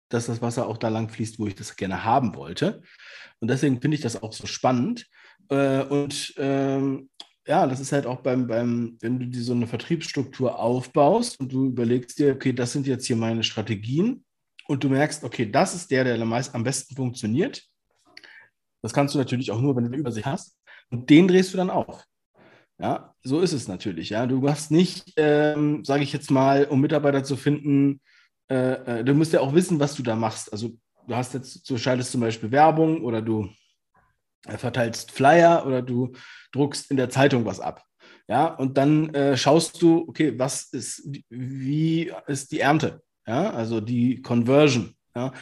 dass 0.08 0.26
das 0.26 0.40
Wasser 0.42 0.68
auch 0.68 0.78
da 0.78 0.88
lang 0.88 1.08
fließt, 1.08 1.38
wo 1.38 1.46
ich 1.46 1.54
das 1.54 1.76
gerne 1.76 2.04
haben 2.04 2.36
wollte. 2.36 2.82
Und 3.40 3.48
deswegen 3.48 3.80
finde 3.80 3.96
ich 3.96 4.00
das 4.00 4.22
auch 4.22 4.32
so 4.32 4.46
spannend. 4.46 5.06
Äh, 5.48 5.82
und 5.82 6.34
ähm, 6.38 7.10
ja, 7.46 7.66
das 7.66 7.80
ist 7.80 7.92
halt 7.92 8.06
auch 8.06 8.20
beim, 8.20 8.46
beim, 8.46 8.96
wenn 9.00 9.18
du 9.18 9.26
dir 9.26 9.42
so 9.42 9.52
eine 9.52 9.66
Vertriebsstruktur 9.66 10.58
aufbaust 10.58 11.38
und 11.40 11.52
du 11.52 11.66
überlegst 11.66 12.18
dir, 12.18 12.34
okay, 12.34 12.52
das 12.52 12.72
sind 12.72 12.86
jetzt 12.86 13.06
hier 13.06 13.16
meine 13.16 13.42
Strategien 13.42 14.24
und 14.66 14.82
du 14.82 14.88
merkst, 14.88 15.24
okay, 15.24 15.50
das 15.50 15.74
ist 15.74 15.90
der, 15.90 16.04
der 16.04 16.20
am, 16.20 16.64
besten 16.64 16.96
funktioniert. 16.96 17.62
Das 18.82 18.92
kannst 18.92 19.14
du 19.14 19.18
natürlich 19.18 19.50
auch 19.50 19.60
nur, 19.60 19.76
wenn 19.76 19.84
du 19.84 19.88
eine 19.88 19.98
Übersicht 19.98 20.26
hast. 20.26 20.56
Und 20.90 21.10
den 21.10 21.28
drehst 21.28 21.52
du 21.52 21.58
dann 21.58 21.70
auf. 21.70 22.04
Ja, 22.78 23.14
so 23.22 23.40
ist 23.40 23.52
es 23.52 23.68
natürlich. 23.68 24.10
Ja, 24.10 24.26
du 24.26 24.40
machst 24.40 24.70
nicht, 24.70 25.12
ähm, 25.16 25.84
sage 25.84 26.02
ich 26.02 26.12
jetzt 26.12 26.30
mal, 26.30 26.64
um 26.64 26.80
Mitarbeiter 26.80 27.24
zu 27.24 27.36
finden, 27.36 28.00
äh, 28.50 29.00
äh, 29.00 29.04
du 29.04 29.14
musst 29.14 29.32
ja 29.32 29.40
auch 29.40 29.54
wissen, 29.54 29.78
was 29.80 29.94
du 29.94 30.02
da 30.02 30.16
machst. 30.16 30.52
Also 30.52 30.72
du 31.06 31.14
hast 31.14 31.34
jetzt, 31.34 31.68
du 31.68 31.78
schaltest 31.78 32.10
zum 32.10 32.20
Beispiel 32.20 32.50
Werbung 32.50 33.02
oder 33.02 33.22
du 33.22 33.48
verteilst 34.48 35.10
Flyer 35.10 35.66
oder 35.66 35.82
du 35.82 36.12
druckst 36.52 36.90
in 36.90 36.96
der 36.96 37.10
Zeitung 37.10 37.44
was 37.44 37.60
ab. 37.60 37.84
Ja, 38.28 38.46
und 38.46 38.78
dann 38.78 39.14
äh, 39.14 39.36
schaust 39.36 39.82
du, 39.82 40.04
okay, 40.08 40.38
was 40.38 40.64
ist, 40.72 41.06
wie 41.28 42.12
ist 42.26 42.52
die 42.52 42.60
Ernte? 42.60 43.02
Ja, 43.26 43.50
also 43.50 43.80
die 43.80 44.22
Conversion 44.22 44.94
ja, 45.14 45.32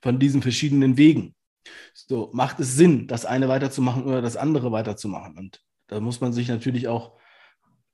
von 0.00 0.18
diesen 0.18 0.42
verschiedenen 0.42 0.96
Wegen. 0.96 1.34
So, 1.92 2.30
macht 2.32 2.60
es 2.60 2.76
Sinn, 2.76 3.06
das 3.06 3.24
eine 3.24 3.48
weiterzumachen 3.48 4.04
oder 4.04 4.22
das 4.22 4.36
andere 4.36 4.72
weiterzumachen? 4.72 5.36
Und 5.36 5.60
da 5.88 6.00
muss 6.00 6.20
man 6.20 6.32
sich 6.32 6.48
natürlich 6.48 6.88
auch 6.88 7.18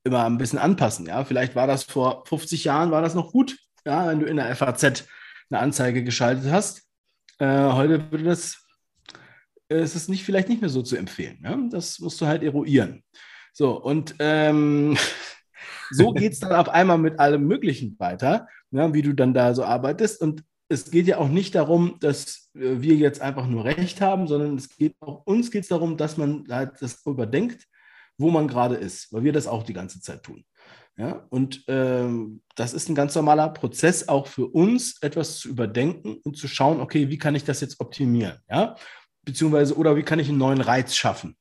immer 0.05 0.25
ein 0.25 0.39
bisschen 0.39 0.59
anpassen. 0.59 1.07
Ja, 1.07 1.25
vielleicht 1.25 1.57
war 1.57 1.67
das 1.67 1.85
vor 1.85 2.25
50 2.27 2.65
Jahren, 2.65 2.91
war 2.91 3.03
das 3.03 3.15
noch 3.15 3.33
gut, 3.33 3.59
ja, 3.85 4.07
wenn 4.07 4.21
du 4.21 4.27
in 4.27 4.37
der 4.37 4.55
FAZ 4.55 5.05
eine 5.51 5.61
Anzeige 5.61 6.05
geschaltet 6.05 6.51
hast. 6.51 6.89
Äh, 7.39 7.73
heute 7.73 8.11
würde 8.11 8.25
das 8.25 8.66
ist 9.69 9.97
es 9.97 10.09
nicht, 10.09 10.25
vielleicht 10.25 10.49
nicht 10.49 10.61
mehr 10.61 10.71
so 10.71 10.83
zu 10.83 10.97
empfehlen. 10.97 11.39
Ne? 11.41 11.69
Das 11.71 11.99
musst 11.99 12.21
du 12.21 12.27
halt 12.27 12.43
eruieren. 12.43 13.03
So, 13.53 13.81
und 13.81 14.15
ähm, 14.19 14.97
so 15.91 16.13
geht 16.13 16.33
es 16.33 16.41
dann 16.41 16.53
auf 16.53 16.69
einmal 16.69 16.99
mit 16.99 17.19
allem 17.19 17.47
Möglichen 17.47 17.99
weiter, 17.99 18.49
ne? 18.71 18.93
wie 18.95 19.03
du 19.03 19.13
dann 19.13 19.35
da 19.35 19.55
so 19.55 19.65
arbeitest. 19.65 20.21
Und 20.21 20.45
es 20.69 20.91
geht 20.91 21.07
ja 21.07 21.19
auch 21.19 21.29
nicht 21.29 21.55
darum, 21.55 21.97
dass 22.01 22.51
wir 22.53 22.95
jetzt 22.97 23.21
einfach 23.21 23.47
nur 23.47 23.65
Recht 23.65 24.01
haben, 24.01 24.27
sondern 24.27 24.57
es 24.57 24.69
geht 24.77 24.97
auch 25.01 25.25
uns 25.25 25.51
geht 25.51 25.63
es 25.63 25.69
darum, 25.69 25.97
dass 25.97 26.17
man 26.17 26.45
halt 26.51 26.73
das 26.81 27.05
überdenkt, 27.07 27.67
wo 28.19 28.31
man 28.31 28.49
gerade 28.49 28.77
ist, 28.77 29.13
weil 29.13 29.25
wir 29.25 29.33
das 29.33 29.47
auch 29.47 29.63
die 29.63 29.75
ganze 29.75 30.01
Zeit 30.01 30.23
tun. 30.23 30.45
Ja, 30.99 31.27
und 31.29 31.63
ähm, 31.69 32.41
das 32.55 32.73
ist 32.73 32.89
ein 32.89 32.95
ganz 32.95 33.15
normaler 33.15 33.51
Prozess 33.51 34.09
auch 34.09 34.27
für 34.27 34.47
uns, 34.47 34.97
etwas 35.03 35.39
zu 35.39 35.51
überdenken 35.51 36.17
und 36.25 36.39
zu 36.39 36.49
schauen, 36.49 36.81
okay, 36.81 37.11
wie 37.11 37.19
kann 37.19 37.35
ich 37.35 37.45
das 37.45 37.61
jetzt 37.61 37.81
optimieren? 37.81 38.39
Ja, 38.49 38.77
beziehungsweise, 39.27 39.77
oder 39.77 39.97
wie 39.97 40.03
kann 40.03 40.19
ich 40.19 40.31
einen 40.31 40.39
neuen 40.39 40.63
Reiz 40.63 40.95
schaffen? 40.95 41.37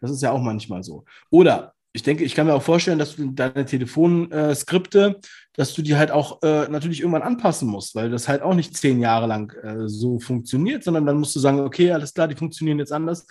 Das 0.00 0.12
ist 0.12 0.22
ja 0.22 0.30
auch 0.30 0.40
manchmal 0.40 0.84
so. 0.84 1.04
Oder 1.30 1.72
ich 1.92 2.02
denke, 2.02 2.24
ich 2.24 2.34
kann 2.34 2.46
mir 2.46 2.54
auch 2.54 2.62
vorstellen, 2.62 2.98
dass 2.98 3.16
du 3.16 3.32
deine 3.32 3.64
Telefonskripte, 3.64 5.18
dass 5.54 5.72
du 5.72 5.82
die 5.82 5.96
halt 5.96 6.10
auch 6.10 6.42
äh, 6.42 6.68
natürlich 6.68 7.00
irgendwann 7.00 7.22
anpassen 7.22 7.68
musst, 7.68 7.94
weil 7.94 8.10
das 8.10 8.28
halt 8.28 8.42
auch 8.42 8.54
nicht 8.54 8.76
zehn 8.76 9.00
Jahre 9.00 9.26
lang 9.26 9.50
äh, 9.62 9.88
so 9.88 10.20
funktioniert, 10.20 10.84
sondern 10.84 11.06
dann 11.06 11.18
musst 11.18 11.34
du 11.34 11.40
sagen, 11.40 11.60
okay, 11.60 11.90
alles 11.90 12.12
klar, 12.12 12.28
die 12.28 12.36
funktionieren 12.36 12.78
jetzt 12.78 12.92
anders, 12.92 13.26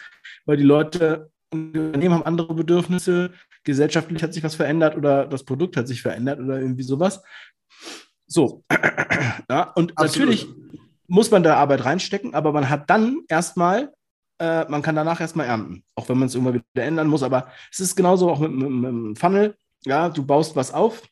weil 0.45 0.57
die 0.57 0.63
Leute 0.63 1.29
die 1.53 1.79
Unternehmen 1.79 2.15
haben 2.15 2.23
andere 2.23 2.53
Bedürfnisse, 2.53 3.31
gesellschaftlich 3.63 4.21
hat 4.23 4.33
sich 4.33 4.43
was 4.43 4.55
verändert 4.55 4.97
oder 4.97 5.25
das 5.27 5.43
Produkt 5.43 5.77
hat 5.77 5.87
sich 5.87 6.01
verändert 6.01 6.39
oder 6.39 6.59
irgendwie 6.59 6.83
sowas. 6.83 7.21
So. 8.27 8.63
Ja, 9.49 9.71
und 9.75 9.95
Absolut. 9.97 10.29
natürlich 10.29 10.47
muss 11.07 11.31
man 11.31 11.43
da 11.43 11.55
Arbeit 11.55 11.85
reinstecken, 11.85 12.33
aber 12.33 12.51
man 12.51 12.69
hat 12.69 12.89
dann 12.89 13.21
erstmal, 13.27 13.93
äh, 14.39 14.65
man 14.69 14.81
kann 14.81 14.95
danach 14.95 15.21
erstmal 15.21 15.47
ernten, 15.47 15.83
auch 15.95 16.09
wenn 16.09 16.17
man 16.17 16.27
es 16.27 16.35
irgendwann 16.35 16.55
wieder 16.55 16.85
ändern 16.85 17.07
muss. 17.07 17.23
Aber 17.23 17.49
es 17.71 17.79
ist 17.79 17.95
genauso 17.95 18.29
auch 18.29 18.39
mit, 18.39 18.51
mit, 18.51 18.69
mit 18.69 18.89
dem 18.89 19.15
Funnel. 19.15 19.55
Ja, 19.85 20.09
du 20.09 20.25
baust 20.25 20.55
was 20.55 20.73
auf 20.73 21.03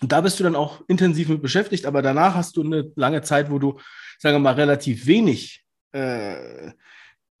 und 0.00 0.12
da 0.12 0.20
bist 0.20 0.38
du 0.38 0.44
dann 0.44 0.56
auch 0.56 0.82
intensiv 0.88 1.28
mit 1.28 1.42
beschäftigt, 1.42 1.86
aber 1.86 2.02
danach 2.02 2.34
hast 2.34 2.56
du 2.56 2.62
eine 2.62 2.92
lange 2.96 3.22
Zeit, 3.22 3.50
wo 3.50 3.58
du, 3.58 3.78
sagen 4.18 4.34
wir 4.34 4.40
mal, 4.40 4.54
relativ 4.54 5.06
wenig 5.06 5.64
äh, 5.92 6.72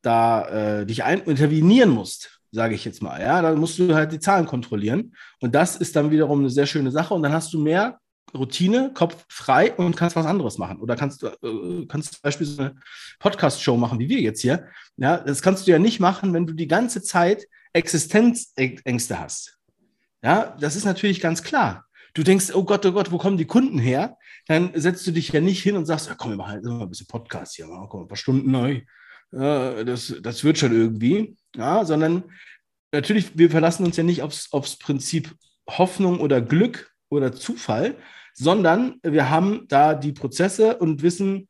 da 0.02 0.80
äh, 0.80 0.86
dich 0.86 1.00
intervenieren 1.00 1.90
musst, 1.90 2.40
sage 2.52 2.74
ich 2.74 2.84
jetzt 2.84 3.02
mal, 3.02 3.20
ja, 3.20 3.42
dann 3.42 3.58
musst 3.58 3.78
du 3.78 3.94
halt 3.94 4.12
die 4.12 4.20
Zahlen 4.20 4.46
kontrollieren. 4.46 5.14
Und 5.40 5.54
das 5.54 5.76
ist 5.76 5.96
dann 5.96 6.10
wiederum 6.10 6.40
eine 6.40 6.50
sehr 6.50 6.66
schöne 6.66 6.90
Sache. 6.90 7.14
Und 7.14 7.22
dann 7.22 7.32
hast 7.32 7.52
du 7.52 7.60
mehr 7.60 7.98
Routine, 8.32 8.92
Kopf 8.94 9.24
frei 9.28 9.74
und 9.74 9.96
kannst 9.96 10.16
was 10.16 10.26
anderes 10.26 10.58
machen. 10.58 10.80
Oder 10.80 10.96
kannst 10.96 11.22
du 11.22 11.26
äh, 11.26 11.86
kannst 11.86 12.14
zum 12.14 12.22
Beispiel 12.22 12.46
so 12.46 12.62
eine 12.62 12.76
Podcast-Show 13.18 13.76
machen, 13.76 13.98
wie 13.98 14.08
wir 14.08 14.20
jetzt 14.20 14.40
hier. 14.40 14.68
Ja, 14.96 15.18
das 15.18 15.42
kannst 15.42 15.66
du 15.66 15.70
ja 15.70 15.78
nicht 15.78 16.00
machen, 16.00 16.32
wenn 16.32 16.46
du 16.46 16.52
die 16.52 16.68
ganze 16.68 17.02
Zeit 17.02 17.46
Existenzängste 17.72 19.18
hast. 19.18 19.58
Ja, 20.22 20.56
das 20.58 20.76
ist 20.76 20.84
natürlich 20.84 21.20
ganz 21.20 21.42
klar. 21.42 21.84
Du 22.14 22.22
denkst, 22.22 22.54
oh 22.54 22.64
Gott, 22.64 22.86
oh 22.86 22.92
Gott, 22.92 23.10
wo 23.10 23.18
kommen 23.18 23.36
die 23.36 23.44
Kunden 23.44 23.78
her? 23.78 24.16
Dann 24.46 24.70
setzt 24.74 25.06
du 25.06 25.10
dich 25.10 25.30
ja 25.30 25.40
nicht 25.40 25.62
hin 25.62 25.76
und 25.76 25.84
sagst, 25.84 26.06
ja, 26.08 26.14
komm, 26.14 26.30
wir 26.30 26.36
machen 26.36 26.52
halt 26.52 26.64
ein 26.64 26.88
bisschen 26.88 27.08
Podcast 27.08 27.56
hier, 27.56 27.66
mal, 27.66 27.88
komm, 27.88 28.02
ein 28.02 28.08
paar 28.08 28.16
Stunden 28.16 28.50
neu. 28.50 28.82
Ja, 29.32 29.82
das, 29.82 30.14
das 30.22 30.44
wird 30.44 30.58
schon 30.58 30.72
irgendwie. 30.72 31.36
Ja, 31.56 31.84
sondern 31.84 32.24
natürlich, 32.92 33.36
wir 33.36 33.50
verlassen 33.50 33.84
uns 33.84 33.96
ja 33.96 34.04
nicht 34.04 34.22
aufs, 34.22 34.52
aufs 34.52 34.78
Prinzip 34.78 35.34
Hoffnung 35.68 36.20
oder 36.20 36.40
Glück 36.40 36.93
oder 37.08 37.32
Zufall, 37.32 37.96
sondern 38.32 39.00
wir 39.02 39.30
haben 39.30 39.66
da 39.68 39.94
die 39.94 40.12
Prozesse 40.12 40.76
und 40.78 41.02
wissen, 41.02 41.48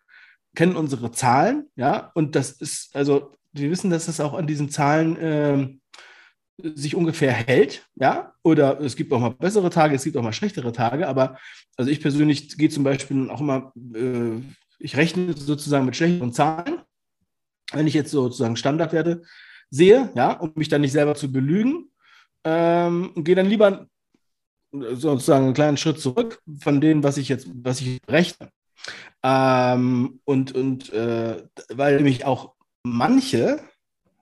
kennen 0.54 0.76
unsere 0.76 1.10
Zahlen, 1.10 1.68
ja, 1.76 2.12
und 2.14 2.36
das 2.36 2.52
ist, 2.52 2.94
also 2.94 3.32
wir 3.52 3.70
wissen, 3.70 3.90
dass 3.90 4.08
es 4.08 4.20
auch 4.20 4.34
an 4.34 4.46
diesen 4.46 4.70
Zahlen 4.70 5.16
äh, 5.16 5.68
sich 6.74 6.94
ungefähr 6.94 7.32
hält, 7.32 7.88
ja, 7.96 8.32
oder 8.42 8.80
es 8.80 8.96
gibt 8.96 9.12
auch 9.12 9.20
mal 9.20 9.30
bessere 9.30 9.70
Tage, 9.70 9.96
es 9.96 10.04
gibt 10.04 10.16
auch 10.16 10.22
mal 10.22 10.32
schlechtere 10.32 10.72
Tage, 10.72 11.08
aber 11.08 11.38
also 11.76 11.90
ich 11.90 12.00
persönlich 12.00 12.56
gehe 12.56 12.68
zum 12.68 12.84
Beispiel 12.84 13.30
auch 13.30 13.40
immer, 13.40 13.72
äh, 13.94 14.40
ich 14.78 14.96
rechne 14.96 15.32
sozusagen 15.32 15.86
mit 15.86 15.96
schlechteren 15.96 16.32
Zahlen, 16.32 16.80
wenn 17.72 17.86
ich 17.86 17.94
jetzt 17.94 18.10
sozusagen 18.10 18.56
Standardwerte 18.56 19.22
sehe, 19.70 20.12
ja, 20.14 20.32
um 20.32 20.52
mich 20.54 20.68
dann 20.68 20.82
nicht 20.82 20.92
selber 20.92 21.14
zu 21.14 21.32
belügen, 21.32 21.90
ähm, 22.44 23.12
gehe 23.16 23.34
dann 23.34 23.48
lieber 23.48 23.88
sozusagen 24.94 25.46
einen 25.46 25.54
kleinen 25.54 25.76
Schritt 25.76 26.00
zurück 26.00 26.40
von 26.60 26.80
dem, 26.80 27.02
was 27.02 27.16
ich 27.16 27.28
jetzt, 27.28 27.48
was 27.52 27.80
ich 27.80 28.00
rechne. 28.08 28.50
Ähm, 29.22 30.20
und 30.24 30.54
und 30.54 30.92
äh, 30.92 31.42
weil 31.72 31.96
nämlich 31.96 32.24
auch 32.24 32.54
manche 32.82 33.60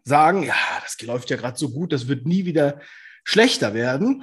sagen, 0.04 0.42
ja, 0.42 0.54
das 0.82 1.00
läuft 1.02 1.30
ja 1.30 1.36
gerade 1.36 1.58
so 1.58 1.70
gut, 1.70 1.92
das 1.92 2.08
wird 2.08 2.26
nie 2.26 2.44
wieder 2.44 2.80
schlechter 3.24 3.74
werden. 3.74 4.22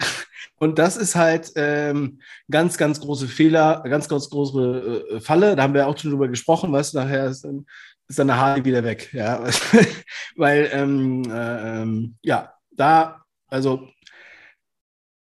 Und 0.57 0.77
das 0.77 0.97
ist 0.97 1.15
halt 1.15 1.51
ähm, 1.55 2.19
ganz, 2.51 2.77
ganz 2.77 2.99
große 2.99 3.27
Fehler, 3.27 3.81
ganz, 3.85 4.09
ganz 4.09 4.29
große 4.29 5.05
äh, 5.09 5.19
Falle. 5.21 5.55
Da 5.55 5.63
haben 5.63 5.73
wir 5.73 5.87
auch 5.87 5.97
schon 5.97 6.11
drüber 6.11 6.27
gesprochen, 6.27 6.71
du, 6.93 6.93
nachher 6.93 7.27
ist 7.27 7.43
dann, 7.45 7.65
ist 8.07 8.19
dann 8.19 8.29
eine 8.29 8.39
Harley 8.39 8.65
wieder 8.65 8.83
weg. 8.83 9.09
Ja, 9.13 9.41
weil, 10.35 10.69
ähm, 10.73 11.23
äh, 11.31 11.81
ähm, 11.81 12.15
ja, 12.21 12.53
da, 12.71 13.23
also 13.47 13.87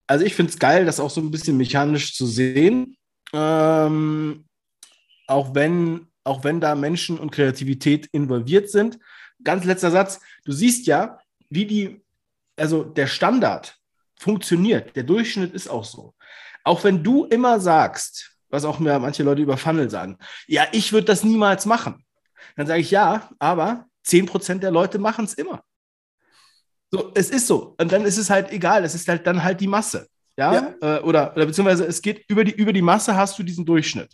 also 0.10 0.26
ich 0.26 0.34
finde 0.34 0.52
es 0.52 0.58
geil, 0.58 0.86
das 0.86 1.00
auch 1.00 1.12
so 1.12 1.22
ein 1.22 1.30
bisschen 1.30 1.56
mechanisch 1.56 2.16
zu 2.16 2.26
sehen. 2.26 2.98
Ähm, 3.32 4.46
auch, 5.28 5.54
wenn, 5.54 6.08
auch 6.24 6.44
wenn 6.44 6.60
da 6.60 6.74
Menschen 6.74 7.20
und 7.20 7.32
Kreativität 7.32 8.08
involviert 8.12 8.72
sind. 8.72 8.98
Ganz 9.44 9.66
letzter 9.66 9.92
Satz. 9.92 10.20
Du 10.46 10.52
siehst 10.52 10.88
ja, 10.88 11.20
wie 11.52 11.68
die, 11.68 12.02
also 12.58 12.84
der 12.84 13.06
Standard 13.06 13.78
funktioniert. 14.18 14.96
Der 14.96 15.04
Durchschnitt 15.04 15.54
ist 15.54 15.68
auch 15.68 15.86
so. 15.86 16.16
Auch 16.64 16.84
wenn 16.84 17.04
du 17.04 17.26
immer 17.26 17.60
sagst, 17.60 18.32
was 18.50 18.66
auch 18.66 18.80
mir 18.80 18.98
manche 18.98 19.22
Leute 19.22 19.44
über 19.44 19.58
Funnel 19.58 19.92
sagen, 19.92 20.18
ja, 20.48 20.66
ich 20.72 20.92
würde 20.92 21.06
das 21.06 21.24
niemals 21.24 21.68
machen. 21.68 22.04
Dann 22.56 22.66
sage 22.66 22.82
ich 22.82 22.90
ja, 22.90 23.30
aber 23.38 23.86
10% 24.08 24.58
der 24.58 24.72
Leute 24.72 24.98
machen 24.98 25.26
es 25.26 25.36
immer. 25.36 25.64
So, 26.92 27.12
es 27.14 27.30
ist 27.30 27.48
so. 27.48 27.76
Und 27.80 27.92
dann 27.92 28.06
ist 28.06 28.18
es 28.18 28.30
halt 28.30 28.52
egal. 28.52 28.84
Es 28.84 28.96
ist 28.96 29.08
halt 29.08 29.28
dann 29.28 29.44
halt 29.44 29.62
die 29.62 29.68
Masse. 29.68 30.08
Ja, 30.38 30.54
ja. 30.54 30.98
Äh, 30.98 31.02
oder, 31.02 31.34
oder 31.36 31.46
beziehungsweise 31.46 31.86
es 31.86 32.02
geht 32.02 32.24
über 32.30 32.44
die, 32.44 32.54
über 32.54 32.72
die 32.72 32.82
Masse 32.82 33.16
hast 33.16 33.38
du 33.38 33.44
diesen 33.44 33.66
Durchschnitt, 33.66 34.10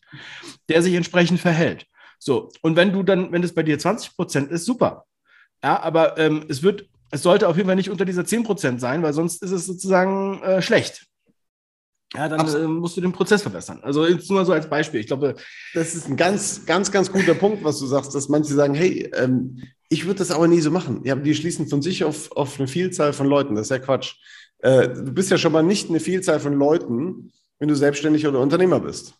der 0.69 0.81
sich 0.81 0.95
entsprechend 0.95 1.39
verhält. 1.39 1.85
So, 2.17 2.49
und 2.61 2.75
wenn 2.75 2.91
du 2.91 3.03
dann, 3.03 3.31
wenn 3.31 3.43
es 3.43 3.53
bei 3.53 3.61
dir 3.61 3.77
20 3.77 4.15
Prozent 4.15 4.51
ist, 4.51 4.65
super. 4.65 5.05
Ja, 5.63 5.79
aber 5.81 6.17
ähm, 6.17 6.45
es 6.49 6.63
wird, 6.63 6.89
es 7.11 7.21
sollte 7.21 7.47
auf 7.47 7.57
jeden 7.57 7.67
Fall 7.67 7.75
nicht 7.75 7.91
unter 7.91 8.05
dieser 8.05 8.25
10 8.25 8.43
Prozent 8.43 8.81
sein, 8.81 9.03
weil 9.03 9.13
sonst 9.13 9.43
ist 9.43 9.51
es 9.51 9.67
sozusagen 9.67 10.41
äh, 10.41 10.61
schlecht. 10.61 11.05
Ja, 12.15 12.29
dann 12.29 12.47
äh, 12.47 12.67
musst 12.67 12.97
du 12.97 13.01
den 13.01 13.11
Prozess 13.11 13.41
verbessern. 13.41 13.79
Also 13.83 14.07
jetzt 14.07 14.29
nur 14.29 14.45
so 14.45 14.53
als 14.53 14.69
Beispiel. 14.69 15.01
Ich 15.01 15.07
glaube, 15.07 15.35
das 15.73 15.95
ist 15.95 16.07
ein 16.07 16.15
ganz, 16.15 16.65
ganz, 16.65 16.91
ganz 16.91 17.11
guter 17.11 17.35
Punkt, 17.35 17.63
was 17.63 17.79
du 17.79 17.85
sagst, 17.85 18.15
dass 18.15 18.29
manche 18.29 18.53
sagen, 18.53 18.73
hey, 18.73 19.11
ähm, 19.15 19.61
ich 19.89 20.05
würde 20.05 20.19
das 20.19 20.31
aber 20.31 20.47
nie 20.47 20.61
so 20.61 20.71
machen. 20.71 21.01
Ja, 21.03 21.15
die 21.15 21.35
schließen 21.35 21.67
von 21.67 21.81
sich 21.81 22.03
auf, 22.03 22.31
auf 22.31 22.59
eine 22.59 22.67
Vielzahl 22.67 23.13
von 23.13 23.27
Leuten. 23.27 23.55
Das 23.55 23.67
ist 23.67 23.71
ja 23.71 23.79
Quatsch. 23.79 24.15
Äh, 24.59 24.89
du 24.89 25.11
bist 25.13 25.31
ja 25.31 25.37
schon 25.37 25.51
mal 25.51 25.63
nicht 25.63 25.89
eine 25.89 25.99
Vielzahl 25.99 26.39
von 26.39 26.53
Leuten, 26.53 27.31
wenn 27.59 27.67
du 27.67 27.75
selbstständig 27.75 28.25
oder 28.27 28.39
Unternehmer 28.39 28.79
bist. 28.79 29.13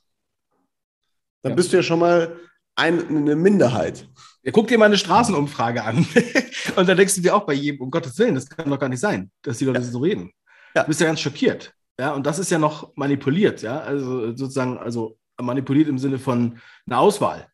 Dann 1.43 1.51
ja. 1.51 1.55
bist 1.55 1.71
du 1.71 1.77
ja 1.77 1.83
schon 1.83 1.99
mal 1.99 2.35
ein, 2.75 3.07
eine 3.07 3.35
Minderheit. 3.35 4.09
Ja, 4.43 4.51
guck 4.51 4.67
dir 4.67 4.77
mal 4.77 4.85
eine 4.85 4.97
Straßenumfrage 4.97 5.83
an. 5.83 6.07
und 6.75 6.89
dann 6.89 6.97
denkst 6.97 7.15
du 7.15 7.21
dir 7.21 7.35
auch 7.35 7.45
bei 7.45 7.53
jedem, 7.53 7.81
um 7.81 7.91
Gottes 7.91 8.17
Willen, 8.17 8.35
das 8.35 8.49
kann 8.49 8.69
doch 8.69 8.79
gar 8.79 8.89
nicht 8.89 8.99
sein, 8.99 9.31
dass 9.41 9.59
die 9.59 9.65
Leute 9.65 9.79
ja. 9.79 9.85
so 9.85 9.99
reden. 9.99 10.31
Ja. 10.75 10.83
Du 10.83 10.87
bist 10.87 10.99
ja 10.99 11.07
ganz 11.07 11.21
schockiert. 11.21 11.73
Ja, 11.99 12.13
und 12.13 12.25
das 12.25 12.39
ist 12.39 12.51
ja 12.51 12.59
noch 12.59 12.95
manipuliert, 12.95 13.61
ja. 13.61 13.79
Also 13.79 14.35
sozusagen, 14.35 14.77
also 14.77 15.17
manipuliert 15.41 15.87
im 15.87 15.97
Sinne 15.97 16.19
von 16.19 16.59
einer 16.85 16.99
Auswahl. 16.99 17.47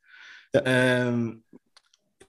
Ja. 0.53 0.61
Ähm, 0.65 1.43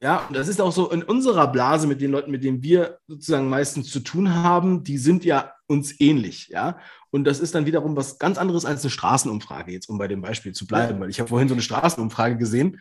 ja, 0.02 0.26
und 0.26 0.36
das 0.36 0.48
ist 0.48 0.60
auch 0.60 0.72
so 0.72 0.90
in 0.90 1.04
unserer 1.04 1.46
Blase 1.46 1.86
mit 1.86 2.00
den 2.00 2.10
Leuten, 2.10 2.32
mit 2.32 2.42
denen 2.42 2.60
wir 2.60 2.98
sozusagen 3.06 3.48
meistens 3.48 3.88
zu 3.88 4.00
tun 4.00 4.34
haben, 4.34 4.82
die 4.82 4.98
sind 4.98 5.24
ja 5.24 5.54
uns 5.68 6.00
ähnlich, 6.00 6.48
ja. 6.48 6.80
Und 7.10 7.22
das 7.22 7.38
ist 7.38 7.54
dann 7.54 7.66
wiederum 7.66 7.94
was 7.94 8.18
ganz 8.18 8.36
anderes 8.36 8.64
als 8.64 8.82
eine 8.82 8.90
Straßenumfrage, 8.90 9.70
jetzt 9.70 9.88
um 9.88 9.98
bei 9.98 10.08
dem 10.08 10.20
Beispiel 10.20 10.54
zu 10.54 10.66
bleiben, 10.66 10.98
weil 10.98 11.08
ich 11.08 11.20
habe 11.20 11.28
vorhin 11.28 11.46
so 11.46 11.54
eine 11.54 11.62
Straßenumfrage 11.62 12.36
gesehen. 12.36 12.80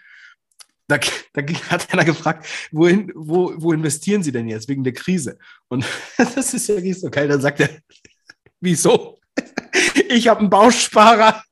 Da, 0.88 0.98
da 1.34 1.44
hat 1.70 1.94
einer 1.94 2.06
gefragt, 2.06 2.48
wohin, 2.72 3.12
wo, 3.14 3.54
wo 3.56 3.72
investieren 3.72 4.24
Sie 4.24 4.32
denn 4.32 4.48
jetzt 4.48 4.68
wegen 4.68 4.84
der 4.84 4.94
Krise? 4.94 5.38
Und 5.68 5.86
das 6.18 6.56
ist 6.56 6.70
ja 6.70 6.80
nicht 6.80 7.02
so 7.02 7.12
geil. 7.12 7.28
Dann 7.28 7.42
sagt 7.42 7.60
er, 7.60 7.70
wieso? 8.60 9.20
Ich 10.10 10.28
habe 10.28 10.40
einen 10.40 10.50
Bausparer. 10.50 11.44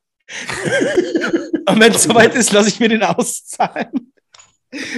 Und 1.68 1.78
wenn 1.78 1.92
es 1.92 2.02
soweit 2.02 2.34
ist, 2.34 2.50
lasse 2.50 2.70
ich 2.70 2.80
mir 2.80 2.88
den 2.88 3.04
auszahlen. 3.04 4.12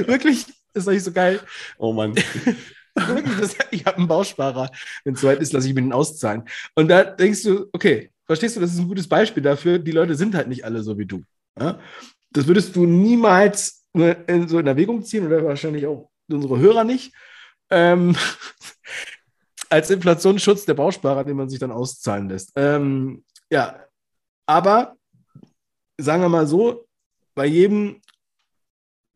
Wirklich, 0.06 0.46
ist 0.74 0.86
doch 0.86 0.92
nicht 0.92 1.04
so 1.04 1.12
geil. 1.12 1.40
Oh 1.78 1.92
Mann. 1.92 2.14
ich 3.70 3.86
habe 3.86 3.96
einen 3.96 4.08
Bausparer. 4.08 4.70
Wenn 5.04 5.14
es 5.14 5.20
soweit 5.20 5.40
ist, 5.40 5.52
lasse 5.52 5.68
ich 5.68 5.74
mir 5.74 5.82
den 5.82 5.92
auszahlen. 5.92 6.44
Und 6.74 6.88
da 6.88 7.04
denkst 7.04 7.42
du, 7.42 7.68
okay, 7.72 8.10
verstehst 8.26 8.56
du, 8.56 8.60
das 8.60 8.72
ist 8.72 8.78
ein 8.78 8.88
gutes 8.88 9.08
Beispiel 9.08 9.42
dafür. 9.42 9.78
Die 9.78 9.92
Leute 9.92 10.14
sind 10.14 10.34
halt 10.34 10.48
nicht 10.48 10.64
alle 10.64 10.82
so 10.82 10.98
wie 10.98 11.06
du. 11.06 11.22
Ja? 11.58 11.78
Das 12.30 12.46
würdest 12.46 12.76
du 12.76 12.86
niemals 12.86 13.84
in 13.94 14.48
so 14.48 14.58
in 14.58 14.66
Erwägung 14.66 15.04
ziehen 15.04 15.26
oder 15.26 15.44
wahrscheinlich 15.44 15.86
auch 15.86 16.10
unsere 16.28 16.58
Hörer 16.58 16.84
nicht. 16.84 17.14
Ähm, 17.70 18.16
als 19.68 19.90
Inflationsschutz 19.90 20.64
der 20.64 20.74
Bausparer, 20.74 21.24
den 21.24 21.36
man 21.36 21.48
sich 21.48 21.58
dann 21.58 21.72
auszahlen 21.72 22.28
lässt. 22.28 22.52
Ähm, 22.56 23.24
ja, 23.50 23.80
aber 24.46 24.96
sagen 25.98 26.22
wir 26.22 26.28
mal 26.28 26.46
so, 26.46 26.86
bei 27.34 27.46
jedem 27.46 28.00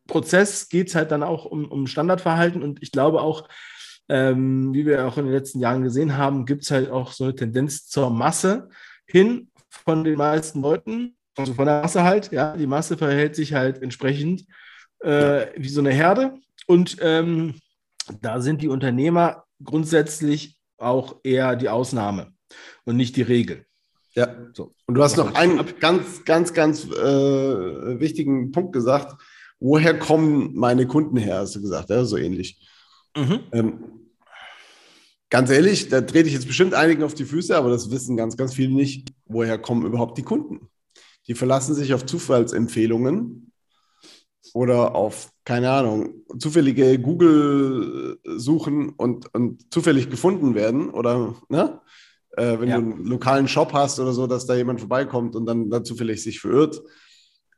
Prozess 0.07 0.69
geht 0.69 0.89
es 0.89 0.95
halt 0.95 1.11
dann 1.11 1.23
auch 1.23 1.45
um, 1.45 1.71
um 1.71 1.87
Standardverhalten 1.87 2.63
und 2.63 2.83
ich 2.83 2.93
glaube 2.93 3.21
auch, 3.21 3.49
ähm, 4.09 4.73
wie 4.73 4.87
wir 4.87 5.07
auch 5.07 5.19
in 5.19 5.25
den 5.25 5.35
letzten 5.35 5.61
Jahren 5.61 5.83
gesehen 5.83 6.17
haben, 6.17 6.47
gibt 6.47 6.63
es 6.63 6.71
halt 6.71 6.91
auch 6.91 7.13
so 7.13 7.25
eine 7.25 7.35
Tendenz 7.35 7.87
zur 7.87 8.11
Masse 8.11 8.69
hin 9.07 9.51
von 9.69 10.05
den 10.05 10.17
meisten 10.17 10.61
Leuten, 10.61 11.17
also 11.37 11.55
von 11.55 11.67
der 11.67 11.83
Masse 11.83 12.05
halt, 12.05 12.31
ja, 12.33 12.57
die 12.57 12.67
Masse 12.67 12.97
verhält 12.97 13.35
sich 13.35 13.55
halt 13.55 13.83
entsprechend 13.83 14.45
äh, 15.01 15.47
wie 15.57 15.69
so 15.69 15.81
eine 15.81 15.93
Herde 15.93 16.35
und 16.67 16.97
ähm, 17.01 17.55
da 18.21 18.41
sind 18.41 18.63
die 18.63 18.69
Unternehmer 18.69 19.45
grundsätzlich 19.63 20.59
auch 20.79 21.17
eher 21.25 21.57
die 21.57 21.69
Ausnahme 21.69 22.33
und 22.85 22.97
nicht 22.97 23.17
die 23.17 23.23
Regel. 23.23 23.67
Ja, 24.13 24.35
so. 24.53 24.73
Und 24.87 24.95
du 24.95 25.03
hast 25.03 25.17
noch 25.17 25.35
einen 25.35 25.63
ganz, 25.79 26.25
ganz, 26.25 26.55
ganz 26.55 26.85
äh, 26.85 28.01
wichtigen 28.01 28.51
Punkt 28.53 28.73
gesagt 28.73 29.21
woher 29.61 29.99
kommen 29.99 30.55
meine 30.55 30.87
Kunden 30.87 31.17
her, 31.17 31.39
hast 31.39 31.57
du 31.57 31.63
gesagt, 31.63 31.91
ja, 31.91 32.05
so 32.05 32.17
ähnlich. 32.17 32.59
Mhm. 33.17 33.41
Ähm, 33.53 33.85
ganz 35.31 35.51
ehrlich, 35.51 35.89
da 35.89 36.01
trete 36.01 36.29
ich 36.29 36.35
jetzt 36.35 36.47
bestimmt 36.47 36.75
einigen 36.75 37.03
auf 37.03 37.15
die 37.15 37.25
Füße, 37.25 37.57
aber 37.57 37.71
das 37.71 37.91
wissen 37.91 38.17
ganz, 38.17 38.37
ganz 38.37 38.55
viele 38.55 38.75
nicht, 38.75 39.13
woher 39.25 39.59
kommen 39.59 39.87
überhaupt 39.87 40.19
die 40.19 40.23
Kunden. 40.23 40.69
Die 41.27 41.35
verlassen 41.35 41.75
sich 41.75 41.93
auf 41.95 42.07
Zufallsempfehlungen 42.07 43.53
oder 44.55 44.95
auf, 44.95 45.31
keine 45.45 45.71
Ahnung, 45.71 46.23
zufällige 46.39 46.99
Google-Suchen 46.99 48.91
und, 48.91 49.35
und 49.35 49.73
zufällig 49.73 50.09
gefunden 50.09 50.55
werden 50.55 50.91
oder, 50.91 51.35
ne? 51.49 51.81
Äh, 52.37 52.61
wenn 52.61 52.69
ja. 52.69 52.79
du 52.79 52.83
einen 52.83 53.05
lokalen 53.07 53.49
Shop 53.49 53.73
hast 53.73 53.99
oder 53.99 54.13
so, 54.13 54.27
dass 54.27 54.47
da 54.47 54.55
jemand 54.55 54.81
vorbeikommt 54.81 55.35
und 55.37 55.47
dann, 55.47 55.71
dann 55.71 55.85
zufällig 55.85 56.23
sich 56.23 56.39
verirrt. 56.39 56.83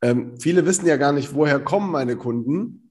Ähm, 0.03 0.38
viele 0.40 0.64
wissen 0.66 0.86
ja 0.86 0.96
gar 0.96 1.12
nicht, 1.12 1.34
woher 1.34 1.61
kommen 1.61 1.90
meine 1.90 2.16
Kunden. 2.16 2.90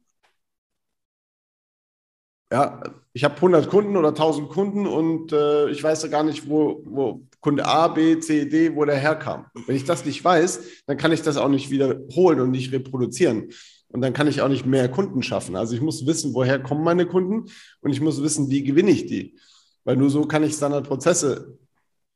Ja, 2.52 2.82
ich 3.12 3.26
habe 3.26 3.42
100 3.42 3.70
Kunden 3.70 3.98
oder 3.98 4.14
1000 4.14 4.48
Kunden 4.50 4.88
und 4.88 5.34
äh, 5.34 5.70
ich 5.70 5.84
weiß 5.84 6.04
ja 6.04 6.08
gar 6.10 6.24
nicht, 6.24 6.48
wo, 6.48 6.82
wo 6.86 7.28
Kunde 7.42 7.66
A, 7.66 7.90
B, 7.90 8.20
C, 8.20 8.46
D, 8.46 8.74
wo 8.74 8.86
der 8.86 8.96
herkam. 8.96 9.48
Wenn 9.66 9.76
ich 9.76 9.84
das 9.84 10.06
nicht 10.06 10.24
weiß, 10.24 10.84
dann 10.86 10.98
kann 10.98 11.12
ich 11.12 11.22
das 11.22 11.36
auch 11.36 11.50
nicht 11.50 11.70
wiederholen 11.70 12.40
und 12.40 12.52
nicht 12.52 12.72
reproduzieren. 12.72 13.52
Und 13.90 14.02
dann 14.02 14.14
kann 14.14 14.28
ich 14.28 14.42
auch 14.42 14.48
nicht 14.48 14.66
mehr 14.66 14.90
Kunden 14.90 15.24
schaffen. 15.24 15.56
Also 15.58 15.76
ich 15.76 15.82
muss 15.82 16.06
wissen, 16.06 16.34
woher 16.34 16.60
kommen 16.62 16.84
meine 16.84 17.06
Kunden 17.06 17.46
und 17.82 17.92
ich 17.92 18.00
muss 18.02 18.22
wissen, 18.22 18.50
wie 18.50 18.64
gewinne 18.64 18.92
ich 18.92 19.08
die. 19.08 19.38
Weil 19.84 19.98
nur 19.98 20.10
so 20.10 20.26
kann 20.26 20.44
ich 20.44 20.54
Standardprozesse 20.54 21.58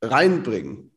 reinbringen. 0.01 0.90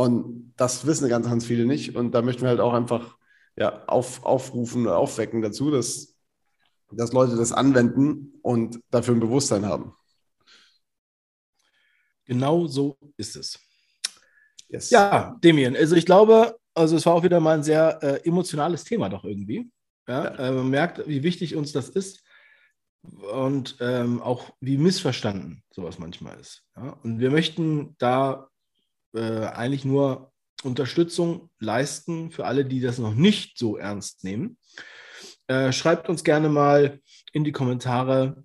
Und 0.00 0.54
das 0.56 0.86
wissen 0.86 1.08
ganz, 1.08 1.26
ganz 1.26 1.44
viele 1.44 1.66
nicht. 1.66 1.94
Und 1.94 2.12
da 2.12 2.22
möchten 2.22 2.42
wir 2.42 2.48
halt 2.48 2.60
auch 2.60 2.72
einfach 2.72 3.16
ja, 3.56 3.84
auf, 3.86 4.24
aufrufen, 4.24 4.88
aufwecken 4.88 5.42
dazu, 5.42 5.70
dass 5.70 6.10
dass 6.92 7.12
Leute 7.12 7.36
das 7.36 7.52
anwenden 7.52 8.34
und 8.42 8.80
dafür 8.90 9.14
ein 9.14 9.20
Bewusstsein 9.20 9.66
haben. 9.66 9.94
Genau 12.24 12.66
so 12.66 12.96
ist 13.16 13.36
es. 13.36 13.58
Yes. 14.68 14.90
Ja, 14.90 15.36
Damien, 15.40 15.76
also 15.76 15.96
ich 15.96 16.06
glaube, 16.06 16.56
also 16.74 16.96
es 16.96 17.06
war 17.06 17.14
auch 17.14 17.22
wieder 17.24 17.40
mal 17.40 17.56
ein 17.58 17.62
sehr 17.62 17.98
äh, 18.02 18.26
emotionales 18.26 18.84
Thema 18.84 19.08
doch 19.08 19.24
irgendwie. 19.24 19.70
Ja, 20.06 20.24
ja. 20.24 20.34
Äh, 20.36 20.52
man 20.52 20.70
merkt, 20.70 21.06
wie 21.08 21.22
wichtig 21.22 21.56
uns 21.56 21.72
das 21.72 21.88
ist 21.88 22.22
und 23.32 23.76
ähm, 23.80 24.22
auch 24.22 24.52
wie 24.60 24.78
missverstanden 24.78 25.64
sowas 25.70 25.98
manchmal 25.98 26.38
ist. 26.38 26.64
Ja? 26.76 26.90
Und 27.02 27.18
wir 27.18 27.30
möchten 27.30 27.96
da 27.98 28.49
äh, 29.14 29.46
eigentlich 29.46 29.84
nur 29.84 30.32
Unterstützung 30.62 31.50
leisten 31.58 32.30
für 32.30 32.46
alle, 32.46 32.64
die 32.64 32.80
das 32.80 32.98
noch 32.98 33.14
nicht 33.14 33.58
so 33.58 33.76
ernst 33.76 34.22
nehmen. 34.24 34.56
Äh, 35.46 35.70
schreibt 35.72 36.08
uns 36.08 36.24
gerne 36.24 36.48
mal 36.48 37.00
in 37.32 37.44
die 37.44 37.52
Kommentare 37.52 38.42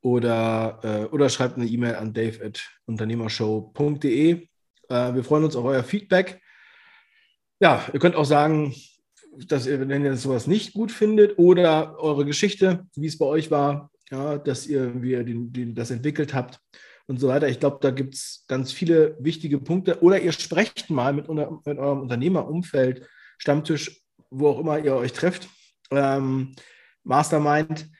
oder, 0.00 0.80
äh, 0.82 1.04
oder 1.12 1.28
schreibt 1.28 1.56
eine 1.56 1.66
E-Mail 1.66 1.94
an 1.96 2.14
dave.unternehmershow.de. 2.14 4.32
Äh, 4.32 5.14
wir 5.14 5.24
freuen 5.24 5.44
uns 5.44 5.56
auf 5.56 5.64
euer 5.64 5.84
Feedback. 5.84 6.40
Ja, 7.60 7.86
ihr 7.92 8.00
könnt 8.00 8.16
auch 8.16 8.24
sagen, 8.24 8.74
dass 9.46 9.66
ihr, 9.66 9.86
wenn 9.86 10.04
ihr 10.04 10.16
sowas 10.16 10.46
nicht 10.46 10.72
gut 10.72 10.90
findet 10.92 11.38
oder 11.38 11.98
eure 11.98 12.24
Geschichte, 12.24 12.86
wie 12.94 13.06
es 13.06 13.18
bei 13.18 13.26
euch 13.26 13.50
war, 13.50 13.90
ja, 14.10 14.38
dass 14.38 14.66
ihr, 14.66 15.02
wie 15.02 15.10
ihr 15.12 15.24
den, 15.24 15.52
den, 15.52 15.74
das 15.74 15.90
entwickelt 15.90 16.32
habt 16.32 16.58
und 17.06 17.18
so 17.18 17.28
weiter. 17.28 17.48
Ich 17.48 17.60
glaube, 17.60 17.78
da 17.80 17.90
gibt 17.90 18.14
es 18.14 18.44
ganz 18.48 18.72
viele 18.72 19.16
wichtige 19.20 19.58
Punkte. 19.58 20.02
Oder 20.02 20.20
ihr 20.20 20.32
sprecht 20.32 20.90
mal 20.90 21.12
mit, 21.12 21.28
mit 21.28 21.78
eurem 21.78 22.00
Unternehmerumfeld, 22.00 23.06
Stammtisch, 23.38 24.02
wo 24.28 24.48
auch 24.48 24.60
immer 24.60 24.78
ihr 24.78 24.94
euch 24.94 25.12
trefft 25.12 25.48
ähm, 25.90 26.54
Mastermind 27.04 27.90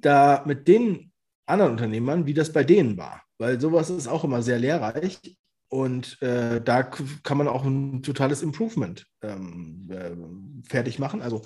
da 0.00 0.42
mit 0.46 0.66
den 0.68 1.12
anderen 1.46 1.72
Unternehmern, 1.72 2.26
wie 2.26 2.34
das 2.34 2.52
bei 2.52 2.64
denen 2.64 2.96
war. 2.96 3.22
Weil 3.38 3.60
sowas 3.60 3.90
ist 3.90 4.06
auch 4.06 4.24
immer 4.24 4.42
sehr 4.42 4.58
lehrreich 4.58 5.18
und 5.68 6.20
äh, 6.22 6.60
da 6.60 6.82
kann 6.82 7.38
man 7.38 7.48
auch 7.48 7.64
ein 7.64 8.02
totales 8.02 8.42
Improvement 8.42 9.06
ähm, 9.22 9.88
äh, 9.90 10.68
fertig 10.68 10.98
machen. 10.98 11.22
Also 11.22 11.42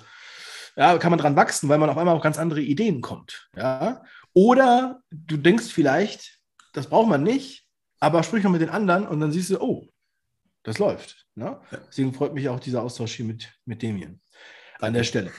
ja, 0.75 0.97
kann 0.97 1.11
man 1.11 1.19
dran 1.19 1.35
wachsen, 1.35 1.69
weil 1.69 1.77
man 1.77 1.89
auf 1.89 1.97
einmal 1.97 2.15
auf 2.15 2.21
ganz 2.21 2.37
andere 2.37 2.61
Ideen 2.61 3.01
kommt. 3.01 3.49
Ja? 3.55 4.03
Oder 4.33 5.01
du 5.09 5.37
denkst 5.37 5.67
vielleicht, 5.67 6.34
das 6.75 6.87
braucht 6.87 7.07
man 7.07 7.23
nicht, 7.23 7.65
aber 7.99 8.23
sprich 8.23 8.43
noch 8.43 8.51
mit 8.51 8.61
den 8.61 8.69
anderen 8.69 9.07
und 9.07 9.19
dann 9.19 9.31
siehst 9.31 9.49
du, 9.49 9.59
oh, 9.59 9.87
das 10.63 10.79
läuft. 10.79 11.25
Ne? 11.35 11.59
Deswegen 11.87 12.13
freut 12.13 12.33
mich 12.33 12.49
auch 12.49 12.59
dieser 12.59 12.83
Austausch 12.83 13.13
hier 13.13 13.25
mit, 13.25 13.53
mit 13.65 13.81
Damien 13.81 14.21
an 14.79 14.93
der 14.93 15.03
Stelle. 15.03 15.31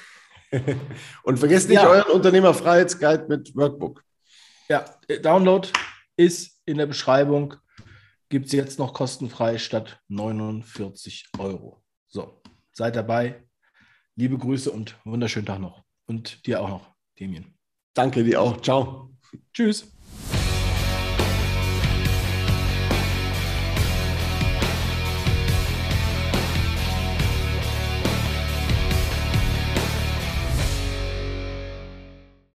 Und 1.25 1.39
vergesst 1.39 1.69
nicht 1.69 1.83
ja. 1.83 1.89
euren 1.89 2.13
Unternehmerfreiheitsguide 2.13 3.27
mit 3.29 3.55
Workbook. 3.57 4.05
Ja, 4.69 4.85
Download 5.23 5.69
ist 6.17 6.63
in 6.65 6.79
der 6.79 6.87
Beschreibung. 6.87 7.55
Gibt 8.29 8.47
es 8.47 8.53
jetzt 8.53 8.79
noch 8.79 8.95
kostenfrei 8.95 9.59
statt 9.59 10.01
49 10.09 11.31
Euro. 11.39 11.83
So, 12.09 12.41
seid 12.73 12.97
dabei. 12.97 13.45
Liebe 14.15 14.39
Grüße 14.39 14.71
und 14.71 14.97
wunderschönen 15.05 15.47
Tag 15.47 15.61
noch. 15.61 15.85
Und 16.07 16.47
dir 16.47 16.63
auch 16.63 16.69
noch, 16.69 16.95
Damien. 17.19 17.57
Danke 17.95 18.25
dir 18.25 18.41
auch. 18.41 18.61
Ciao. 18.61 19.11
Tschüss. 19.53 19.96